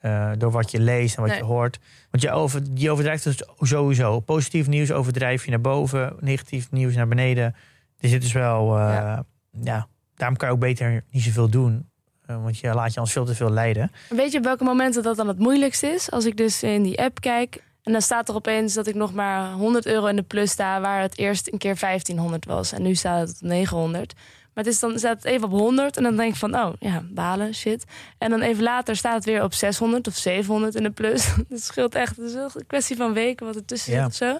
uh, 0.00 0.30
door 0.38 0.50
wat 0.50 0.70
je 0.70 0.80
leest 0.80 1.16
en 1.16 1.22
wat 1.22 1.30
Nee. 1.30 1.38
je 1.38 1.44
hoort. 1.44 1.78
Want 2.10 2.22
je, 2.22 2.30
over, 2.30 2.62
je 2.74 2.90
overdrijft 2.90 3.24
het 3.24 3.48
sowieso. 3.60 4.20
Positief 4.20 4.66
nieuws 4.66 4.92
overdrijf 4.92 5.44
je 5.44 5.50
naar 5.50 5.60
boven, 5.60 6.16
negatief 6.20 6.70
nieuws 6.70 6.94
naar 6.94 7.08
beneden. 7.08 7.54
Dus 7.98 8.10
dit 8.10 8.24
is 8.24 8.32
wel, 8.32 8.78
uh, 8.78 8.82
ja. 8.92 9.24
ja. 9.62 9.86
daarom 10.14 10.36
kan 10.36 10.48
je 10.48 10.54
ook 10.54 10.60
beter 10.60 11.04
niet 11.10 11.22
zoveel 11.22 11.48
doen. 11.48 11.88
Uh, 12.30 12.42
want 12.42 12.58
je 12.58 12.74
laat 12.74 12.90
je 12.90 12.96
anders 12.96 13.12
veel 13.12 13.24
te 13.24 13.34
veel 13.34 13.50
leiden. 13.50 13.90
Weet 14.08 14.32
je 14.32 14.38
op 14.38 14.44
welke 14.44 14.64
momenten 14.64 15.02
dat 15.02 15.16
dan 15.16 15.28
het 15.28 15.38
moeilijkst 15.38 15.82
is? 15.82 16.10
Als 16.10 16.24
ik 16.24 16.36
dus 16.36 16.62
in 16.62 16.82
die 16.82 17.00
app 17.00 17.20
kijk 17.20 17.62
en 17.84 17.92
dan 17.92 18.02
staat 18.02 18.28
er 18.28 18.34
opeens 18.34 18.74
dat 18.74 18.86
ik 18.86 18.94
nog 18.94 19.12
maar 19.14 19.52
100 19.52 19.86
euro 19.86 20.06
in 20.06 20.16
de 20.16 20.22
plus 20.22 20.50
sta, 20.50 20.80
waar 20.80 21.00
het 21.00 21.18
eerst 21.18 21.52
een 21.52 21.58
keer 21.58 21.78
1500 21.80 22.44
was. 22.44 22.72
En 22.72 22.82
nu 22.82 22.94
staat 22.94 23.28
het 23.28 23.36
op 23.42 23.48
900. 23.48 24.14
Maar 24.54 24.64
het 24.64 24.72
is 24.72 24.80
dan 24.80 24.98
staat 24.98 25.16
het 25.16 25.24
even 25.24 25.44
op 25.46 25.50
100 25.50 25.96
en 25.96 26.02
dan 26.02 26.16
denk 26.16 26.32
ik 26.32 26.38
van, 26.38 26.54
oh 26.56 26.72
ja, 26.78 27.02
balen, 27.10 27.54
shit. 27.54 27.84
En 28.18 28.30
dan 28.30 28.40
even 28.40 28.62
later 28.62 28.96
staat 28.96 29.14
het 29.14 29.24
weer 29.24 29.42
op 29.42 29.54
600 29.54 30.06
of 30.06 30.14
700 30.16 30.74
in 30.74 30.82
de 30.82 30.90
plus. 30.90 31.26
Het 31.48 31.64
scheelt 31.64 31.94
echt. 31.94 32.16
Het 32.16 32.26
is 32.26 32.34
een 32.34 32.66
kwestie 32.66 32.96
van 32.96 33.12
weken 33.12 33.46
wat 33.46 33.56
er 33.56 33.64
tussen 33.64 33.92
Ja. 33.92 33.98
zit 34.02 34.08
of 34.08 34.14
zo. 34.14 34.38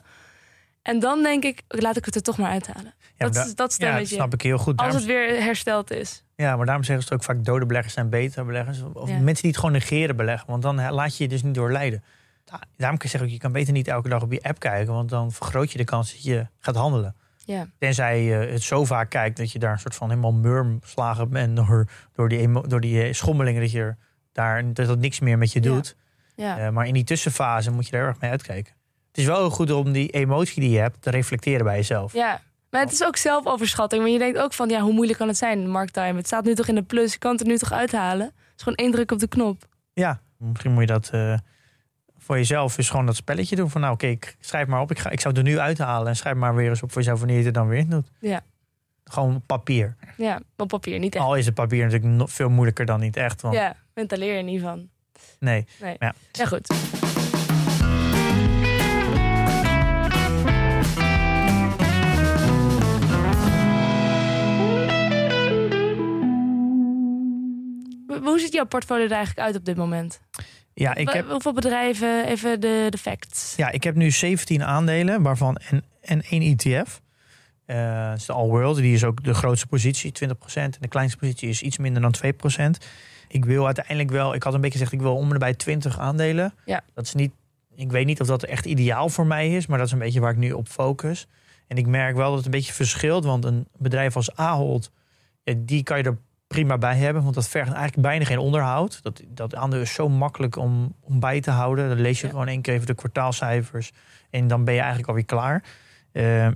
En 0.82 0.98
dan 1.00 1.22
denk 1.22 1.44
ik, 1.44 1.62
laat 1.68 1.96
ik 1.96 2.04
het 2.04 2.14
er 2.14 2.22
toch 2.22 2.38
maar 2.38 2.50
uithalen. 2.50 2.94
Ja, 3.16 3.26
dat, 3.28 3.36
is- 3.36 3.42
dat 3.42 3.48
ja, 3.48 3.54
dat 3.54 3.72
stemmetje. 3.72 4.14
snap 4.14 4.32
ik 4.34 4.42
heel 4.42 4.58
goed. 4.58 4.76
Als 4.76 4.94
het 4.94 5.04
weer 5.04 5.42
hersteld 5.42 5.90
is. 5.90 6.22
ja, 6.36 6.56
maar 6.56 6.66
daarom 6.66 6.84
zeggen 6.84 7.06
ze 7.06 7.12
ook 7.14 7.22
vaak 7.24 7.44
dode 7.44 7.66
beleggers 7.66 7.94
zijn 7.94 8.08
betere 8.08 8.44
beleggers. 8.44 8.78
Of 8.92 9.08
Ja. 9.08 9.18
mensen 9.18 9.42
die 9.42 9.50
het 9.50 9.56
gewoon 9.60 9.72
negeren 9.74 10.16
beleggen. 10.16 10.50
Want 10.50 10.62
dan 10.62 10.90
laat 10.90 11.16
je 11.16 11.22
je 11.24 11.28
dus 11.30 11.42
niet 11.42 11.54
door 11.54 11.72
leiden. 11.72 11.98
Da- 12.00 12.08
Daarom 12.76 12.98
kan 12.98 13.10
je 13.10 13.18
zeggen, 13.18 13.30
je 13.30 13.38
kan 13.38 13.52
beter 13.52 13.72
niet 13.72 13.88
elke 13.88 14.08
dag 14.08 14.22
op 14.22 14.32
je 14.32 14.42
app 14.42 14.58
kijken. 14.58 14.94
Want 14.94 15.08
dan 15.08 15.32
vergroot 15.32 15.72
je 15.72 15.78
de 15.78 15.84
kans 15.84 16.12
dat 16.12 16.22
je 16.22 16.46
gaat 16.58 16.76
handelen. 16.76 17.16
Ja. 17.44 17.66
Tenzij 17.78 18.22
je 18.22 18.34
het 18.34 18.62
zo 18.62 18.84
vaak 18.84 19.10
kijkt 19.10 19.36
dat 19.36 19.52
je 19.52 19.58
daar 19.58 19.72
een 19.72 19.78
soort 19.78 19.94
van 19.94 20.08
helemaal 20.08 20.32
murmslagen 20.32 21.30
bent 21.30 21.56
door, 21.56 21.88
door 22.14 22.28
die, 22.28 22.60
door 22.66 22.80
die 22.80 23.02
eh, 23.02 23.12
schommelingen 23.12 23.60
dat 23.60 23.70
je 23.70 23.94
daar 24.32 24.72
dat 24.72 24.86
dat 24.86 24.98
niks 24.98 25.20
meer 25.20 25.38
met 25.38 25.52
je 25.52 25.60
doet. 25.60 25.96
Ja. 26.36 26.58
Eh, 26.58 26.70
maar 26.70 26.86
in 26.86 26.94
die 26.94 27.04
tussenfase 27.04 27.70
moet 27.70 27.88
je 27.88 27.96
er 27.96 28.06
erg 28.06 28.20
mee 28.20 28.30
uitkijken. 28.30 28.72
Het 29.08 29.18
is 29.18 29.24
wel 29.24 29.38
heel 29.38 29.50
goed 29.50 29.70
om 29.70 29.92
die 29.92 30.10
emotie 30.10 30.60
die 30.60 30.70
je 30.70 30.78
hebt 30.78 31.02
te 31.02 31.10
reflecteren 31.10 31.64
bij 31.64 31.76
jezelf. 31.76 32.12
Ja, 32.12 32.40
maar 32.70 32.80
het 32.80 32.92
is 32.92 33.04
ook 33.04 33.16
zelfoverschatting. 33.16 34.02
Maar 34.02 34.10
je 34.10 34.18
denkt 34.18 34.38
ook 34.38 34.52
van, 34.52 34.68
ja, 34.68 34.80
hoe 34.80 34.92
moeilijk 34.92 35.18
kan 35.18 35.28
het 35.28 35.36
zijn, 35.36 35.70
markttime? 35.70 36.16
Het 36.16 36.26
staat 36.26 36.44
nu 36.44 36.54
toch 36.54 36.68
in 36.68 36.74
de 36.74 36.82
plus, 36.82 37.12
je 37.12 37.18
kan 37.18 37.32
het 37.32 37.40
er 37.40 37.46
nu 37.46 37.58
toch 37.58 37.72
uithalen? 37.72 38.26
Het 38.26 38.52
is 38.56 38.62
gewoon 38.62 38.78
één 38.78 38.90
druk 38.90 39.10
op 39.10 39.18
de 39.18 39.28
knop. 39.28 39.68
Ja, 39.92 40.20
misschien 40.38 40.72
moet 40.72 40.80
je 40.80 40.86
dat 40.86 41.08
eh, 41.12 41.38
voor 42.24 42.36
jezelf 42.36 42.78
is 42.78 42.90
gewoon 42.90 43.06
dat 43.06 43.16
spelletje 43.16 43.56
doen. 43.56 43.70
Van 43.70 43.80
nou, 43.80 43.92
oké, 43.92 44.06
ik 44.06 44.36
schrijf 44.40 44.66
maar 44.66 44.80
op. 44.80 44.90
Ik, 44.90 44.98
ga, 44.98 45.10
ik 45.10 45.20
zou 45.20 45.34
het 45.34 45.46
er 45.46 45.50
nu 45.52 45.58
uithalen. 45.58 46.08
En 46.08 46.16
schrijf 46.16 46.36
maar 46.36 46.54
weer 46.54 46.68
eens 46.68 46.82
op 46.82 46.92
voor 46.92 47.00
jezelf 47.02 47.18
wanneer 47.18 47.36
je 47.38 47.44
het 47.44 47.56
er 47.56 47.60
dan 47.62 47.70
weer 47.70 47.78
in 47.78 47.88
doet. 47.90 48.08
Ja. 48.20 48.40
Gewoon 49.04 49.42
papier. 49.46 49.96
Ja, 50.16 50.40
op 50.56 50.68
papier, 50.68 50.98
niet 50.98 51.14
echt. 51.14 51.24
Al 51.24 51.34
is 51.36 51.46
het 51.46 51.54
papier 51.54 51.84
natuurlijk 51.84 52.12
nog 52.12 52.30
veel 52.32 52.48
moeilijker 52.48 52.86
dan 52.86 53.00
niet 53.00 53.16
echt. 53.16 53.42
Want 53.42 53.54
Ja, 53.54 53.76
want 53.94 54.08
daar 54.08 54.18
leer 54.18 54.36
je 54.36 54.42
niet 54.42 54.60
van. 54.60 54.88
nee. 55.38 55.66
Nee. 55.80 55.96
Ja. 55.98 56.14
Ja, 56.32 56.46
goed. 56.46 56.68
Hoe 68.22 68.38
ziet 68.38 68.52
jouw 68.52 68.64
portfolio 68.66 69.04
er 69.04 69.10
eigenlijk 69.10 69.46
uit 69.46 69.56
op 69.56 69.64
dit 69.64 69.76
moment? 69.76 70.20
Ja, 70.74 70.94
ik 70.94 71.10
heb, 71.10 71.30
Hoeveel 71.30 71.52
bedrijven, 71.52 72.26
even 72.26 72.60
de, 72.60 72.86
de 72.90 72.98
facts. 72.98 73.54
ja, 73.56 73.70
ik 73.70 73.84
heb 73.84 73.94
nu 73.94 74.10
17 74.10 74.64
aandelen, 74.64 75.22
waarvan 75.22 75.56
en, 75.56 75.84
en 76.00 76.22
één 76.22 76.42
ETF. 76.42 77.02
Eh, 77.66 78.08
dat 78.08 78.18
is 78.18 78.26
de 78.26 78.32
All 78.32 78.48
World. 78.48 78.76
Die 78.76 78.94
is 78.94 79.04
ook 79.04 79.24
de 79.24 79.34
grootste 79.34 79.66
positie, 79.66 80.12
20%. 80.24 80.28
En 80.54 80.72
de 80.80 80.88
kleinste 80.88 81.18
positie 81.18 81.48
is 81.48 81.62
iets 81.62 81.78
minder 81.78 82.02
dan 82.02 82.14
2%. 82.14 82.86
Ik 83.28 83.44
wil 83.44 83.64
uiteindelijk 83.66 84.10
wel, 84.10 84.34
ik 84.34 84.42
had 84.42 84.54
een 84.54 84.60
beetje 84.60 84.78
gezegd, 84.78 84.92
ik 84.92 85.00
wil 85.00 85.16
om 85.16 85.32
en 85.32 85.38
bij 85.38 85.54
20 85.54 85.98
aandelen. 85.98 86.54
Ja. 86.64 86.82
Dat 86.94 87.04
is 87.04 87.14
niet, 87.14 87.32
ik 87.74 87.90
weet 87.90 88.06
niet 88.06 88.20
of 88.20 88.26
dat 88.26 88.42
echt 88.42 88.64
ideaal 88.64 89.08
voor 89.08 89.26
mij 89.26 89.54
is, 89.56 89.66
maar 89.66 89.78
dat 89.78 89.86
is 89.86 89.92
een 89.92 89.98
beetje 89.98 90.20
waar 90.20 90.32
ik 90.32 90.36
nu 90.36 90.52
op 90.52 90.68
focus. 90.68 91.26
En 91.66 91.76
ik 91.76 91.86
merk 91.86 92.16
wel 92.16 92.28
dat 92.28 92.36
het 92.36 92.44
een 92.44 92.50
beetje 92.50 92.72
verschilt, 92.72 93.24
want 93.24 93.44
een 93.44 93.66
bedrijf 93.76 94.16
als 94.16 94.36
Ahold, 94.36 94.90
ja, 95.42 95.54
die 95.56 95.82
kan 95.82 95.98
je 95.98 96.04
er 96.04 96.18
prima 96.54 96.78
bij 96.78 96.96
hebben, 96.96 97.22
want 97.22 97.34
dat 97.34 97.48
vergt 97.48 97.72
eigenlijk 97.72 98.02
bijna 98.02 98.24
geen 98.24 98.38
onderhoud. 98.38 99.02
Dat, 99.02 99.22
dat 99.28 99.54
aandeel 99.54 99.80
is 99.80 99.94
zo 99.94 100.08
makkelijk 100.08 100.56
om, 100.56 100.94
om 101.00 101.20
bij 101.20 101.40
te 101.40 101.50
houden. 101.50 101.88
Dan 101.88 102.00
lees 102.00 102.20
je 102.20 102.26
Ja. 102.26 102.32
gewoon 102.32 102.48
één 102.48 102.60
keer 102.62 102.74
even 102.74 102.86
de 102.86 102.94
kwartaalcijfers 102.94 103.92
en 104.30 104.46
dan 104.48 104.64
ben 104.64 104.74
je 104.74 104.78
eigenlijk 104.80 105.08
alweer 105.08 105.24
klaar. 105.24 105.64
Eh, 106.12 106.46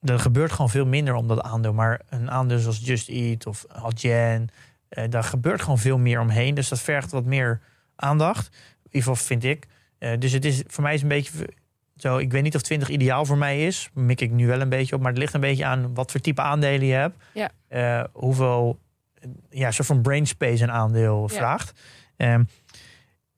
er 0.00 0.18
gebeurt 0.18 0.52
gewoon 0.52 0.70
veel 0.70 0.86
minder 0.86 1.14
om 1.14 1.28
dat 1.28 1.42
aandeel. 1.42 1.72
Maar 1.72 2.00
een 2.08 2.30
aandeel 2.30 2.58
zoals 2.58 2.80
Just 2.82 3.08
Eat 3.08 3.46
of 3.46 3.64
Adyen, 3.68 4.48
eh 4.88 5.04
daar 5.10 5.24
gebeurt 5.24 5.62
gewoon 5.62 5.78
veel 5.78 5.98
meer 5.98 6.20
omheen. 6.20 6.54
Dus 6.54 6.68
dat 6.68 6.80
vergt 6.80 7.10
wat 7.10 7.24
meer 7.24 7.60
aandacht. 7.96 8.46
In 8.46 8.80
ieder 8.84 9.00
geval 9.00 9.16
vind 9.16 9.44
ik. 9.44 9.66
Eh, 9.98 10.10
dus 10.18 10.32
het 10.32 10.44
is, 10.44 10.62
voor 10.66 10.82
mij 10.82 10.94
is 10.94 11.02
een 11.02 11.08
beetje 11.08 11.48
zo. 11.96 12.16
Ik 12.18 12.32
weet 12.32 12.42
niet 12.42 12.54
of 12.54 12.62
20 12.62 12.88
ideaal 12.88 13.24
voor 13.24 13.38
mij 13.38 13.66
is. 13.66 13.90
Mik 13.94 14.20
ik 14.20 14.30
nu 14.30 14.46
wel 14.46 14.60
een 14.60 14.68
beetje 14.68 14.94
op. 14.94 15.00
Maar 15.00 15.10
het 15.10 15.20
ligt 15.20 15.34
een 15.34 15.40
beetje 15.40 15.64
aan 15.64 15.94
wat 15.94 16.10
voor 16.10 16.20
type 16.20 16.42
aandelen 16.42 16.86
je 16.86 16.92
hebt. 16.94 17.16
Ja. 17.32 18.06
Hoeveel 18.12 18.78
ja, 19.50 19.70
soort 19.70 19.86
van 19.86 20.02
brain 20.02 20.26
space 20.26 20.62
een 20.62 20.70
aandeel 20.72 21.28
Ja. 21.30 21.36
vraagt. 21.36 21.80
Ehm, 22.16 22.42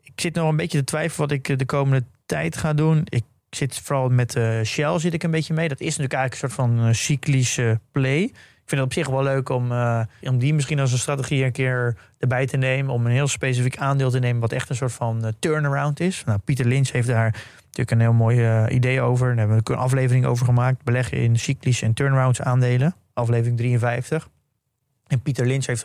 ik 0.03 0.21
zit 0.21 0.35
nog 0.35 0.49
een 0.49 0.57
beetje 0.57 0.79
te 0.79 0.85
twijfelen 0.85 1.29
wat 1.29 1.39
ik 1.39 1.49
eh, 1.49 1.57
de 1.57 1.65
komende 1.67 2.05
tijd 2.27 2.57
ga 2.57 2.73
doen. 2.73 3.01
Ik 3.05 3.25
zit 3.51 3.79
vooral 3.79 4.09
met 4.09 4.37
eh, 4.37 4.61
Shell 4.63 4.99
zit 4.99 5.15
ik 5.15 5.23
een 5.23 5.31
beetje 5.31 5.55
mee. 5.55 5.69
Dat 5.69 5.81
is 5.81 5.97
natuurlijk 5.97 6.13
eigenlijk 6.13 6.43
een 6.43 6.51
soort 6.51 6.71
van 6.71 6.87
eh, 6.89 6.93
cyclische 6.95 7.81
play. 7.93 8.23
Ik 8.23 8.73
vind 8.73 8.81
het 8.81 8.91
op 8.91 8.93
zich 8.93 9.09
wel 9.15 9.23
leuk 9.23 9.49
om, 9.49 9.73
om 10.23 10.39
die 10.39 10.55
misschien 10.55 10.81
als 10.81 10.93
een 10.93 10.99
strategie 10.99 11.45
een 11.45 11.53
keer 11.53 11.97
erbij 12.19 12.47
te 12.47 12.57
nemen. 12.57 12.93
Om 12.93 13.07
een 13.07 13.13
heel 13.13 13.27
specifiek 13.29 13.77
aandeel 13.77 14.11
te 14.11 14.19
nemen 14.19 14.41
wat 14.41 14.53
echt 14.53 14.71
een 14.71 14.77
soort 14.77 14.93
van 14.93 15.35
turnaround 15.39 16.01
is. 16.01 16.23
Nou, 16.25 16.39
Pieter 16.39 16.67
Lynch 16.67 16.91
heeft 16.91 17.07
daar 17.07 17.33
natuurlijk 17.61 17.91
een 17.91 18.01
heel 18.01 18.13
mooi 18.13 18.67
idee 18.69 19.01
over. 19.01 19.27
Daar 19.29 19.37
hebben 19.39 19.57
we 19.65 19.73
een 19.73 19.79
aflevering 19.79 20.27
over 20.27 20.47
gemaakt. 20.47 20.85
Beleggen 20.85 21.19
in 21.19 21.39
cyclische 21.39 21.85
en 21.85 21.95
turnarounds 21.95 22.41
aandelen. 22.43 22.95
Aflevering 23.13 23.57
53. 23.57 24.29
En 25.07 25.23
Pieter 25.23 25.47
Lynch 25.47 25.67
heeft 25.67 25.85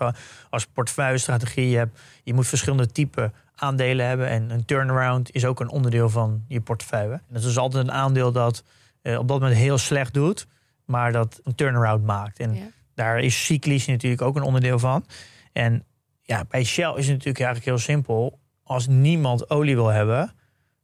als 0.49 0.65
portefeuille-strategie... 0.65 1.69
Je, 1.69 1.77
hebt, 1.77 1.99
je 2.23 2.34
moet 2.34 2.47
verschillende 2.47 2.88
type 2.91 3.31
aandelen 3.55 4.05
hebben. 4.05 4.27
En 4.27 4.49
een 4.49 4.65
turnaround 4.65 5.31
is 5.31 5.45
ook 5.45 5.60
een 5.60 5.69
onderdeel 5.69 6.10
van 6.10 6.43
je 6.47 6.62
portefeuille. 6.62 7.13
En 7.13 7.23
dat 7.34 7.43
is 7.43 7.57
altijd 7.57 7.84
een 7.84 7.91
aandeel 7.91 8.31
dat 8.31 8.63
eh, 9.01 9.17
op 9.19 9.27
dat 9.27 9.39
moment 9.39 9.57
heel 9.60 9.77
slecht 9.77 10.13
doet... 10.13 10.47
maar 10.86 11.12
dat 11.12 11.39
een 11.43 11.55
turnaround 11.55 12.05
maakt. 12.05 12.39
En 12.39 12.53
Ja. 12.53 12.67
daar 12.95 13.19
is 13.19 13.45
cyclisch 13.45 13.86
natuurlijk 13.88 14.21
ook 14.21 14.36
een 14.36 14.41
onderdeel 14.41 14.79
van. 14.79 15.05
En 15.53 15.84
ja, 16.21 16.45
bij 16.47 16.63
Shell 16.63 16.89
is 16.95 17.05
het 17.05 17.17
natuurlijk 17.17 17.39
eigenlijk 17.39 17.65
heel 17.65 17.77
simpel. 17.77 18.39
Als 18.63 18.88
niemand 18.88 19.49
olie 19.49 19.75
wil 19.75 19.88
hebben, 19.88 20.34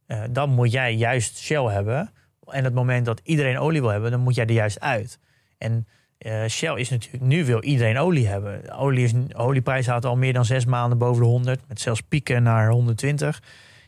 eh, 0.06 0.22
dan 0.30 0.50
moet 0.50 0.72
jij 0.72 0.94
juist 0.94 1.38
Shell 1.38 1.64
hebben. 1.64 2.12
En 2.44 2.64
het 2.64 2.74
moment 2.74 3.06
dat 3.06 3.20
iedereen 3.24 3.58
olie 3.58 3.80
wil 3.80 3.90
hebben, 3.90 4.10
dan 4.10 4.20
moet 4.20 4.34
jij 4.34 4.46
er 4.46 4.52
juist 4.52 4.80
uit. 4.80 5.18
En 5.58 5.86
eh, 6.18 6.44
Shell 6.46 6.74
is 6.74 6.88
natuurlijk, 6.88 7.22
nu 7.22 7.44
wil 7.44 7.62
iedereen 7.62 7.98
olie 7.98 8.26
hebben. 8.26 8.62
De 8.62 8.72
Olie 8.72 9.04
is, 9.04 9.12
olieprijs 9.34 9.86
had 9.86 10.04
al 10.04 10.16
meer 10.16 10.32
dan 10.32 10.44
zes 10.44 10.64
maanden 10.64 10.98
boven 10.98 11.22
de 11.22 11.28
100, 11.28 11.60
met 11.68 11.80
zelfs 11.80 12.00
pieken 12.00 12.42
naar 12.42 12.70
120. 12.70 13.42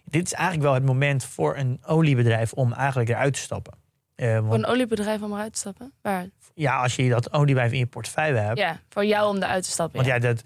Dit 0.04 0.26
is 0.26 0.32
eigenlijk 0.32 0.64
wel 0.64 0.74
het 0.74 0.84
moment 0.84 1.24
voor 1.24 1.56
een 1.56 1.80
oliebedrijf 1.86 2.52
om 2.52 2.72
eigenlijk 2.72 3.10
eruit 3.10 3.34
te 3.34 3.40
stappen. 3.40 3.74
Eh, 4.14 4.38
Voor 4.38 4.54
een 4.54 4.66
oliebedrijf 4.66 5.22
om 5.22 5.32
eruit 5.32 5.52
te 5.52 5.58
stappen? 5.58 5.92
Waar? 6.02 6.26
ja, 6.54 6.82
als 6.82 6.96
je 6.96 7.08
dat 7.08 7.32
oliebedrijf 7.32 7.72
in 7.72 7.78
je 7.78 7.86
portefeuille 7.86 8.38
hebt, 8.38 8.58
Ja, 8.58 8.80
voor 8.88 9.04
jou 9.04 9.28
om 9.28 9.36
eruit 9.42 9.64
te 9.64 9.70
stappen. 9.70 9.96
Want 9.96 10.08
ja. 10.08 10.14
ja, 10.14 10.20
dat, 10.20 10.42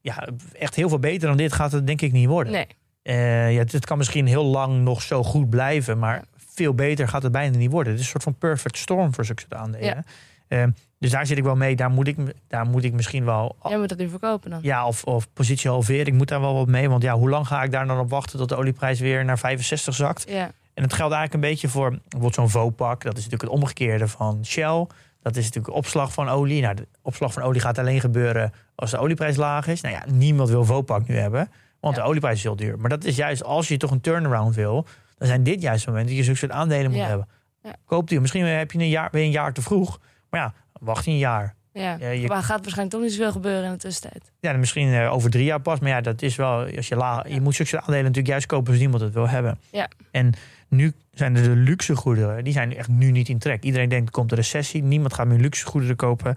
ja, 0.00 0.28
echt 0.52 0.74
heel 0.74 0.88
veel 0.88 0.98
beter 0.98 1.28
dan 1.28 1.36
dit 1.36 1.52
gaat 1.52 1.72
het 1.72 1.86
denk 1.86 2.00
ik 2.00 2.12
niet 2.12 2.28
worden. 2.28 2.52
Nee. 2.52 2.66
Eh, 3.02 3.52
ja, 3.52 3.58
het 3.58 3.86
kan 3.86 3.98
misschien 3.98 4.26
heel 4.26 4.44
lang 4.44 4.82
nog 4.82 5.02
zo 5.02 5.22
goed 5.22 5.50
blijven, 5.50 5.98
maar 5.98 6.24
veel 6.36 6.74
beter 6.74 7.08
gaat 7.08 7.22
het 7.22 7.32
bijna 7.32 7.56
niet 7.56 7.70
worden. 7.70 7.92
Het 7.92 8.00
is 8.00 8.06
een 8.06 8.12
soort 8.12 8.24
van 8.24 8.38
perfect 8.38 8.78
storm 8.78 9.14
voor 9.14 9.24
zulke 9.24 9.44
aandelen. 9.48 10.04
Eh, 10.48 10.64
dus 10.98 11.10
daar 11.10 11.26
zit 11.26 11.38
ik 11.38 11.44
wel 11.44 11.56
mee. 11.56 11.76
Daar 11.76 11.90
moet 11.90 12.06
ik, 12.08 12.16
daar 12.48 12.66
moet 12.66 12.84
ik 12.84 12.92
misschien 12.92 13.24
wel. 13.24 13.56
Jij 13.68 13.78
moet 13.78 13.88
dat 13.88 13.98
nu 13.98 14.08
verkopen 14.08 14.50
dan. 14.50 14.58
Ja, 14.62 14.86
of, 14.86 15.04
of 15.04 15.32
positie 15.32 15.70
halveren. 15.70 16.06
Ik 16.06 16.12
moet 16.12 16.28
daar 16.28 16.40
wel 16.40 16.54
wat 16.54 16.66
mee. 16.66 16.88
Want 16.88 17.02
ja, 17.02 17.14
hoe 17.16 17.28
lang 17.28 17.46
ga 17.46 17.62
ik 17.62 17.70
daar 17.70 17.86
dan 17.86 17.98
op 17.98 18.10
wachten 18.10 18.38
tot 18.38 18.48
de 18.48 18.56
olieprijs 18.56 19.00
weer 19.00 19.24
naar 19.24 19.38
65 19.38 19.94
zakt? 19.94 20.24
Ja. 20.28 20.50
En 20.74 20.82
het 20.84 20.92
geldt 20.92 21.14
eigenlijk 21.14 21.44
een 21.44 21.50
beetje 21.50 21.68
voor 21.68 21.90
bijvoorbeeld 21.90 22.34
zo'n 22.34 22.50
Vopak. 22.50 23.02
Dat 23.02 23.16
is 23.16 23.24
natuurlijk 23.24 23.50
het 23.50 23.60
omgekeerde 23.60 24.08
van 24.08 24.44
Shell. 24.44 24.86
Dat 25.22 25.36
is 25.36 25.44
natuurlijk 25.44 25.74
opslag 25.74 26.12
van 26.12 26.28
olie. 26.28 26.62
Nou, 26.62 26.74
de 26.74 26.86
opslag 27.02 27.32
van 27.32 27.42
olie 27.42 27.60
gaat 27.60 27.78
alleen 27.78 28.00
gebeuren 28.00 28.52
als 28.74 28.90
de 28.90 28.98
olieprijs 28.98 29.36
laag 29.36 29.66
is. 29.66 29.80
Nou 29.80 29.94
ja, 29.94 30.04
niemand 30.12 30.48
wil 30.48 30.64
Vopak 30.64 31.08
nu 31.08 31.16
hebben, 31.16 31.50
want 31.80 31.96
Ja. 31.96 32.02
de 32.02 32.08
olieprijs 32.08 32.36
is 32.36 32.42
heel 32.42 32.56
duur. 32.56 32.78
Maar 32.78 32.90
dat 32.90 33.04
is 33.04 33.16
juist 33.16 33.44
als 33.44 33.68
je 33.68 33.76
toch 33.76 33.90
een 33.90 34.00
turnaround 34.00 34.54
wil, 34.54 34.86
dan 35.18 35.28
zijn 35.28 35.42
dit 35.42 35.60
juist 35.62 35.86
momenten 35.86 36.08
dat 36.08 36.18
je 36.18 36.24
zo'n 36.24 36.36
soort 36.36 36.52
aandelen 36.52 36.90
moet 36.90 37.00
Ja. 37.00 37.06
hebben. 37.06 37.28
Ja. 37.62 37.74
Koop 37.84 38.08
die. 38.08 38.20
Misschien 38.20 38.44
heb 38.44 38.72
je 38.72 38.78
een 38.78 38.88
jaar, 38.88 39.10
ben 39.10 39.20
je 39.20 39.26
een 39.26 39.32
jaar 39.32 39.52
te 39.52 39.62
vroeg. 39.62 40.00
Maar 40.30 40.40
ja, 40.40 40.54
wacht 40.80 41.06
een 41.06 41.18
jaar. 41.18 41.56
Ja, 41.72 41.96
Ja, 42.00 42.08
je- 42.08 42.26
maar 42.28 42.42
gaat 42.42 42.60
waarschijnlijk 42.60 42.90
toch 42.90 43.00
niet 43.00 43.12
zoveel 43.12 43.32
gebeuren 43.32 43.64
in 43.64 43.70
de 43.72 43.76
tussentijd. 43.78 44.32
Ja, 44.40 44.52
misschien 44.52 44.92
eh, 44.92 45.12
over 45.12 45.30
drie 45.30 45.44
jaar 45.44 45.60
pas. 45.60 45.78
Maar 45.80 45.88
ja, 45.90 46.00
dat 46.00 46.22
is 46.22 46.36
wel. 46.36 46.76
Als 46.76 46.88
je, 46.88 46.96
la, 46.96 47.24
je 47.28 47.40
moet 47.40 47.54
zulke 47.54 47.76
aandelen 47.80 48.00
natuurlijk 48.00 48.28
juist 48.28 48.46
kopen 48.46 48.70
als 48.70 48.80
niemand 48.80 49.02
het 49.02 49.12
wil 49.12 49.28
hebben. 49.28 49.58
Ja. 49.70 49.88
En 50.10 50.32
nu 50.68 50.92
zijn 51.12 51.36
er 51.36 51.42
de 51.42 51.56
luxe 51.56 51.96
goederen. 51.96 52.44
Die 52.44 52.52
zijn 52.52 52.76
echt 52.76 52.88
nu 52.88 53.10
niet 53.10 53.28
in 53.28 53.38
trek. 53.38 53.62
Iedereen 53.64 53.88
denkt 53.88 54.06
er 54.06 54.12
komt 54.12 54.30
een 54.30 54.36
recessie. 54.36 54.82
Niemand 54.82 55.14
gaat 55.14 55.26
meer 55.26 55.38
luxe 55.38 55.66
goederen 55.66 55.96
kopen. 55.96 56.34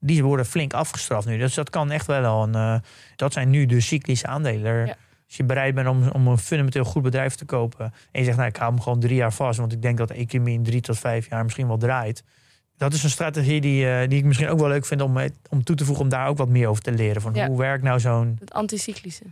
Die 0.00 0.24
worden 0.24 0.46
flink 0.46 0.72
afgestraft 0.72 1.26
nu. 1.26 1.38
Dus 1.38 1.54
dat 1.54 1.70
kan 1.70 1.90
echt 1.90 2.06
wel 2.06 2.24
al 2.24 2.42
een. 2.42 2.54
eh, 2.54 2.74
dat 3.16 3.32
zijn 3.32 3.50
nu 3.50 3.66
de 3.66 3.80
cyclische 3.80 4.26
aandelen. 4.26 4.86
Ja. 4.86 4.96
Als 5.26 5.36
je 5.36 5.44
bereid 5.44 5.74
bent 5.74 5.88
om, 5.88 6.08
om 6.08 6.26
een 6.26 6.38
fundamenteel 6.38 6.84
goed 6.84 7.02
bedrijf 7.02 7.34
te 7.34 7.44
kopen. 7.44 7.84
En 8.10 8.20
je 8.20 8.24
zegt, 8.24 8.36
nou, 8.36 8.48
ik 8.48 8.56
hou 8.56 8.72
hem 8.72 8.80
gewoon 8.82 9.00
drie 9.00 9.14
jaar 9.16 9.32
vast. 9.32 9.58
Want 9.58 9.72
ik 9.72 9.82
denk 9.82 9.98
dat 9.98 10.08
de 10.08 10.14
economie 10.14 10.54
in 10.54 10.62
drie 10.62 10.80
tot 10.80 10.98
vijf 10.98 11.28
jaar 11.30 11.42
misschien 11.42 11.66
wel 11.66 11.76
draait. 11.78 12.24
Dat 12.82 12.92
is 12.92 13.02
een 13.02 13.10
strategie 13.10 13.60
die, 13.60 13.88
eh, 13.90 14.08
die 14.08 14.18
ik 14.18 14.24
misschien 14.24 14.48
ook 14.48 14.58
wel 14.58 14.68
leuk 14.68 14.86
vind 14.86 15.00
om, 15.00 15.18
om 15.48 15.64
toe 15.64 15.76
te 15.76 15.84
voegen. 15.84 16.04
Om 16.04 16.10
daar 16.10 16.26
ook 16.28 16.36
wat 16.38 16.48
meer 16.48 16.68
over 16.68 16.82
te 16.82 16.92
leren. 16.92 17.22
Van 17.22 17.34
Ja. 17.34 17.46
hoe 17.46 17.58
werkt 17.58 17.82
nou 17.84 18.00
zo'n. 18.00 18.36
Het 18.40 18.52
anticyclische. 18.52 19.24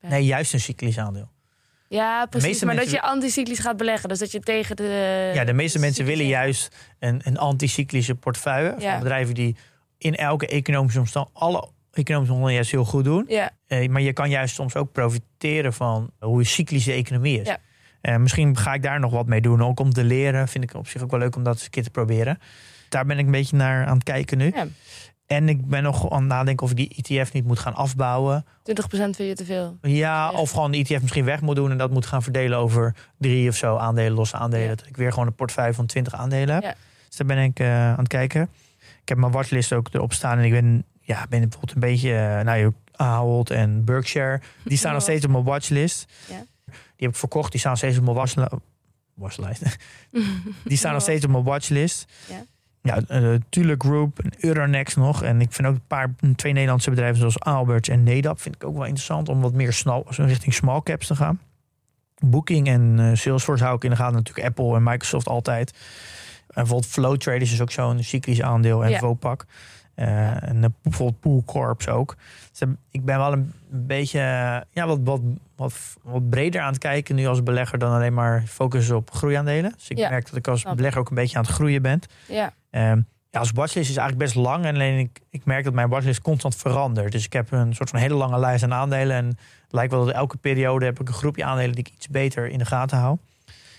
Nee, 0.00 0.24
juist 0.24 0.52
een 0.52 0.60
cyclisch 0.60 0.98
aandeel. 0.98 1.28
Ja, 1.88 2.26
precies. 2.26 2.62
Maar 2.62 2.76
dat 2.76 2.90
je 2.90 3.00
anticyclisch 3.02 3.58
gaat 3.58 3.76
beleggen. 3.76 4.08
Dus 4.08 4.18
dat 4.18 4.32
je 4.32 4.40
tegen 4.40 4.76
de... 4.76 5.30
ja, 5.34 5.44
de 5.44 5.52
meeste 5.52 5.78
mensen 5.78 6.04
willen 6.04 6.26
juist 6.26 6.76
een, 6.98 7.20
een 7.24 7.38
anticyclische 7.38 8.14
portefeuille. 8.14 8.74
Ja. 8.78 8.90
Van 8.92 8.98
bedrijven 9.02 9.34
die 9.34 9.56
in 9.98 10.14
elke 10.14 10.46
economische 10.46 10.98
omstandigheid, 10.98 11.42
alle 11.44 11.68
economische 11.92 12.32
omstandigheden 12.34 12.70
heel 12.70 12.84
goed 12.90 13.04
doen. 13.04 13.24
Ja, 13.28 13.50
Eh, 13.66 13.88
maar 13.88 14.02
je 14.02 14.12
kan 14.12 14.30
juist 14.30 14.54
soms 14.54 14.76
ook 14.76 14.92
profiteren 14.92 15.72
van 15.72 16.10
hoe 16.18 16.38
een 16.38 16.46
cyclische 16.46 16.92
economie 16.92 17.40
is. 17.40 17.46
Ja. 17.46 17.58
Eh, 18.00 18.16
misschien 18.16 18.56
ga 18.56 18.74
ik 18.74 18.82
daar 18.82 19.00
nog 19.00 19.12
wat 19.12 19.26
mee 19.26 19.40
doen. 19.40 19.62
Ook 19.64 19.80
om 19.80 19.92
te 19.92 20.04
leren. 20.04 20.48
Vind 20.48 20.64
ik 20.64 20.74
op 20.74 20.88
zich 20.88 21.02
ook 21.02 21.10
wel 21.10 21.20
leuk 21.20 21.36
om 21.36 21.42
dat 21.42 21.54
eens 21.54 21.64
een 21.64 21.70
keer 21.70 21.82
te 21.82 21.90
proberen. 21.90 22.38
Daar 22.88 23.06
ben 23.06 23.18
ik 23.18 23.24
een 23.24 23.30
beetje 23.32 23.56
naar 23.56 23.86
aan 23.86 23.94
het 23.94 24.04
kijken 24.04 24.38
nu. 24.38 24.52
Ja. 24.54 24.66
En 25.26 25.48
ik 25.48 25.66
ben 25.66 25.82
nog 25.82 26.10
aan 26.10 26.18
het 26.18 26.28
nadenken 26.28 26.64
of 26.64 26.70
ik 26.72 26.76
die 26.76 27.18
ETF 27.18 27.32
niet 27.32 27.44
moet 27.44 27.58
gaan 27.58 27.74
afbouwen. 27.74 28.44
20% 28.44 28.46
vind 28.90 29.16
je 29.16 29.34
te 29.34 29.44
veel. 29.44 29.78
Ja, 29.82 30.30
of 30.30 30.50
gewoon 30.50 30.70
de 30.70 30.78
ETF 30.78 31.00
misschien 31.00 31.24
weg 31.24 31.40
moet 31.40 31.56
doen 31.56 31.70
en 31.70 31.78
dat 31.78 31.90
moet 31.90 32.06
gaan 32.06 32.22
verdelen 32.22 32.58
over 32.58 32.94
drie 33.18 33.48
of 33.48 33.56
zo 33.56 33.76
aandelen, 33.76 34.12
losse 34.12 34.36
aandelen. 34.36 34.68
Ja. 34.68 34.74
Dat 34.74 34.86
ik 34.86 34.96
weer 34.96 35.12
gewoon 35.12 35.26
een 35.26 35.34
portefeuille 35.34 35.74
van 35.74 35.86
20 35.86 36.14
aandelen 36.14 36.54
heb. 36.54 36.62
Ja. 36.62 36.74
Dus 37.08 37.16
daar 37.16 37.26
ben 37.26 37.38
ik 37.44 37.58
eh, 37.60 37.88
aan 37.90 37.98
het 37.98 38.08
kijken. 38.08 38.48
Ik 39.00 39.08
heb 39.08 39.18
mijn 39.18 39.32
watchlist 39.32 39.72
ook 39.72 39.88
erop 39.92 40.12
staan 40.12 40.38
en 40.38 40.44
ik 40.44 40.50
ben, 40.50 40.84
ja, 41.00 41.26
ben 41.28 41.40
bijvoorbeeld 41.40 41.74
een 41.74 41.80
beetje, 41.80 42.14
eh 42.16 42.44
nou, 42.44 42.72
Ahold 42.96 43.50
en 43.50 43.84
Berkshire. 43.84 44.40
Die 44.64 44.78
staan 44.78 44.92
nog 44.98 45.02
steeds 45.02 45.24
op 45.24 45.30
mijn 45.30 45.44
watchlist. 45.44 46.12
Ja. 46.28 46.44
Die 46.66 46.74
heb 47.06 47.10
ik 47.10 47.16
verkocht, 47.16 47.50
die 47.50 47.60
staan 47.60 47.76
steeds 47.76 47.98
op 47.98 48.04
mijn 48.04 48.16
watchli- 48.16 48.58
watchlijst. 49.14 49.62
die 50.64 50.76
staan 50.76 50.92
nog 50.92 51.02
steeds 51.02 51.24
op 51.24 51.30
mijn 51.30 51.44
watchlist. 51.44 52.12
Ja. 52.28 52.44
Ja, 52.86 53.00
eh 53.08 53.34
Thule 53.48 53.74
Group 53.78 54.18
Euronext 54.38 54.96
nog. 54.96 55.22
En 55.22 55.40
ik 55.40 55.52
vind 55.52 55.68
ook 55.68 55.74
een 55.74 55.86
paar, 55.86 56.14
twee 56.36 56.52
Nederlandse 56.52 56.90
bedrijven 56.90 57.18
zoals 57.18 57.40
Albert 57.40 57.88
en 57.88 58.02
Nedap 58.02 58.40
vind 58.40 58.54
ik 58.54 58.64
ook 58.64 58.74
wel 58.74 58.84
interessant 58.84 59.28
om 59.28 59.40
wat 59.40 59.52
meer 59.52 59.72
snel, 59.72 60.06
richting 60.08 60.54
small 60.54 60.80
caps 60.82 61.06
te 61.06 61.16
gaan. 61.16 61.40
Booking 62.24 62.68
en 62.68 62.98
eh, 62.98 63.10
Salesforce 63.14 63.64
hou 63.64 63.76
ik 63.76 63.84
in 63.84 63.90
de 63.90 63.96
gaten. 63.96 64.14
Natuurlijk 64.14 64.46
Apple 64.46 64.76
en 64.76 64.82
Microsoft 64.82 65.28
altijd. 65.28 65.70
En 65.70 66.54
bijvoorbeeld 66.54 66.92
Flow 66.92 67.16
Traders 67.16 67.52
is 67.52 67.60
ook 67.60 67.70
zo'n 67.70 68.02
cyclisch 68.02 68.42
aandeel. 68.42 68.84
En 68.84 68.90
Ja. 68.90 68.98
Vopak. 68.98 69.44
Eh, 69.96 70.48
En 70.48 70.74
bijvoorbeeld 70.82 71.20
Pool 71.20 71.42
Corps 71.46 71.88
ook. 71.88 72.16
Dus 72.50 72.60
eh, 72.60 72.68
ik 72.90 73.04
ben 73.04 73.18
wel 73.18 73.32
een 73.32 73.52
beetje 73.68 74.18
ja, 74.70 74.86
wat, 74.86 74.98
wat, 75.04 75.20
wat, 75.56 75.96
wat 76.02 76.30
breder 76.30 76.60
aan 76.60 76.68
het 76.72 76.78
kijken 76.78 77.14
nu 77.14 77.26
als 77.26 77.42
belegger 77.42 77.78
dan 77.78 77.92
alleen 77.92 78.14
maar 78.14 78.42
focussen 78.46 78.96
op 78.96 79.10
groeiaandelen. 79.10 79.72
Dus 79.76 79.88
ik 79.88 79.98
Ja, 79.98 80.08
merk 80.10 80.26
dat 80.26 80.36
ik 80.36 80.48
als 80.48 80.62
belegger 80.62 81.00
ook 81.00 81.08
een 81.08 81.14
beetje 81.14 81.36
aan 81.36 81.42
het 81.44 81.52
groeien 81.52 81.82
ben. 81.82 82.00
Ja, 82.28 82.52
Ehm, 82.70 83.00
ja, 83.30 83.38
als 83.38 83.50
watchlist 83.50 83.90
is 83.90 83.96
eigenlijk 83.96 84.32
best 84.32 84.44
lang. 84.44 84.64
En 84.64 84.74
alleen 84.74 84.98
ik, 84.98 85.20
ik 85.30 85.44
merk 85.44 85.64
dat 85.64 85.72
mijn 85.72 85.88
watchlist 85.88 86.20
constant 86.22 86.56
verandert. 86.56 87.12
Dus 87.12 87.24
ik 87.24 87.32
heb 87.32 87.52
een 87.52 87.74
soort 87.74 87.90
van 87.90 87.98
hele 87.98 88.14
lange 88.14 88.38
lijst 88.38 88.64
aan 88.64 88.72
aandelen. 88.74 89.16
En 89.16 89.26
het 89.26 89.72
lijkt 89.72 89.92
wel 89.92 90.04
dat 90.04 90.14
elke 90.14 90.36
periode 90.36 90.84
heb 90.84 91.00
ik 91.00 91.08
een 91.08 91.14
groepje 91.14 91.44
aandelen 91.44 91.74
die 91.74 91.84
ik 91.86 91.94
iets 91.94 92.08
beter 92.08 92.48
in 92.48 92.58
de 92.58 92.64
gaten 92.64 92.98
hou. 92.98 93.18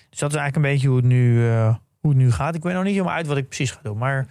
Dus 0.10 0.20
dat 0.20 0.30
is 0.32 0.36
eigenlijk 0.38 0.56
een 0.56 0.72
beetje 0.74 0.88
hoe 0.88 0.98
het 0.98 1.06
nu, 1.06 1.50
eh, 1.50 1.76
hoe 2.00 2.10
het 2.12 2.20
nu 2.20 2.32
gaat. 2.32 2.56
Ik 2.56 2.64
weet 2.64 2.74
nog 2.74 2.84
niet 2.84 2.94
helemaal 2.94 3.16
uit 3.16 3.28
wat 3.28 3.38
ik 3.38 3.48
precies 3.48 3.72
ga 3.72 3.80
doen. 3.84 3.98
Maar. 3.98 4.28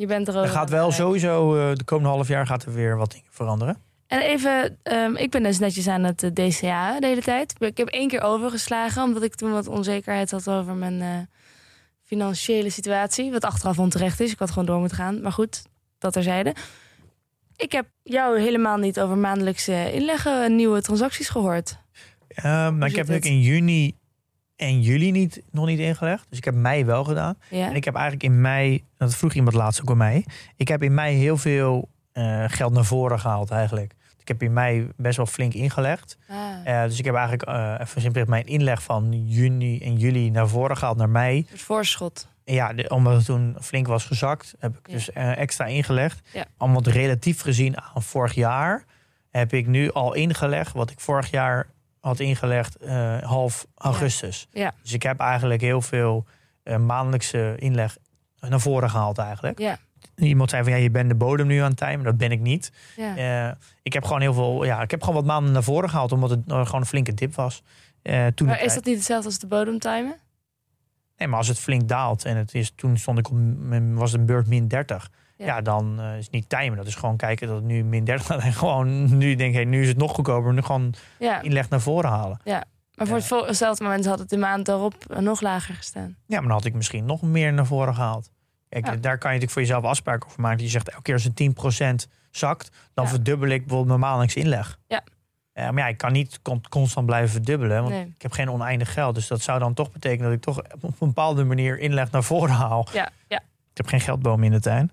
Je 0.00 0.06
bent 0.06 0.28
er 0.28 0.36
er 0.36 0.48
gaat 0.48 0.70
wel 0.70 0.92
sowieso, 0.92 1.56
eh, 1.56 1.74
de 1.74 1.84
komende 1.84 2.08
half 2.08 2.28
jaar 2.28 2.46
gaat 2.46 2.64
er 2.64 2.72
weer 2.72 2.96
wat 2.96 3.10
dingen 3.10 3.26
veranderen. 3.30 3.76
En 4.06 4.20
even, 4.20 4.78
ehm, 4.82 5.16
ik 5.16 5.30
ben 5.30 5.42
dus 5.42 5.58
netjes 5.58 5.88
aan 5.88 6.04
het 6.04 6.22
eh, 6.22 6.30
DCA 6.30 7.00
de 7.00 7.06
hele 7.06 7.22
tijd. 7.22 7.54
Ik 7.58 7.76
heb 7.76 7.88
één 7.88 8.08
keer 8.08 8.20
overgeslagen, 8.20 9.02
omdat 9.02 9.22
ik 9.22 9.34
toen 9.34 9.52
wat 9.52 9.68
onzekerheid 9.68 10.30
had 10.30 10.48
over 10.48 10.74
mijn 10.74 11.00
eh, 11.00 11.08
financiële 12.04 12.70
situatie. 12.70 13.30
Wat 13.30 13.44
achteraf 13.44 13.78
onterecht 13.78 14.20
is. 14.20 14.32
Ik 14.32 14.38
had 14.38 14.48
gewoon 14.48 14.66
door 14.66 14.78
moeten 14.78 14.96
gaan. 14.96 15.20
Maar 15.20 15.32
goed, 15.32 15.62
dat 15.98 16.12
terzijde. 16.12 16.54
Ik 17.56 17.72
heb 17.72 17.86
jou 18.02 18.40
helemaal 18.40 18.76
niet 18.76 19.00
over 19.00 19.18
maandelijkse 19.18 19.92
inleggen 19.92 20.44
en 20.44 20.56
nieuwe 20.56 20.82
transacties 20.82 21.28
gehoord. 21.28 21.78
Maar 22.42 22.68
ik 22.68 22.80
heb 22.80 22.80
natuurlijk 22.80 23.08
het? 23.08 23.24
in 23.24 23.40
juni 23.40 23.94
en 24.60 24.80
juli 24.80 25.10
niet, 25.10 25.42
nog 25.50 25.66
niet 25.66 25.78
ingelegd. 25.78 26.26
Dus 26.28 26.38
ik 26.38 26.44
heb 26.44 26.54
mei 26.54 26.84
wel 26.84 27.04
gedaan. 27.04 27.34
Ja? 27.50 27.66
En 27.68 27.74
ik 27.74 27.84
heb 27.84 27.94
eigenlijk 27.94 28.24
in 28.24 28.40
mei, 28.40 28.84
dat 28.96 29.14
vroeg 29.16 29.32
iemand 29.32 29.54
laatst 29.54 29.80
ook 29.80 29.90
aan 29.90 29.96
mij. 29.96 30.24
Ik 30.56 30.68
heb 30.68 30.82
in 30.82 30.94
mei 30.94 31.16
heel 31.16 31.36
veel 31.36 31.88
eh, 32.12 32.44
geld 32.48 32.72
naar 32.72 32.84
voren 32.84 33.20
gehaald 33.20 33.50
eigenlijk. 33.50 33.92
Ik 34.18 34.28
heb 34.28 34.42
in 34.42 34.52
mei 34.52 34.88
best 34.96 35.16
wel 35.16 35.26
flink 35.26 35.54
ingelegd. 35.54 36.18
Ah, 36.28 36.36
Eh, 36.64 36.82
dus 36.88 36.98
ik 36.98 37.04
heb 37.04 37.14
eigenlijk 37.14 37.48
eh 37.48 37.74
even 37.80 38.00
simpelweg 38.00 38.26
mijn 38.30 38.46
inleg 38.46 38.82
van 38.82 39.24
juni 39.26 39.78
en 39.80 39.96
juli 39.96 40.30
naar 40.30 40.48
voren 40.48 40.76
gehaald 40.76 40.96
naar 40.96 41.08
mei. 41.08 41.46
voorschot. 41.54 42.28
Ja, 42.44 42.72
de- 42.72 42.88
omdat 42.88 43.12
het 43.16 43.24
toen 43.24 43.56
flink 43.60 43.86
was 43.86 44.04
gezakt, 44.04 44.54
heb 44.58 44.78
ik 44.78 44.86
Ja. 44.86 44.92
dus 44.92 45.10
extra 45.12 45.64
ingelegd. 45.66 46.28
Ja. 46.32 46.44
Want 46.56 46.86
relatief 46.86 47.40
gezien 47.40 47.80
aan 47.80 48.02
vorig 48.02 48.34
jaar 48.34 48.84
heb 49.30 49.52
ik 49.52 49.66
nu 49.66 49.92
al 49.92 50.14
ingelegd 50.14 50.72
wat 50.72 50.90
ik 50.90 51.00
vorig 51.00 51.30
jaar 51.30 51.66
had 52.00 52.20
ingelegd 52.20 52.76
eh, 52.76 53.18
half 53.22 53.66
augustus. 53.76 54.46
Ja. 54.50 54.74
Dus 54.82 54.92
ik 54.92 55.02
heb 55.02 55.18
eigenlijk 55.18 55.60
heel 55.60 55.80
veel 55.80 56.26
eh, 56.62 56.76
maandelijkse 56.76 57.54
inleg 57.58 57.96
naar 58.40 58.60
voren 58.60 58.90
gehaald 58.90 59.18
eigenlijk. 59.18 59.58
Ja. 59.58 59.78
Iemand 60.16 60.50
zei 60.50 60.62
van 60.62 60.72
ja, 60.72 60.78
je 60.78 60.90
bent 60.90 61.08
de 61.08 61.14
bodem 61.14 61.46
nu 61.46 61.58
aan 61.58 61.70
het 61.70 61.76
timen. 61.76 62.04
Dat 62.04 62.16
ben 62.16 62.30
ik 62.30 62.40
niet. 62.40 62.72
Eh, 62.96 63.50
ik 63.82 63.92
heb 63.92 64.04
gewoon 64.04 64.20
heel 64.20 64.34
veel, 64.34 64.64
ja, 64.64 64.82
ik 64.82 64.90
heb 64.90 65.00
gewoon 65.00 65.14
wat 65.14 65.24
maanden 65.24 65.52
naar 65.52 65.62
voren 65.62 65.90
gehaald 65.90 66.12
omdat 66.12 66.30
het 66.30 66.40
gewoon 66.46 66.80
een 66.80 66.86
flinke 66.86 67.14
dip 67.14 67.34
was. 67.34 67.62
Toen 68.34 68.46
maar 68.46 68.62
is 68.62 68.74
dat 68.74 68.84
niet 68.84 68.96
hetzelfde 68.96 69.26
als 69.26 69.38
de 69.38 69.46
bodemtimen? 69.46 70.16
Nee, 71.16 71.28
maar 71.28 71.38
als 71.38 71.48
het 71.48 71.58
flink 71.58 71.88
daalt 71.88 72.24
en 72.24 72.36
het 72.36 72.54
is, 72.54 72.72
toen 72.74 72.96
stond 72.96 73.18
ik 73.18 73.30
op, 73.30 73.36
was 73.94 74.12
een 74.12 74.26
beurt 74.26 74.46
min 74.46 74.68
30. 74.68 75.10
Ja. 75.40 75.46
Ja, 75.46 75.60
dan 75.60 76.00
eh, 76.00 76.16
is 76.16 76.24
het 76.24 76.32
niet 76.32 76.48
timen. 76.48 76.76
Dat 76.76 76.86
is 76.86 76.94
gewoon 76.94 77.16
kijken 77.16 77.46
dat 77.46 77.56
het 77.56 77.64
nu 77.64 77.84
min 77.84 78.04
30 78.04 78.26
gaat. 78.26 78.40
En 78.42 78.52
gewoon 78.52 79.16
nu 79.18 79.34
denk 79.34 79.54
ik, 79.56 79.66
nu 79.66 79.82
is 79.82 79.88
het 79.88 79.96
nog 79.96 80.12
goedkoper. 80.14 80.52
Nu 80.52 80.62
gewoon 80.62 80.94
Ja. 81.18 81.40
inleg 81.42 81.68
naar 81.68 81.80
voren 81.80 82.10
halen. 82.10 82.40
Maar 82.44 83.06
voor 83.06 83.38
het 83.38 83.46
hetzelfde 83.46 83.84
moment 83.84 84.06
had 84.06 84.18
het 84.18 84.28
de 84.28 84.36
maand 84.36 84.66
daarop 84.66 84.94
eh, 85.10 85.18
nog 85.18 85.40
lager 85.40 85.74
gestaan. 85.74 86.16
Ja, 86.26 86.36
maar 86.38 86.42
dan 86.48 86.50
had 86.56 86.64
ik 86.64 86.74
misschien 86.74 87.04
nog 87.04 87.22
meer 87.22 87.52
naar 87.52 87.66
voren 87.66 87.94
gehaald. 87.94 88.30
Kijk, 88.68 88.86
Ja. 88.86 88.90
daar 88.96 89.18
kan 89.18 89.32
je 89.32 89.38
natuurlijk 89.38 89.50
voor 89.52 89.62
jezelf 89.62 89.84
afspraken 89.84 90.28
over 90.28 90.40
maken. 90.40 90.62
Je 90.62 90.68
zegt 90.68 90.88
elke 90.88 91.02
keer 91.02 91.14
als 91.14 91.24
het 91.24 91.36
10% 91.36 92.08
zakt, 92.30 92.70
dan 92.94 93.04
Ja. 93.04 93.10
verdubbel 93.10 93.48
ik 93.48 93.58
bijvoorbeeld 93.58 93.88
mijn 93.88 94.00
maandelijks 94.00 94.34
inleg. 94.36 94.78
Ja. 94.86 95.02
Maar 95.54 95.78
ja, 95.78 95.86
ik 95.88 95.96
kan 95.96 96.12
niet 96.12 96.42
con- 96.42 96.62
constant 96.68 97.06
blijven 97.06 97.30
verdubbelen, 97.30 97.82
want 97.82 97.94
Nee. 97.94 98.12
ik 98.16 98.22
heb 98.22 98.32
geen 98.32 98.50
oneindig 98.50 98.92
geld. 98.92 99.14
Dus 99.14 99.26
dat 99.26 99.40
zou 99.40 99.58
dan 99.58 99.74
toch 99.74 99.92
betekenen 99.92 100.24
dat 100.24 100.32
ik 100.32 100.40
toch 100.42 100.58
op 100.80 100.82
een 100.82 100.94
bepaalde 100.98 101.44
manier 101.44 101.78
inleg 101.78 102.10
naar 102.10 102.22
voren 102.22 102.54
haal. 102.54 102.86
Ja, 102.92 103.08
ja. 103.28 103.36
Ik 103.70 103.76
heb 103.76 103.86
geen 103.86 104.00
geldboom 104.00 104.42
in 104.44 104.50
de 104.50 104.60
tuin. 104.60 104.90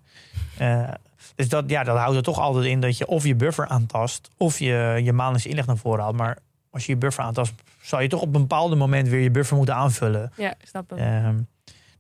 Eh, 0.57 0.89
dus 1.35 1.49
dat, 1.49 1.69
ja, 1.69 1.83
dat 1.83 1.97
houdt 1.97 2.15
er 2.15 2.23
toch 2.23 2.39
altijd 2.39 2.65
in 2.65 2.81
dat 2.81 2.97
je 2.97 3.07
of 3.07 3.25
je 3.25 3.35
buffer 3.35 3.67
aantast... 3.67 4.29
of 4.37 4.59
je 4.59 4.99
je 5.03 5.13
maandelijks 5.13 5.47
inleg 5.47 5.65
naar 5.65 5.77
voren 5.77 6.03
haalt. 6.03 6.15
Maar 6.15 6.37
als 6.69 6.85
je 6.85 6.91
je 6.91 6.97
buffer 6.97 7.23
aantast... 7.23 7.53
zal 7.81 8.01
je 8.01 8.07
toch 8.07 8.21
op 8.21 8.35
een 8.35 8.41
bepaald 8.41 8.75
moment 8.75 9.07
weer 9.07 9.19
je 9.19 9.31
buffer 9.31 9.57
moeten 9.57 9.75
aanvullen. 9.75 10.31
Ja, 10.35 10.49
ik 10.49 10.67
snap 10.67 10.89
het. 10.89 10.99
Ehm, 10.99 11.37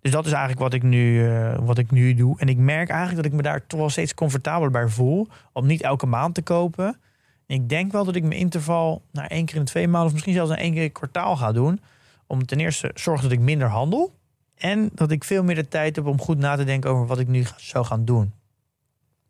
dus 0.01 0.11
dat 0.11 0.25
is 0.25 0.31
eigenlijk 0.31 0.61
wat 0.61 0.73
ik, 0.73 0.83
nu, 0.83 1.29
eh, 1.29 1.57
wat 1.59 1.77
ik 1.77 1.91
nu 1.91 2.13
doe. 2.13 2.39
En 2.39 2.49
ik 2.49 2.57
merk 2.57 2.89
eigenlijk 2.89 3.17
dat 3.17 3.31
ik 3.31 3.37
me 3.37 3.41
daar 3.41 3.67
toch 3.67 3.79
wel 3.79 3.89
steeds 3.89 4.13
comfortabeler 4.13 4.71
bij 4.71 4.87
voel... 4.87 5.27
om 5.53 5.65
niet 5.65 5.81
elke 5.81 6.05
maand 6.05 6.35
te 6.35 6.41
kopen. 6.41 6.99
Ik 7.45 7.69
denk 7.69 7.91
wel 7.91 8.05
dat 8.05 8.15
ik 8.15 8.23
mijn 8.23 8.39
interval 8.39 9.01
naar 9.11 9.27
één 9.27 9.45
keer 9.45 9.55
in 9.55 9.63
de 9.63 9.71
twee 9.71 9.87
maanden... 9.87 10.07
of 10.07 10.13
misschien 10.13 10.33
zelfs 10.33 10.49
naar 10.49 10.59
één 10.59 10.73
keer 10.73 10.83
in 10.83 10.91
kwartaal 10.91 11.35
ga 11.35 11.51
doen. 11.51 11.81
Om 12.27 12.45
ten 12.45 12.59
eerste 12.59 12.91
zorgen 12.95 13.23
dat 13.23 13.37
ik 13.37 13.43
minder 13.43 13.67
handel... 13.67 14.15
En 14.57 14.89
dat 14.93 15.11
ik 15.11 15.23
veel 15.23 15.43
meer 15.43 15.55
de 15.55 15.67
tijd 15.67 15.95
heb 15.95 16.05
om 16.05 16.21
goed 16.21 16.37
na 16.37 16.55
te 16.55 16.63
denken 16.63 16.89
over 16.89 17.05
wat 17.05 17.19
ik 17.19 17.27
nu 17.27 17.45
zou 17.57 17.85
gaan 17.85 18.05
doen. 18.05 18.33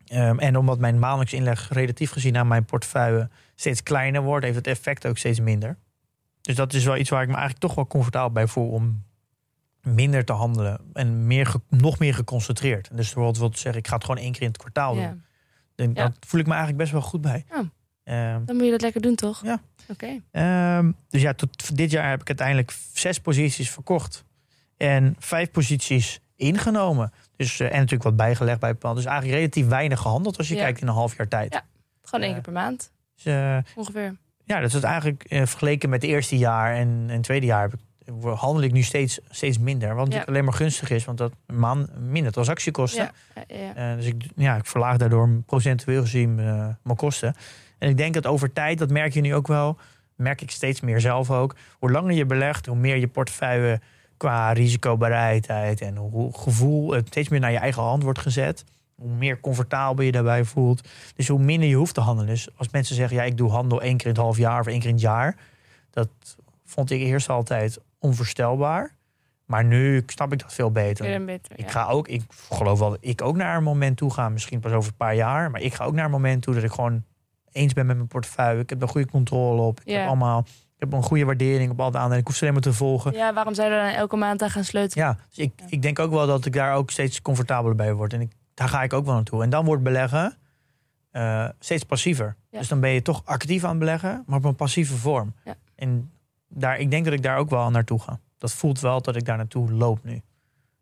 Ehm, 0.08 0.39
en 0.39 0.58
omdat 0.58 0.80
mijn 0.80 0.99
maandelijks 0.99 1.34
inleg 1.34 1.70
relatief 1.70 2.12
gezien 2.12 2.38
aan 2.38 2.47
mijn 2.47 2.66
portefeuille 2.66 3.30
steeds 3.55 3.84
kleiner 3.84 4.22
wordt, 4.22 4.45
heeft 4.45 4.58
het 4.58 4.68
effect 4.68 5.08
ook 5.08 5.18
steeds 5.18 5.39
minder. 5.39 5.78
Dus 6.41 6.55
dat 6.55 6.74
is 6.74 6.84
wel 6.84 6.97
iets 6.97 7.10
waar 7.10 7.22
ik 7.22 7.28
me 7.28 7.34
eigenlijk 7.34 7.64
toch 7.66 7.76
wel 7.76 7.88
comfortabel 7.88 8.32
bij 8.32 8.47
voel 8.47 8.70
om 8.70 9.03
minder 9.82 10.26
te 10.26 10.34
handelen 10.34 10.80
en 10.93 11.28
meer 11.28 11.53
nog 11.70 11.99
meer 11.99 12.14
geconcentreerd. 12.14 12.88
Dus 12.91 13.05
bijvoorbeeld 13.05 13.38
wil 13.38 13.51
zeggen, 13.53 13.82
ik 13.82 13.88
ga 13.88 13.95
het 13.95 14.05
gewoon 14.05 14.22
één 14.22 14.32
keer 14.32 14.41
in 14.41 14.47
het 14.47 14.58
kwartaal 14.58 14.95
Ja. 14.95 15.18
doen. 15.76 15.91
Ja. 15.93 16.03
Dat 16.03 16.14
voel 16.28 16.39
ik 16.39 16.45
me 16.45 16.53
eigenlijk 16.53 16.82
best 16.82 16.91
wel 16.91 17.01
goed 17.01 17.22
bij. 17.22 17.45
Ja. 17.49 17.70
Ehm, 18.03 18.45
Dan 18.45 18.55
moet 18.55 18.66
je 18.66 18.72
dat 18.72 18.82
lekker 18.82 19.01
doen, 19.01 19.16
toch? 19.16 19.43
Ja. 19.43 19.62
Oké. 19.89 20.22
Ehm, 20.32 20.91
dus 21.10 21.22
ja, 21.22 21.34
tot 21.34 21.78
dit 21.78 21.91
jaar 21.91 22.10
heb 22.10 22.22
ik 22.22 22.28
uiteindelijk 22.28 22.76
zes 22.93 23.20
posities 23.20 23.70
verkocht. 23.72 24.24
En 24.78 25.16
vijf 25.20 25.51
posities 25.51 26.20
ingenomen. 26.36 27.12
Dus, 27.38 27.60
eh, 27.60 27.68
en 27.68 27.74
natuurlijk 27.74 28.04
wat 28.04 28.16
bijgelegd 28.16 28.60
bij 28.60 28.70
het 28.70 28.80
plan. 28.80 28.96
Dus 28.96 29.06
eigenlijk 29.06 29.38
relatief 29.38 29.68
weinig 29.68 30.00
gehandeld 30.00 30.38
als 30.38 30.48
je 30.48 30.56
Ja. 30.56 30.62
kijkt 30.64 30.82
in 30.82 30.88
een 30.88 30.94
half 30.94 31.18
jaar 31.18 31.28
tijd. 31.28 31.54
Ja. 31.54 31.64
Gewoon 32.04 32.20
één 32.26 32.30
Ja. 32.30 32.36
keer 32.42 32.54
per 32.54 32.62
maand, 32.62 32.92
Dus, 33.16 33.26
eh, 33.26 33.58
ongeveer. 33.76 34.16
ja, 34.44 34.60
dat 34.60 34.74
is 34.74 34.82
eigenlijk 34.82 35.24
eh, 35.24 35.46
vergeleken 35.46 35.90
met 35.90 36.02
het 36.02 36.12
eerste 36.12 36.38
jaar 36.38 36.74
en, 36.76 36.88
en 37.08 37.10
het 37.10 37.24
tweede 37.24 37.46
jaar 37.46 37.62
heb 37.62 37.74
ik, 37.74 37.80
handel 38.24 38.62
ik 38.64 38.72
nu 38.72 38.82
steeds, 38.82 39.20
steeds 39.30 39.60
minder. 39.60 39.88
Wat 39.88 39.98
natuurlijk 40.04 40.30
alleen 40.30 40.44
maar 40.44 40.54
gunstig 40.54 40.90
is, 40.90 41.06
want 41.06 41.18
dat 41.18 41.34
maan 41.46 41.90
minder 42.00 42.32
transactiekosten. 42.32 43.10
Ja. 43.36 43.44
Eh, 43.76 43.96
dus 43.96 44.06
ik, 44.06 44.24
ja, 44.36 44.56
ik 44.56 44.66
verlaag 44.66 44.98
daardoor 44.98 45.30
procentueel 45.46 46.02
gezien 46.02 46.40
eh, 46.40 46.68
mijn 46.84 46.98
kosten. 46.98 47.36
En 47.78 47.90
ik 47.90 47.98
denk 47.98 48.14
dat 48.14 48.26
over 48.26 48.54
tijd, 48.54 48.78
dat 48.78 48.90
merk 48.90 49.14
je 49.14 49.22
nu 49.22 49.36
ook 49.36 49.48
wel, 49.48 49.78
merk 50.16 50.42
ik 50.42 50.52
steeds 50.52 50.82
meer 50.82 51.00
zelf 51.02 51.32
ook. 51.32 51.56
Hoe 51.80 51.92
langer 51.92 52.12
je 52.14 52.26
belegt, 52.26 52.66
hoe 52.66 52.76
meer 52.78 52.98
je 52.98 53.08
portefeuille 53.08 53.82
qua 54.18 54.51
risicobereidheid 54.51 55.82
en 55.82 55.95
hoe 55.95 56.34
gevoel 56.38 56.91
het 56.91 57.07
steeds 57.07 57.30
meer 57.30 57.39
naar 57.39 57.51
je 57.51 57.57
eigen 57.57 57.82
hand 57.84 58.03
wordt 58.03 58.20
gezet. 58.20 58.63
Hoe 58.95 59.09
meer 59.09 59.39
comfortabel 59.39 60.05
je 60.05 60.11
daarbij 60.11 60.43
voelt. 60.43 60.88
Dus 61.15 61.28
hoe 61.28 61.39
minder 61.39 61.70
je 61.70 61.76
hoeft 61.76 61.93
te 61.93 62.01
handelen. 62.01 62.30
Dus 62.34 62.47
als 62.55 62.70
mensen 62.70 62.95
zeggen, 62.95 63.18
ja, 63.18 63.24
ik 63.24 63.38
doe 63.38 63.49
handel 63.49 63.82
één 63.82 63.97
keer 63.97 64.05
in 64.07 64.11
het 64.13 64.22
half 64.22 64.38
jaar 64.38 64.59
of 64.59 64.68
één 64.68 64.80
keer 64.80 64.88
in 64.88 64.93
het 64.93 65.03
jaar. 65.03 65.36
Dat 65.89 66.09
vond 66.65 66.91
ik 66.91 66.99
eerst 67.01 67.30
altijd 67.30 67.80
onvoorstelbaar. 67.99 68.95
Maar 69.45 69.63
nu 69.65 70.03
snap 70.05 70.34
ik 70.34 70.39
dat 70.39 70.53
veel 70.53 70.72
beter. 70.72 71.05
Ik 71.55 71.72
ga 71.72 71.86
ook, 71.88 72.07
ik 72.07 72.22
geloof 72.51 72.80
wel 72.80 72.89
dat 72.89 72.97
ik 73.01 73.22
ook 73.22 73.36
naar 73.36 73.57
een 73.57 73.63
moment 73.63 73.97
toe 73.97 74.13
ga, 74.13 74.30
misschien 74.30 74.59
pas 74.59 74.72
over 74.72 74.89
een 74.89 74.97
paar 74.97 75.15
jaar. 75.15 75.51
Maar 75.51 75.61
ik 75.61 75.74
ga 75.74 75.86
ook 75.86 75.93
naar 75.93 76.05
een 76.05 76.11
moment 76.11 76.41
toe 76.41 76.53
dat 76.53 76.63
ik 76.63 76.72
gewoon 76.72 77.03
eens 77.51 77.74
ben 77.74 77.86
met 77.86 77.95
mijn 77.95 78.07
portefeuille. 78.07 78.61
Ik 78.61 78.70
heb 78.70 78.82
er 78.82 78.88
goede 78.88 79.07
controle 79.09 79.61
op. 79.61 79.80
Ik 79.80 79.88
Ja. 79.88 79.97
heb 79.99 80.07
allemaal, 80.07 80.45
heb 80.78 80.94
een 80.94 81.04
goede 81.04 81.26
waardering 81.26 81.72
op 81.72 81.80
al 81.80 81.92
de 81.92 81.98
aandelen. 81.98 82.20
Ik 82.20 82.28
hoef 82.28 82.36
ze 82.36 82.42
alleen 82.42 82.54
maar 82.54 82.64
te 82.64 82.74
volgen. 82.74 83.14
Ja, 83.14 83.34
waarom 83.34 83.54
zou 83.54 83.70
je 83.70 83.76
er 83.76 83.86
dan 83.86 83.94
elke 83.94 84.16
maand 84.16 84.42
aan 84.42 84.50
gaan 84.50 84.64
sleutelen? 84.64 85.06
Ja, 85.06 85.18
dus 85.30 85.38
ik, 85.38 85.54
ik 85.68 85.82
denk 85.82 86.00
ook 86.00 86.12
wel 86.12 86.28
dat 86.28 86.46
ik 86.46 86.54
daar 86.54 86.76
ook 86.76 86.92
steeds 86.92 87.22
comfortabeler 87.22 87.76
bij 87.76 87.94
word. 87.94 88.14
En 88.14 88.22
ik, 88.22 88.32
daar 88.54 88.70
ga 88.70 88.84
ik 88.84 88.94
ook 88.94 89.06
wel 89.06 89.14
naartoe. 89.14 89.44
En 89.44 89.50
dan 89.50 89.66
wordt 89.66 89.84
beleggen 89.84 90.38
eh, 91.12 91.50
steeds 91.60 91.84
passiever. 91.84 92.36
Ja. 92.50 92.60
Dus 92.60 92.68
dan 92.68 92.80
ben 92.80 92.90
je 92.90 93.02
toch 93.02 93.22
actief 93.26 93.64
aan 93.64 93.70
het 93.70 93.80
beleggen, 93.80 94.24
maar 94.26 94.38
op 94.38 94.46
een 94.46 94.56
passieve 94.56 94.96
vorm. 94.96 95.34
Ja. 95.44 95.56
En 95.76 96.12
daar, 96.48 96.80
ik 96.80 96.92
denk 96.92 97.06
dat 97.06 97.14
ik 97.14 97.24
daar 97.24 97.38
ook 97.38 97.50
wel 97.50 97.70
naartoe 97.70 98.00
ga. 98.00 98.20
Dat 98.38 98.54
voelt 98.54 98.80
wel 98.80 99.02
dat 99.02 99.16
ik 99.16 99.26
daar 99.26 99.38
naartoe 99.38 99.72
loop 99.72 100.04
nu. 100.04 100.22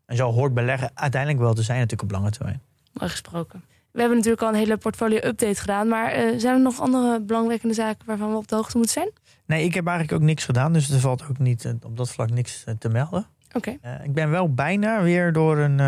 En 0.06 0.16
zo 0.16 0.32
hoort 0.32 0.54
beleggen 0.54 0.90
uiteindelijk 0.94 1.42
wel 1.42 1.54
te 1.54 1.62
zijn 1.62 1.78
natuurlijk 1.78 2.10
op 2.10 2.18
lange 2.18 2.30
termijn. 2.30 2.60
Mooi 2.92 3.10
gesproken. 3.10 3.64
We 3.96 4.02
hebben 4.02 4.18
natuurlijk 4.18 4.42
al 4.42 4.48
een 4.48 4.58
hele 4.58 4.76
portfolio-update 4.76 5.60
gedaan. 5.60 5.88
Maar 5.88 6.10
eh, 6.10 6.38
zijn 6.38 6.54
er 6.54 6.60
nog 6.60 6.80
andere 6.80 7.20
belangwekkende 7.20 7.74
zaken 7.74 8.06
waarvan 8.06 8.30
we 8.30 8.36
op 8.36 8.48
de 8.48 8.54
hoogte 8.54 8.76
moeten 8.76 8.94
zijn? 8.94 9.10
Nee, 9.46 9.64
ik 9.64 9.74
heb 9.74 9.86
eigenlijk 9.86 10.22
ook 10.22 10.26
niks 10.26 10.44
gedaan. 10.44 10.72
Dus 10.72 10.90
er 10.90 11.00
valt 11.00 11.22
ook 11.30 11.38
niet 11.38 11.64
eh, 11.64 11.72
op 11.82 11.96
dat 11.96 12.10
vlak 12.10 12.30
niks 12.30 12.64
eh, 12.64 12.74
te 12.78 12.88
melden. 12.88 13.26
Oké. 13.52 13.78
Ik 14.02 14.12
ben 14.12 14.30
wel 14.30 14.54
bijna 14.54 15.02
weer 15.02 15.32
door 15.32 15.58
een, 15.58 15.78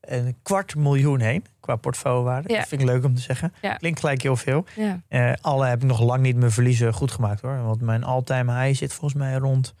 een 0.00 0.36
kwart 0.42 0.76
miljoen 0.76 1.20
heen 1.20 1.44
qua 1.60 1.76
portfoliowaarde. 1.76 2.52
Ja. 2.52 2.58
Dat 2.58 2.68
vind 2.68 2.80
ik 2.80 2.86
leuk 2.86 3.04
om 3.04 3.14
te 3.14 3.20
zeggen. 3.20 3.52
Ja. 3.62 3.74
Klinkt 3.74 4.00
gelijk 4.00 4.22
heel 4.22 4.36
veel. 4.36 4.64
Ja. 5.08 5.36
Alle 5.40 5.66
heb 5.66 5.82
ik 5.82 5.88
nog 5.88 6.00
lang 6.00 6.22
niet 6.22 6.36
mijn 6.36 6.50
verliezen 6.50 6.92
goed 6.92 7.10
gemaakt 7.10 7.40
hoor. 7.40 7.62
Want 7.62 7.80
mijn 7.80 8.04
all-time 8.04 8.62
high 8.62 8.78
zit 8.78 8.92
volgens 8.92 9.20
mij 9.20 9.34
rond 9.34 9.74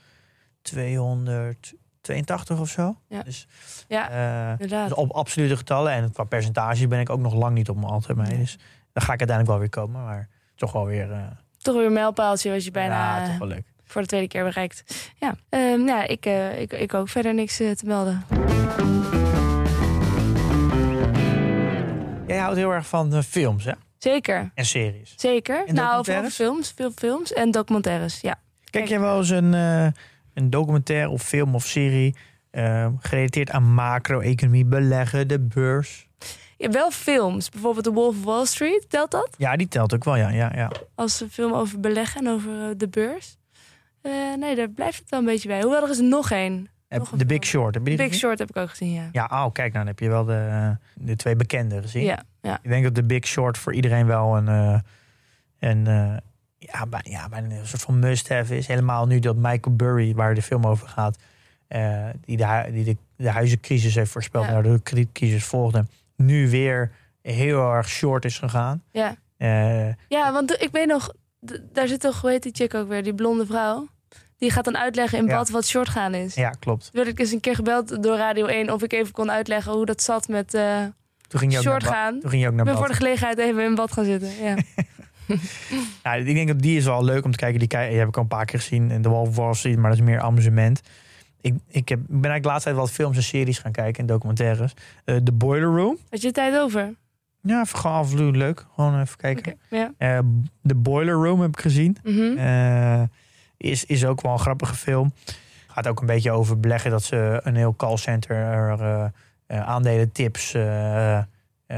282 2.02 2.58
of 2.60 2.68
zo. 2.68 2.96
Ja. 3.08 3.22
Dus, 3.22 3.46
Ja, 3.88 4.10
eh, 4.10 4.50
inderdaad. 4.50 4.88
dus 4.88 4.96
op 4.98 5.10
absolute 5.10 5.56
getallen. 5.56 5.92
En 5.92 6.12
qua 6.12 6.24
percentage 6.24 6.86
ben 6.88 7.00
ik 7.00 7.10
ook 7.10 7.20
nog 7.20 7.34
lang 7.34 7.54
niet 7.54 7.68
op 7.68 7.76
mijn 7.76 7.88
all-time 7.92 8.22
high. 8.24 8.38
Dus 8.38 8.56
daar 8.92 9.04
ga 9.04 9.12
ik 9.12 9.18
uiteindelijk 9.20 9.48
wel 9.48 9.58
weer 9.58 9.68
komen. 9.68 10.02
Maar 10.04 10.28
toch 10.54 10.72
wel 10.72 10.86
weer... 10.86 11.12
eh, 11.12 11.18
Toch 11.58 11.74
weer 11.74 11.86
een 11.86 11.92
mijlpaaltje 11.92 12.50
wat 12.50 12.64
je 12.64 12.70
bijna 12.70 13.18
ja, 13.20 13.26
toch 13.26 13.38
wel 13.38 13.48
leuk. 13.48 13.64
voor 13.84 14.00
de 14.00 14.06
tweede 14.06 14.28
keer 14.28 14.44
bereikt. 14.44 15.10
Ja, 15.18 15.34
Ehm, 15.48 15.88
ik, 15.88 16.26
eh, 16.26 16.60
ik, 16.60 16.72
ik 16.72 16.94
ook 16.94 17.08
verder 17.08 17.34
niks 17.34 17.56
te 17.56 17.76
melden. 17.84 18.24
Jij 22.26 22.38
houdt 22.40 22.56
heel 22.56 22.70
erg 22.72 22.86
van 22.86 23.22
films 23.22 23.64
hè? 23.64 23.72
Zeker, 23.98 24.50
en 24.54 24.64
series. 24.66 25.12
zeker. 25.16 25.64
En 25.66 25.74
nou, 25.74 26.04
vooral 26.04 26.30
films, 26.30 26.72
veel 26.76 26.90
films 26.94 27.32
en 27.32 27.50
documentaires, 27.50 28.20
ja. 28.20 28.34
Kijk 28.70 28.88
jij 28.88 29.00
wel 29.00 29.18
eens 29.18 29.28
een, 29.28 29.54
een 30.34 30.50
documentaire 30.50 31.08
of 31.08 31.22
film 31.22 31.54
of 31.54 31.66
serie 31.66 32.16
eh, 32.50 32.88
gerelateerd 32.98 33.50
aan 33.50 33.74
macro-economie, 33.74 34.64
beleggen, 34.64 35.28
de 35.28 35.40
beurs? 35.40 36.08
ja. 36.62 36.70
Wel 36.70 36.90
films, 36.90 37.48
bijvoorbeeld 37.48 37.84
The 37.84 37.92
Wolf 37.92 38.16
of 38.16 38.24
Wall 38.24 38.46
Street, 38.46 38.84
telt 38.88 39.10
dat? 39.10 39.34
Ja, 39.38 39.56
die 39.56 39.68
telt 39.68 39.94
ook 39.94 40.04
wel, 40.04 40.16
ja. 40.16 40.28
ja, 40.28 40.52
ja. 40.54 40.70
Als 40.94 41.20
een 41.20 41.30
film 41.30 41.52
over 41.52 41.80
beleggen 41.80 42.26
en 42.26 42.32
over 42.32 42.68
eh, 42.68 42.68
de 42.76 42.88
beurs. 42.88 43.36
Eh, 44.00 44.12
nee, 44.38 44.54
daar 44.54 44.70
blijft 44.70 44.98
het 44.98 45.10
wel 45.10 45.20
een 45.20 45.26
beetje 45.26 45.48
bij. 45.48 45.60
Hoewel, 45.60 45.82
er 45.82 45.90
is 45.90 46.00
nog 46.00 46.30
één. 46.30 46.66
The 47.16 47.26
Big. 47.26 47.44
Short, 47.44 47.74
heb 47.74 47.86
je 47.86 47.96
Big 47.96 48.06
gezien? 48.06 48.20
Short 48.20 48.38
heb 48.38 48.48
ik 48.48 48.56
ook 48.56 48.68
gezien, 48.68 48.92
ja. 48.92 49.08
Ja, 49.12 49.24
oh, 49.24 49.52
kijk, 49.52 49.72
nou, 49.72 49.84
dan 49.84 49.86
heb 49.86 49.98
je 49.98 50.08
wel 50.08 50.24
de, 50.24 50.76
de 50.94 51.16
twee 51.16 51.36
bekende 51.36 51.82
gezien. 51.82 52.02
Ja, 52.02 52.22
ja. 52.42 52.58
Ik 52.62 52.70
denk 52.70 52.84
dat 52.84 52.94
The 52.94 53.04
Big 53.04 53.26
Short 53.26 53.58
voor 53.58 53.74
iedereen 53.74 54.06
wel 54.06 54.36
een, 54.36 54.48
eh, 54.48 54.78
een, 55.58 55.86
ja, 56.72 56.86
bij- 56.86 57.00
ja, 57.10 57.28
bijna 57.28 57.54
een 57.56 57.66
soort 57.66 57.82
van 57.82 57.98
must-have 57.98 58.56
is. 58.56 58.66
Helemaal 58.66 59.06
nu 59.06 59.18
dat 59.18 59.36
Michael 59.36 59.76
Burry, 59.76 60.14
waar 60.14 60.34
de 60.34 60.42
film 60.42 60.66
over 60.66 60.88
gaat, 60.88 61.16
eh, 61.68 62.06
die, 62.20 62.36
de, 62.36 62.68
die 62.72 62.84
de, 62.84 62.96
de 63.16 63.30
huizencrisis 63.30 63.94
heeft 63.94 64.10
voorspeld, 64.10 64.44
Ja. 64.44 64.50
nou, 64.50 64.62
de 64.62 64.80
kredietcrisis 64.82 65.44
volgde, 65.44 65.86
nu 66.16 66.50
weer 66.50 66.90
heel 67.22 67.72
erg 67.72 67.88
short 67.88 68.24
is 68.24 68.38
gegaan. 68.38 68.82
ja. 68.90 69.14
Eh, 69.36 69.88
Ja, 70.08 70.32
want 70.32 70.50
ik 70.62 70.68
weet 70.72 70.86
nog, 70.86 71.12
daar 71.72 71.88
zit 71.88 72.00
toch, 72.00 72.20
hoe 72.20 72.30
heet 72.30 72.42
die 72.42 72.52
chick 72.54 72.74
ook 72.74 72.88
weer, 72.88 73.02
die 73.02 73.14
blonde 73.14 73.46
vrouw? 73.46 73.88
Die 74.38 74.50
gaat 74.50 74.64
dan 74.64 74.76
uitleggen 74.78 75.18
in 75.18 75.24
Ja. 75.26 75.36
bad 75.36 75.48
wat 75.48 75.66
short 75.66 75.88
gaan 75.88 76.14
is. 76.14 76.34
ja, 76.34 76.50
klopt. 76.50 76.90
Werd 76.92 77.08
ik 77.08 77.18
eens 77.18 77.32
een 77.32 77.40
keer 77.40 77.54
gebeld 77.54 78.02
door 78.02 78.16
Radio 78.16 78.46
1 78.46 78.70
of 78.72 78.82
ik 78.82 78.92
even 78.92 79.12
kon 79.12 79.30
uitleggen 79.30 79.72
hoe 79.72 79.86
dat 79.86 80.02
zat 80.02 80.28
met 80.28 80.54
eh, 80.54 80.80
Toen 81.28 81.40
ging 81.40 81.52
je 81.52 81.58
ook 81.58 81.64
short 81.64 81.82
naar, 81.82 81.92
gaan. 81.92 82.20
toen 82.20 82.30
ging 82.30 82.42
je 82.42 82.46
ook 82.48 82.52
Ik 82.52 82.56
naar 82.56 82.64
ben 82.64 82.74
bad. 82.74 82.82
voor 82.82 82.92
de 82.92 82.98
gelegenheid 82.98 83.38
even 83.38 83.64
in 83.64 83.74
bad 83.74 83.92
gaan 83.92 84.04
zitten. 84.04 84.30
Ja. 84.42 84.56
Nou, 86.02 86.18
ik 86.26 86.34
denk 86.34 86.48
dat 86.48 86.60
die 86.60 86.76
is 86.76 86.84
wel 86.84 87.04
leuk 87.04 87.24
om 87.24 87.30
te 87.30 87.36
kijken. 87.38 87.58
Die, 87.58 87.68
kei- 87.68 87.88
die 87.90 87.98
heb 87.98 88.08
ik 88.08 88.16
al 88.16 88.22
een 88.22 88.28
paar 88.28 88.44
keer 88.44 88.58
gezien 88.60 88.90
in 88.90 89.02
de 89.02 89.08
Wolf 89.08 89.28
of 89.28 89.36
Wall 89.36 89.54
Street, 89.54 89.76
maar 89.78 89.90
dat 89.90 89.98
is 89.98 90.04
meer 90.04 90.20
amusement. 90.20 90.80
Ik, 91.40 91.54
ik, 91.68 91.88
heb, 91.88 91.98
ik 91.98 92.06
ben 92.06 92.14
eigenlijk 92.14 92.42
de 92.42 92.48
laatste 92.48 92.68
tijd 92.70 92.80
wat 92.80 92.90
films 92.90 93.16
en 93.16 93.22
series 93.22 93.58
gaan 93.58 93.72
kijken 93.72 94.00
en 94.00 94.06
documentaires. 94.06 94.74
Eh 95.04 95.16
The 95.16 95.32
Boiler 95.32 95.76
Room. 95.76 95.96
Had 96.10 96.22
je 96.22 96.30
tijd 96.32 96.58
over? 96.58 96.94
Ja, 97.42 97.60
even 97.60 97.78
gewoon 97.78 97.96
af 97.96 98.12
en 98.14 98.36
leuk. 98.36 98.66
Gewoon 98.74 99.00
even 99.00 99.16
kijken. 99.16 99.58
Ja. 99.70 99.92
Eh, 99.98 100.18
The 100.66 100.74
Boiler 100.74 101.14
Room 101.14 101.40
heb 101.40 101.50
ik 101.50 101.60
gezien. 101.60 101.96
Eh, 102.38 103.02
is, 103.56 103.84
is 103.84 104.04
ook 104.04 104.20
wel 104.22 104.32
een 104.32 104.38
grappige 104.38 104.74
film. 104.74 105.12
Gaat 105.66 105.86
ook 105.88 106.00
een 106.00 106.06
beetje 106.06 106.30
over 106.30 106.60
beleggen 106.60 106.90
dat 106.90 107.02
ze 107.02 107.40
een 107.42 107.56
heel 107.56 107.76
callcenter 107.76 108.36
uh, 108.80 109.04
uh, 109.48 109.60
aandelen 109.68 110.12
tips 110.12 110.54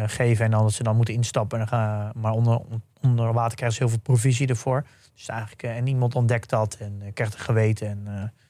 geven. 0.06 0.44
En 0.44 0.50
dan 0.50 0.62
dat 0.62 0.72
ze 0.72 0.82
dan 0.82 0.96
moeten 0.96 1.14
instappen. 1.14 1.60
En 1.60 1.68
gaan, 1.68 2.10
maar 2.14 2.32
onder, 2.32 2.60
onder 3.04 3.32
water 3.32 3.56
krijgen 3.56 3.76
ze 3.76 3.82
heel 3.82 3.92
veel 3.92 4.02
provisie 4.02 4.46
ervoor. 4.48 4.84
Dus 5.14 5.28
eigenlijk, 5.28 5.62
eh, 5.62 5.76
en 5.76 5.84
niemand 5.84 6.14
ontdekt 6.14 6.50
dat 6.50 6.76
en 6.80 6.96
eh, 7.02 7.12
krijgt 7.14 7.34
een 7.34 7.40
geweten. 7.40 7.88
En, 7.88 8.02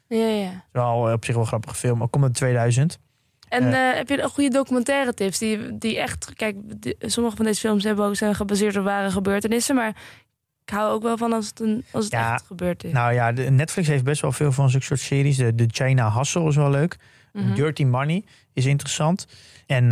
eh, 0.09 0.19
Ja, 0.19 0.27
ja. 0.27 0.45
het 0.45 0.53
is 0.55 0.61
wel 0.73 1.13
op 1.13 1.25
zich 1.25 1.35
wel 1.35 1.43
een 1.43 1.49
grappige 1.49 1.75
film. 1.75 2.03
Ook 2.03 2.11
komt 2.11 2.25
uit 2.25 2.35
2000. 2.35 2.99
En 3.49 3.95
heb 3.97 4.09
je 4.09 4.23
een 4.23 4.29
goede 4.31 4.51
documentaire 4.51 5.15
tips? 5.15 5.39
Die, 5.39 5.79
die 5.79 5.99
echt, 5.99 6.33
kijk, 6.35 6.57
die- 6.81 6.97
sommige 7.01 7.37
van 7.37 7.45
deze 7.45 7.61
films 7.61 7.85
hebben 7.85 8.05
ook, 8.05 8.17
zijn 8.17 8.35
gebaseerd 8.35 8.77
op 8.77 8.85
ware 8.85 9.11
gebeurtenissen. 9.11 9.75
Maar 9.75 9.89
ik 10.65 10.71
hou 10.75 10.93
ook 10.93 11.03
wel 11.03 11.17
van 11.17 11.33
als 11.33 11.47
het, 11.49 11.61
een, 11.61 11.85
als 11.91 12.05
het 12.05 12.13
Ja, 12.13 12.33
echt 12.33 12.47
gebeurd 12.47 12.85
is. 12.85 12.93
Nou 12.93 13.13
ja, 13.13 13.33
de, 13.33 13.43
Netflix 13.43 13.89
heeft 13.89 14.05
best 14.05 14.21
wel 14.21 14.33
veel 14.33 14.53
van 14.53 14.71
zulke 14.71 14.85
soort 14.87 15.01
series. 15.01 15.37
De, 15.37 15.55
de 15.55 15.67
China 15.71 16.13
Hustle 16.19 16.49
is 16.49 16.57
wel 16.57 16.71
leuk. 16.71 16.97
Mhm. 17.33 17.55
Dirty 17.55 17.85
Money 17.85 18.25
is 18.53 18.65
interessant. 18.67 19.27
En 19.67 19.89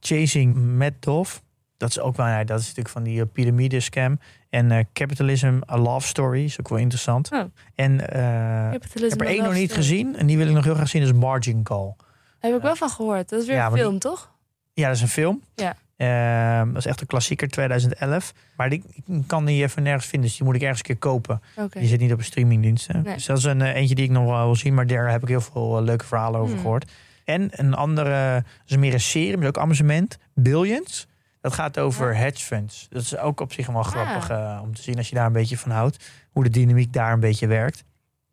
Chasing 0.00 0.56
Madoff, 0.56 1.42
dat 1.76 1.88
is 1.88 2.00
ook 2.00 2.16
wel, 2.16 2.26
ja, 2.26 2.44
dat 2.44 2.58
is 2.58 2.62
natuurlijk 2.64 2.88
van 2.94 3.02
die 3.02 3.26
piramide 3.26 3.80
scam. 3.80 4.18
En 4.50 4.70
eh, 4.70 4.84
Capitalism, 4.92 5.58
A 5.70 5.78
Love 5.78 6.06
Story 6.06 6.44
is 6.44 6.60
ook 6.60 6.68
wel 6.68 6.78
interessant. 6.78 7.32
Oh. 7.32 7.40
En 7.74 8.08
eh, 8.12 8.72
ik 8.72 8.82
heb 8.82 9.20
er 9.20 9.26
één 9.26 9.42
nog 9.42 9.52
niet 9.52 9.70
Story. 9.70 9.82
gezien 9.82 10.16
en 10.16 10.26
die 10.26 10.36
wil 10.36 10.46
ik 10.46 10.52
nog 10.54 10.64
heel 10.64 10.74
graag 10.74 10.88
zien, 10.88 11.02
is 11.02 11.12
Margin 11.12 11.62
Call. 11.62 11.94
Heb 12.38 12.54
ik 12.54 12.62
wel 12.62 12.76
van 12.76 12.88
gehoord. 12.90 13.28
Dat 13.28 13.40
is 13.40 13.46
weer 13.46 13.56
Ja, 13.56 13.66
een 13.66 13.72
die- 13.72 13.82
film, 13.82 13.98
toch? 13.98 14.32
Ja, 14.72 14.86
dat 14.86 14.96
is 14.96 15.02
een 15.02 15.08
film. 15.08 15.42
Ja. 15.54 15.76
Ehm, 15.96 16.66
dat 16.68 16.76
is 16.76 16.86
echt 16.86 17.00
een 17.00 17.06
klassieker, 17.06 17.48
2011. 17.48 18.32
Maar 18.56 18.70
die 18.70 18.82
ik 18.94 19.22
kan 19.26 19.44
die 19.44 19.62
even 19.62 19.82
nergens 19.82 20.06
vinden, 20.06 20.28
dus 20.28 20.36
die 20.38 20.46
moet 20.46 20.54
ik 20.56 20.60
ergens 20.62 20.78
een 20.78 20.84
keer 20.84 20.96
kopen. 20.96 21.40
Oké. 21.56 21.78
Die 21.78 21.88
zit 21.88 22.00
niet 22.00 22.12
op 22.12 22.18
een 22.18 22.24
streamingdienst. 22.24 22.86
hè. 22.86 23.00
Nee. 23.02 23.14
Dus 23.14 23.24
dat 23.26 23.38
is 23.38 23.44
een 23.44 23.62
eentje 23.62 23.94
die 23.94 24.04
ik 24.04 24.10
nog 24.10 24.24
wel 24.24 24.44
wil 24.44 24.54
zien, 24.56 24.74
maar 24.74 24.86
daar 24.86 25.10
heb 25.10 25.22
ik 25.22 25.28
heel 25.28 25.40
veel 25.40 25.82
leuke 25.82 26.04
verhalen 26.04 26.40
over 26.40 26.52
Hmm. 26.52 26.62
gehoord. 26.62 26.90
En 27.24 27.48
een 27.52 27.74
andere, 27.74 28.34
dat 28.34 28.44
is 28.70 28.76
meer 28.76 28.92
een 28.92 29.00
serie, 29.00 29.36
maar 29.36 29.46
ook 29.48 29.58
amusement. 29.58 30.18
Billions. 30.34 31.06
Dat 31.46 31.54
gaat 31.54 31.78
over 31.78 32.12
Ja. 32.12 32.18
hedge 32.18 32.44
funds. 32.44 32.86
Dat 32.90 33.02
is 33.02 33.16
ook 33.16 33.40
op 33.40 33.52
zich 33.52 33.66
wel 33.66 33.76
Ah. 33.76 33.86
grappig 33.86 34.30
eh, 34.30 34.60
om 34.62 34.74
te 34.74 34.82
zien 34.82 34.96
als 34.96 35.08
je 35.08 35.14
daar 35.14 35.26
een 35.26 35.32
beetje 35.32 35.58
van 35.58 35.70
houdt. 35.70 36.10
Hoe 36.32 36.44
de 36.44 36.50
dynamiek 36.50 36.92
daar 36.92 37.12
een 37.12 37.20
beetje 37.20 37.46
werkt. 37.46 37.84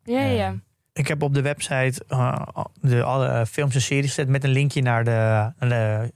Ja, 0.03 0.19
ja, 0.19 0.25
ja. 0.31 0.55
Ik 0.93 1.07
heb 1.07 1.21
op 1.21 1.33
de 1.33 1.41
website 1.41 2.03
eh, 2.07 2.41
de, 2.81 3.03
alle 3.03 3.45
films 3.45 3.75
en 3.75 3.81
series 3.81 4.07
gezet 4.09 4.27
met 4.27 4.43
een 4.43 4.49
linkje 4.49 4.81
naar 4.81 5.03
de, 5.03 5.51
naar 5.59 6.09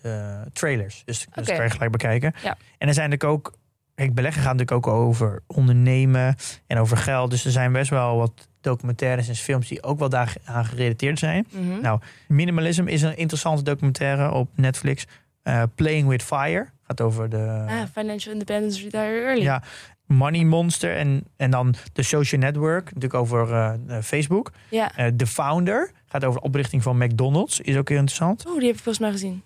de, 0.00 0.44
trailers. 0.52 1.02
Dus 1.04 1.26
dat 1.34 1.44
Oké. 1.44 1.56
kan 1.56 1.64
je 1.64 1.70
gelijk 1.70 1.90
bekijken. 1.90 2.34
Ja. 2.42 2.56
En 2.78 2.88
er 2.88 2.94
zijn 2.94 3.10
natuurlijk 3.10 3.46
ook 3.46 3.54
Kijk, 3.94 4.14
beleggen 4.14 4.42
gaat 4.42 4.56
natuurlijk 4.56 4.86
ook 4.86 4.94
over 4.94 5.42
ondernemen 5.46 6.36
en 6.66 6.78
over 6.78 6.96
geld. 6.96 7.30
Dus 7.30 7.44
er 7.44 7.50
zijn 7.50 7.72
best 7.72 7.90
wel 7.90 8.16
wat 8.16 8.48
documentaires 8.60 9.28
en 9.28 9.34
films 9.34 9.68
die 9.68 9.82
ook 9.82 9.98
wel 9.98 10.08
daar 10.08 10.34
aan 10.44 10.64
gerelateerd 10.64 11.18
zijn. 11.18 11.46
Mhm. 11.50 11.80
Nou, 11.80 12.00
Minimalism 12.28 12.86
is 12.86 13.02
een 13.02 13.16
interessante 13.16 13.62
documentaire 13.62 14.30
op 14.32 14.48
Netflix. 14.54 15.06
Eh, 15.44 15.62
Playing 15.74 16.08
with 16.08 16.22
Fire 16.22 16.66
gaat 16.82 17.00
over 17.00 17.28
de 17.28 17.64
ah, 17.68 17.82
Financial 17.92 18.32
Independence 18.32 18.82
Retire 18.82 19.24
Early. 19.24 19.42
ja, 19.42 19.62
Money 20.06 20.44
Monster 20.44 20.96
en, 20.96 21.24
en 21.36 21.50
dan 21.50 21.74
de 21.92 22.02
Social 22.02 22.40
Network, 22.40 22.84
natuurlijk 22.84 23.14
over 23.14 23.52
eh, 23.52 23.74
eh, 23.88 24.02
Facebook. 24.02 24.52
Ja. 24.68 24.90
The 25.16 25.26
Founder 25.26 25.90
gaat 26.06 26.24
over 26.24 26.40
de 26.40 26.46
oprichting 26.46 26.82
van 26.82 26.96
McDonald's, 26.96 27.60
is 27.60 27.76
ook 27.76 27.88
heel 27.88 27.98
interessant. 27.98 28.46
Oeh, 28.46 28.58
die 28.58 28.66
heb 28.66 28.76
ik 28.76 28.82
volgens 28.82 29.04
mij 29.04 29.12
gezien. 29.12 29.42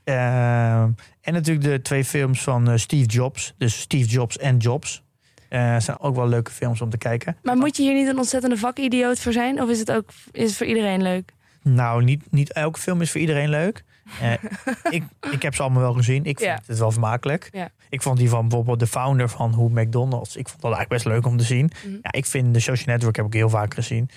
En 1.21 1.33
natuurlijk 1.33 1.67
de 1.67 1.83
twee 1.83 2.05
films 2.05 2.43
van 2.43 2.79
Steve 2.79 3.07
Jobs, 3.07 3.55
dus 3.57 3.81
Steve 3.81 4.09
Jobs 4.09 4.39
en 4.39 4.57
Jobs. 4.57 5.03
Zijn 5.79 5.99
ook 5.99 6.15
wel 6.15 6.29
leuke 6.29 6.51
films 6.51 6.81
om 6.81 6.91
te 6.91 6.99
kijken. 6.99 7.37
Maar 7.43 7.57
moet 7.57 7.77
je 7.77 7.83
hier 7.83 7.95
niet 7.95 8.09
een 8.09 8.19
ontzettende 8.19 8.57
vakidioot 8.57 9.21
voor 9.21 9.33
zijn? 9.33 9.63
Of 9.63 9.71
is 9.71 9.79
het 9.79 9.93
ook 9.93 10.11
is 10.33 10.45
het 10.45 10.57
voor 10.57 10.67
iedereen 10.67 11.03
leuk? 11.03 11.33
Nou, 11.63 12.05
niet, 12.05 12.33
niet 12.33 12.53
elke 12.53 12.81
film 12.81 13.01
is 13.01 13.11
voor 13.11 13.21
iedereen 13.21 13.49
leuk. 13.49 13.85
Eh, 14.21 14.33
ik, 14.91 15.03
ik 15.31 15.43
heb 15.43 15.55
ze 15.55 15.63
allemaal 15.63 15.83
wel 15.83 15.93
gezien. 15.93 16.25
Ik 16.25 16.39
vind 16.39 16.51
Ja. 16.51 16.61
het 16.67 16.79
wel 16.79 16.91
vermakelijk. 16.91 17.49
Ja. 17.53 17.69
Ik 17.89 18.03
vond 18.03 18.19
die 18.19 18.29
van 18.29 18.49
bijvoorbeeld 18.49 18.79
de 18.81 18.87
founder 18.87 19.29
van 19.29 19.53
hoe 19.55 19.71
McDonald's. 19.83 20.37
Ik 20.37 20.49
vond 20.49 20.63
dat 20.63 20.73
eigenlijk 20.73 21.03
best 21.03 21.15
leuk 21.15 21.27
om 21.27 21.37
te 21.39 21.45
zien. 21.45 21.71
Mhm. 21.85 21.95
Ja, 22.03 22.13
ik 22.13 22.27
vind 22.27 22.55
de 22.55 22.61
Social 22.61 22.95
Network 22.95 23.17
heb 23.17 23.27
ik 23.27 23.33
heel 23.33 23.49
vaak 23.49 23.75
gezien. 23.75 24.09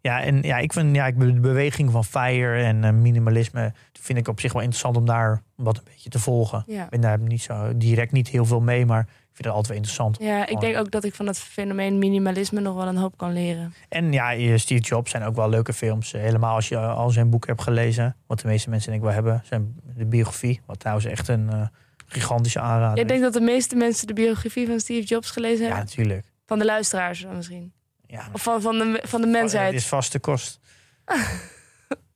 Ja, 0.00 0.22
en 0.22 0.42
ja, 0.42 0.58
ik 0.58 0.72
vind 0.72 0.94
ja, 0.94 1.06
ik, 1.06 1.20
de 1.20 1.40
beweging 1.40 1.90
van 1.90 2.04
FIRE 2.04 2.62
en 2.62 2.84
eh, 2.84 2.92
minimalisme 2.92 3.72
vind 4.00 4.18
ik 4.18 4.28
op 4.28 4.40
zich 4.40 4.52
wel 4.52 4.62
interessant 4.62 4.96
om 4.96 5.06
daar 5.06 5.42
wat 5.54 5.76
een 5.78 5.84
beetje 5.84 6.10
te 6.10 6.18
volgen. 6.18 6.64
Ja. 6.66 6.84
Ik 6.84 6.90
ben 6.90 7.00
daar 7.00 7.18
niet 7.18 7.42
zo 7.42 7.76
direct 7.76 8.12
niet 8.12 8.28
heel 8.28 8.44
veel 8.46 8.60
mee, 8.60 8.86
maar 8.86 9.06
vind 9.40 9.54
het 9.54 9.54
altijd 9.54 9.66
wel 9.66 9.76
interessant. 9.76 10.16
Ja, 10.20 10.46
ik 10.46 10.60
denk 10.60 10.76
ook 10.76 10.90
dat 10.90 11.04
ik 11.04 11.14
van 11.14 11.26
het 11.26 11.38
fenomeen 11.38 11.98
minimalisme 11.98 12.60
nog 12.60 12.74
wel 12.74 12.86
een 12.86 12.96
hoop 12.96 13.16
kan 13.16 13.32
leren. 13.32 13.74
En 13.88 14.12
ja, 14.12 14.58
Steve 14.58 14.80
Jobs 14.82 15.10
zijn 15.10 15.22
ook 15.22 15.34
wel 15.36 15.48
leuke 15.48 15.72
films. 15.72 16.12
Eh, 16.12 16.20
Helemaal 16.20 16.54
als 16.54 16.68
je 16.68 16.78
al 16.78 17.10
zijn 17.10 17.30
boek 17.30 17.46
hebt 17.46 17.62
gelezen. 17.62 18.16
Wat 18.26 18.40
de 18.40 18.46
meeste 18.46 18.70
mensen 18.70 18.90
denk 18.90 19.02
ik 19.02 19.06
wel 19.08 19.14
hebben. 19.16 19.42
Zijn 19.44 19.74
de 19.96 20.06
biografie. 20.06 20.60
Wat 20.66 20.78
trouwens 20.80 21.06
echt 21.06 21.28
een 21.28 21.50
eh, 21.50 21.62
gigantische 22.06 22.60
aanrader 22.60 22.98
Ik 23.02 23.08
denk 23.08 23.22
dat 23.22 23.32
de 23.32 23.40
meeste 23.40 23.76
mensen 23.76 24.06
de 24.06 24.12
biografie 24.12 24.66
van 24.66 24.80
Steve 24.80 25.06
Jobs 25.06 25.30
gelezen 25.30 25.58
Ja, 25.66 25.66
hebben. 25.66 25.84
natuurlijk. 25.84 26.26
Van 26.46 26.58
de 26.58 26.64
luisteraars 26.64 27.20
dan 27.22 27.36
misschien. 27.36 27.72
Ja, 28.06 28.28
Of 28.32 28.42
van, 28.42 28.60
van, 28.62 28.78
de, 28.78 29.00
van 29.06 29.20
de 29.20 29.26
Het 29.26 29.36
mensheid. 29.36 29.72
is 29.74 29.86
vaste 29.86 30.18
kost. 30.18 30.58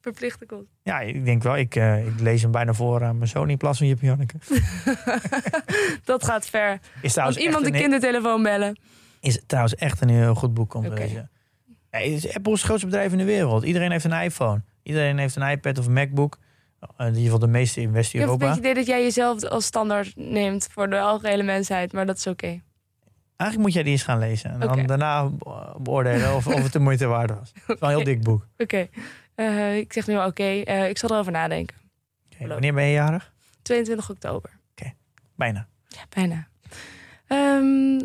Verplichte 0.04 0.46
kost. 0.46 0.68
Ja, 0.82 1.00
ik 1.00 1.24
denk 1.24 1.42
wel. 1.42 1.56
Ik, 1.56 1.76
eh, 1.76 2.06
ik 2.06 2.20
lees 2.20 2.42
hem 2.42 2.50
bijna 2.50 2.72
voor 2.72 3.04
aan 3.04 3.16
mijn 3.18 3.28
zoon 3.28 3.50
in 3.50 3.56
plaats 3.56 3.78
van 3.78 3.86
Jip 3.86 4.00
Janneke. 4.00 4.36
dat 6.04 6.24
gaat 6.24 6.46
ver. 6.46 6.78
Is 7.02 7.18
Als 7.18 7.36
iemand 7.36 7.64
de 7.64 7.72
een, 7.72 7.80
kindertelefoon 7.80 8.42
bellen. 8.42 8.78
is 9.20 9.42
trouwens 9.46 9.74
echt 9.74 10.00
een 10.00 10.08
heel 10.08 10.34
goed 10.34 10.54
boek 10.54 10.74
om 10.74 10.82
te 10.82 10.90
lezen. 10.90 11.30
Ja, 11.90 11.98
het 11.98 12.24
is 12.24 12.34
Apple 12.34 12.52
is 12.52 12.58
het 12.58 12.66
grootste 12.66 12.86
bedrijf 12.86 13.12
in 13.12 13.18
de 13.18 13.24
wereld. 13.24 13.62
Iedereen 13.64 13.90
heeft 13.90 14.04
een 14.04 14.12
iPhone. 14.22 14.62
Iedereen 14.82 15.18
heeft 15.18 15.36
een 15.36 15.48
iPad 15.50 15.78
of 15.78 15.86
een 15.86 15.92
MacBook. 15.92 16.38
Eh, 16.80 16.88
In 16.98 17.06
ieder 17.06 17.22
geval 17.22 17.38
de 17.38 17.46
meeste 17.46 17.80
in 17.80 17.88
Ik 17.88 17.94
heb 17.94 17.96
een 17.96 18.02
West-Europa. 18.02 18.36
beetje 18.36 18.48
het 18.54 18.58
idee 18.58 18.74
dat 18.74 18.86
jij 18.86 19.02
jezelf 19.02 19.42
als 19.44 19.64
standaard 19.64 20.12
neemt 20.16 20.68
voor 20.72 20.90
de 20.90 21.00
algehele 21.00 21.42
mensheid. 21.42 21.92
Maar 21.92 22.06
dat 22.06 22.16
is 22.16 22.26
oké. 22.26 22.60
Eigenlijk 23.36 23.60
moet 23.68 23.72
jij 23.72 23.82
die 23.82 23.92
eens 23.92 24.02
gaan 24.02 24.18
lezen. 24.18 24.50
En 24.50 24.60
dan 24.60 24.86
daarna 24.86 25.24
be- 25.28 25.74
beoordelen 25.78 26.34
of, 26.34 26.46
of 26.46 26.62
het 26.62 26.72
de 26.72 26.78
moeite 26.78 27.06
waard 27.06 27.30
was. 27.30 27.52
Het 27.54 27.74
is 27.74 27.80
wel 27.80 27.88
een 27.90 27.96
heel 27.96 28.04
dik 28.04 28.22
boek. 28.22 28.46
Oké. 28.58 28.88
Eh, 29.34 29.76
ik 29.76 29.92
zeg 29.92 30.06
nu 30.06 30.16
oké. 30.18 30.42
Eh, 30.42 30.88
ik 30.88 30.98
zal 30.98 31.10
erover 31.10 31.32
nadenken. 31.32 31.76
Oké, 32.32 32.46
wanneer 32.46 32.74
ben 32.74 32.84
je 32.84 32.92
jarig? 32.92 33.32
22 33.62 34.10
oktober. 34.10 34.50
Bijna. 35.36 35.66
Ja, 35.88 36.00
bijna. 36.08 36.48
Ehm, 37.26 38.00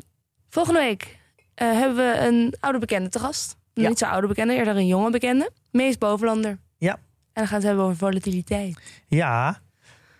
volgende 0.50 0.80
week 0.80 1.20
eh, 1.54 1.72
hebben 1.72 1.96
we 1.96 2.28
een 2.28 2.56
oude 2.60 2.80
bekende 2.80 3.10
te 3.10 3.20
gast. 3.20 3.58
Ja. 3.74 3.88
Niet 3.88 3.98
zo 3.98 4.06
oude 4.06 4.28
bekende, 4.28 4.56
eerder 4.56 4.76
een 4.76 4.88
jonge 4.88 5.10
bekende. 5.10 5.52
Mees 5.72 5.98
Bovenlander. 5.98 6.58
Ja. 6.78 6.94
En 6.94 7.00
dan 7.34 7.48
gaan 7.48 7.50
we 7.50 7.56
het 7.56 7.64
hebben 7.64 7.84
over 7.84 7.98
volatiliteit. 7.98 8.80
Ja, 9.08 9.62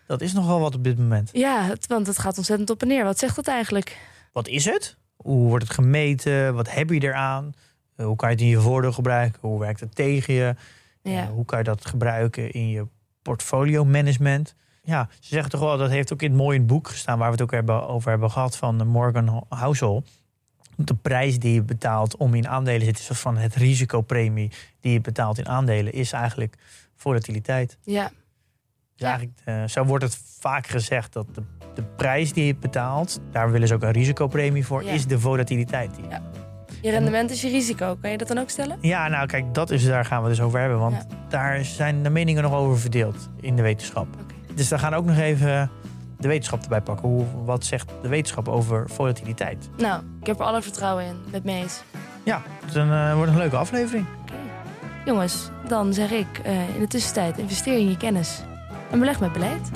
dat 0.08 0.22
is 0.22 0.34
nogal 0.34 0.60
wat 0.60 0.76
op 0.76 0.84
dit 0.84 0.98
moment. 0.98 1.30
Ja, 1.34 1.64
het, 1.64 1.88
want 1.88 2.08
het 2.08 2.18
gaat 2.18 2.38
ontzettend 2.38 2.70
op 2.70 2.82
en 2.82 2.88
neer. 2.88 3.04
Wat 3.04 3.20
zegt 3.20 3.36
dat 3.36 3.48
eigenlijk? 3.48 3.98
Wat 4.32 4.48
is 4.48 4.66
het? 4.66 4.98
Hoe 5.16 5.48
wordt 5.48 5.64
het 5.64 5.74
gemeten? 5.74 6.54
Wat 6.54 6.72
heb 6.72 6.90
je 6.90 7.00
eraan? 7.00 7.54
Hoe 7.96 8.16
kan 8.16 8.30
je 8.30 8.36
het 8.36 8.44
in 8.44 8.50
je 8.50 8.60
voordeel 8.60 8.92
gebruiken? 8.92 9.40
Hoe 9.42 9.60
werkt 9.60 9.80
het 9.80 9.96
tegen 9.96 10.34
je? 10.34 10.56
Ja. 11.02 11.22
Eh, 11.22 11.30
hoe 11.30 11.46
kan 11.46 11.58
je 11.58 11.64
dat 11.64 11.86
gebruiken 11.86 12.52
in 12.52 12.70
je 12.70 12.88
portfolio 13.22 13.86
management? 13.86 14.56
Ja, 14.84 15.08
ze 15.20 15.28
zeggen 15.28 15.50
toch 15.52 15.60
wel, 15.62 15.78
dat 15.78 15.90
heeft 15.90 16.14
ook 16.14 16.22
in 16.22 16.30
het 16.30 16.38
mooie 16.38 16.62
boek 16.62 16.88
gestaan... 16.88 17.18
waar 17.18 17.28
we 17.28 17.34
het 17.34 17.42
ook 17.42 17.52
hebben, 17.52 17.88
over 17.88 18.10
hebben 18.10 18.32
gehad 18.32 18.58
van 18.58 18.88
Morgan 18.88 19.46
Housel. 19.50 20.04
De 20.76 20.94
prijs 20.96 21.40
die 21.40 21.54
je 21.54 21.62
betaalt 21.62 22.18
om 22.18 22.34
in 22.34 22.48
aandelen 22.48 22.80
te 22.80 22.86
zitten... 22.86 23.10
is 23.10 23.20
van 23.20 23.38
het 23.38 23.56
risicopremie 23.56 24.52
die 24.80 24.94
je 24.94 25.02
betaalt 25.02 25.38
in 25.38 25.48
aandelen... 25.48 25.94
is 25.94 26.12
eigenlijk 26.12 26.56
volatiliteit. 26.96 27.78
Ja. 27.84 28.08
Dus 28.08 28.14
Ja. 28.96 29.08
eigenlijk, 29.08 29.40
eh, 29.46 29.64
zo 29.64 29.86
wordt 29.86 30.04
het 30.04 30.20
vaak 30.40 30.68
gezegd 30.68 31.14
dat 31.14 31.36
de, 31.36 31.44
de 31.74 31.84
prijs 31.84 32.34
die 32.34 32.46
je 32.46 32.56
betaalt... 32.56 33.20
daar 33.32 33.52
willen 33.52 33.68
ze 33.68 33.74
ook 33.74 33.84
een 33.84 33.92
risicopremie 33.92 34.66
voor... 34.66 34.84
Ja. 34.84 34.92
is 34.92 35.08
de 35.08 35.20
volatiliteit. 35.20 35.96
Die 35.96 36.08
Ja. 36.10 36.22
Je 36.82 36.90
rendement 36.92 37.32
is 37.32 37.42
je 37.42 37.50
risico. 37.50 37.98
Kan 38.02 38.12
je 38.12 38.18
dat 38.18 38.28
dan 38.28 38.38
ook 38.38 38.50
stellen? 38.50 38.78
Ja, 38.82 39.08
nou 39.08 39.26
kijk, 39.28 39.54
dat 39.54 39.70
is, 39.72 39.86
daar 39.86 40.06
gaan 40.06 40.24
we 40.24 40.30
dus 40.30 40.42
over 40.42 40.60
hebben. 40.60 40.80
Want 40.80 40.96
Ja. 40.96 41.16
daar 41.30 41.64
zijn 41.66 42.04
de 42.04 42.10
meningen 42.10 42.44
nog 42.44 42.54
over 42.54 42.80
verdeeld 42.80 43.30
in 43.42 43.56
de 43.56 43.62
wetenschap. 43.62 44.08
Dus 44.54 44.68
daar 44.68 44.80
gaan 44.80 44.92
we 44.92 44.98
ook 44.98 45.06
nog 45.06 45.18
even 45.18 45.70
de 46.18 46.28
wetenschap 46.28 46.62
erbij 46.64 46.82
pakken. 46.82 47.10
Hoe, 47.10 47.26
wat 47.46 47.66
zegt 47.66 47.92
de 48.02 48.08
wetenschap 48.08 48.48
over 48.48 48.90
volatiliteit? 48.90 49.70
Nou, 49.78 50.02
ik 50.22 50.28
heb 50.28 50.40
er 50.40 50.46
alle 50.46 50.62
vertrouwen 50.62 51.06
in 51.06 51.16
met 51.32 51.44
Mees. 51.44 51.82
Ja, 52.24 52.42
het 52.66 52.76
een, 52.76 52.92
eh, 52.92 53.16
wordt 53.16 53.32
een 53.32 53.38
leuke 53.38 53.58
aflevering. 53.58 54.06
Jongens, 55.06 55.50
dan 55.68 55.94
zeg 55.94 56.12
ik 56.12 56.28
eh, 56.44 56.76
in 56.76 56.80
de 56.80 56.88
tussentijd 56.88 57.38
investeer 57.38 57.78
in 57.78 57.90
je 57.90 57.98
kennis. 57.98 58.42
En 58.92 59.00
beleg 59.00 59.20
met 59.20 59.34
beleid. 59.34 59.70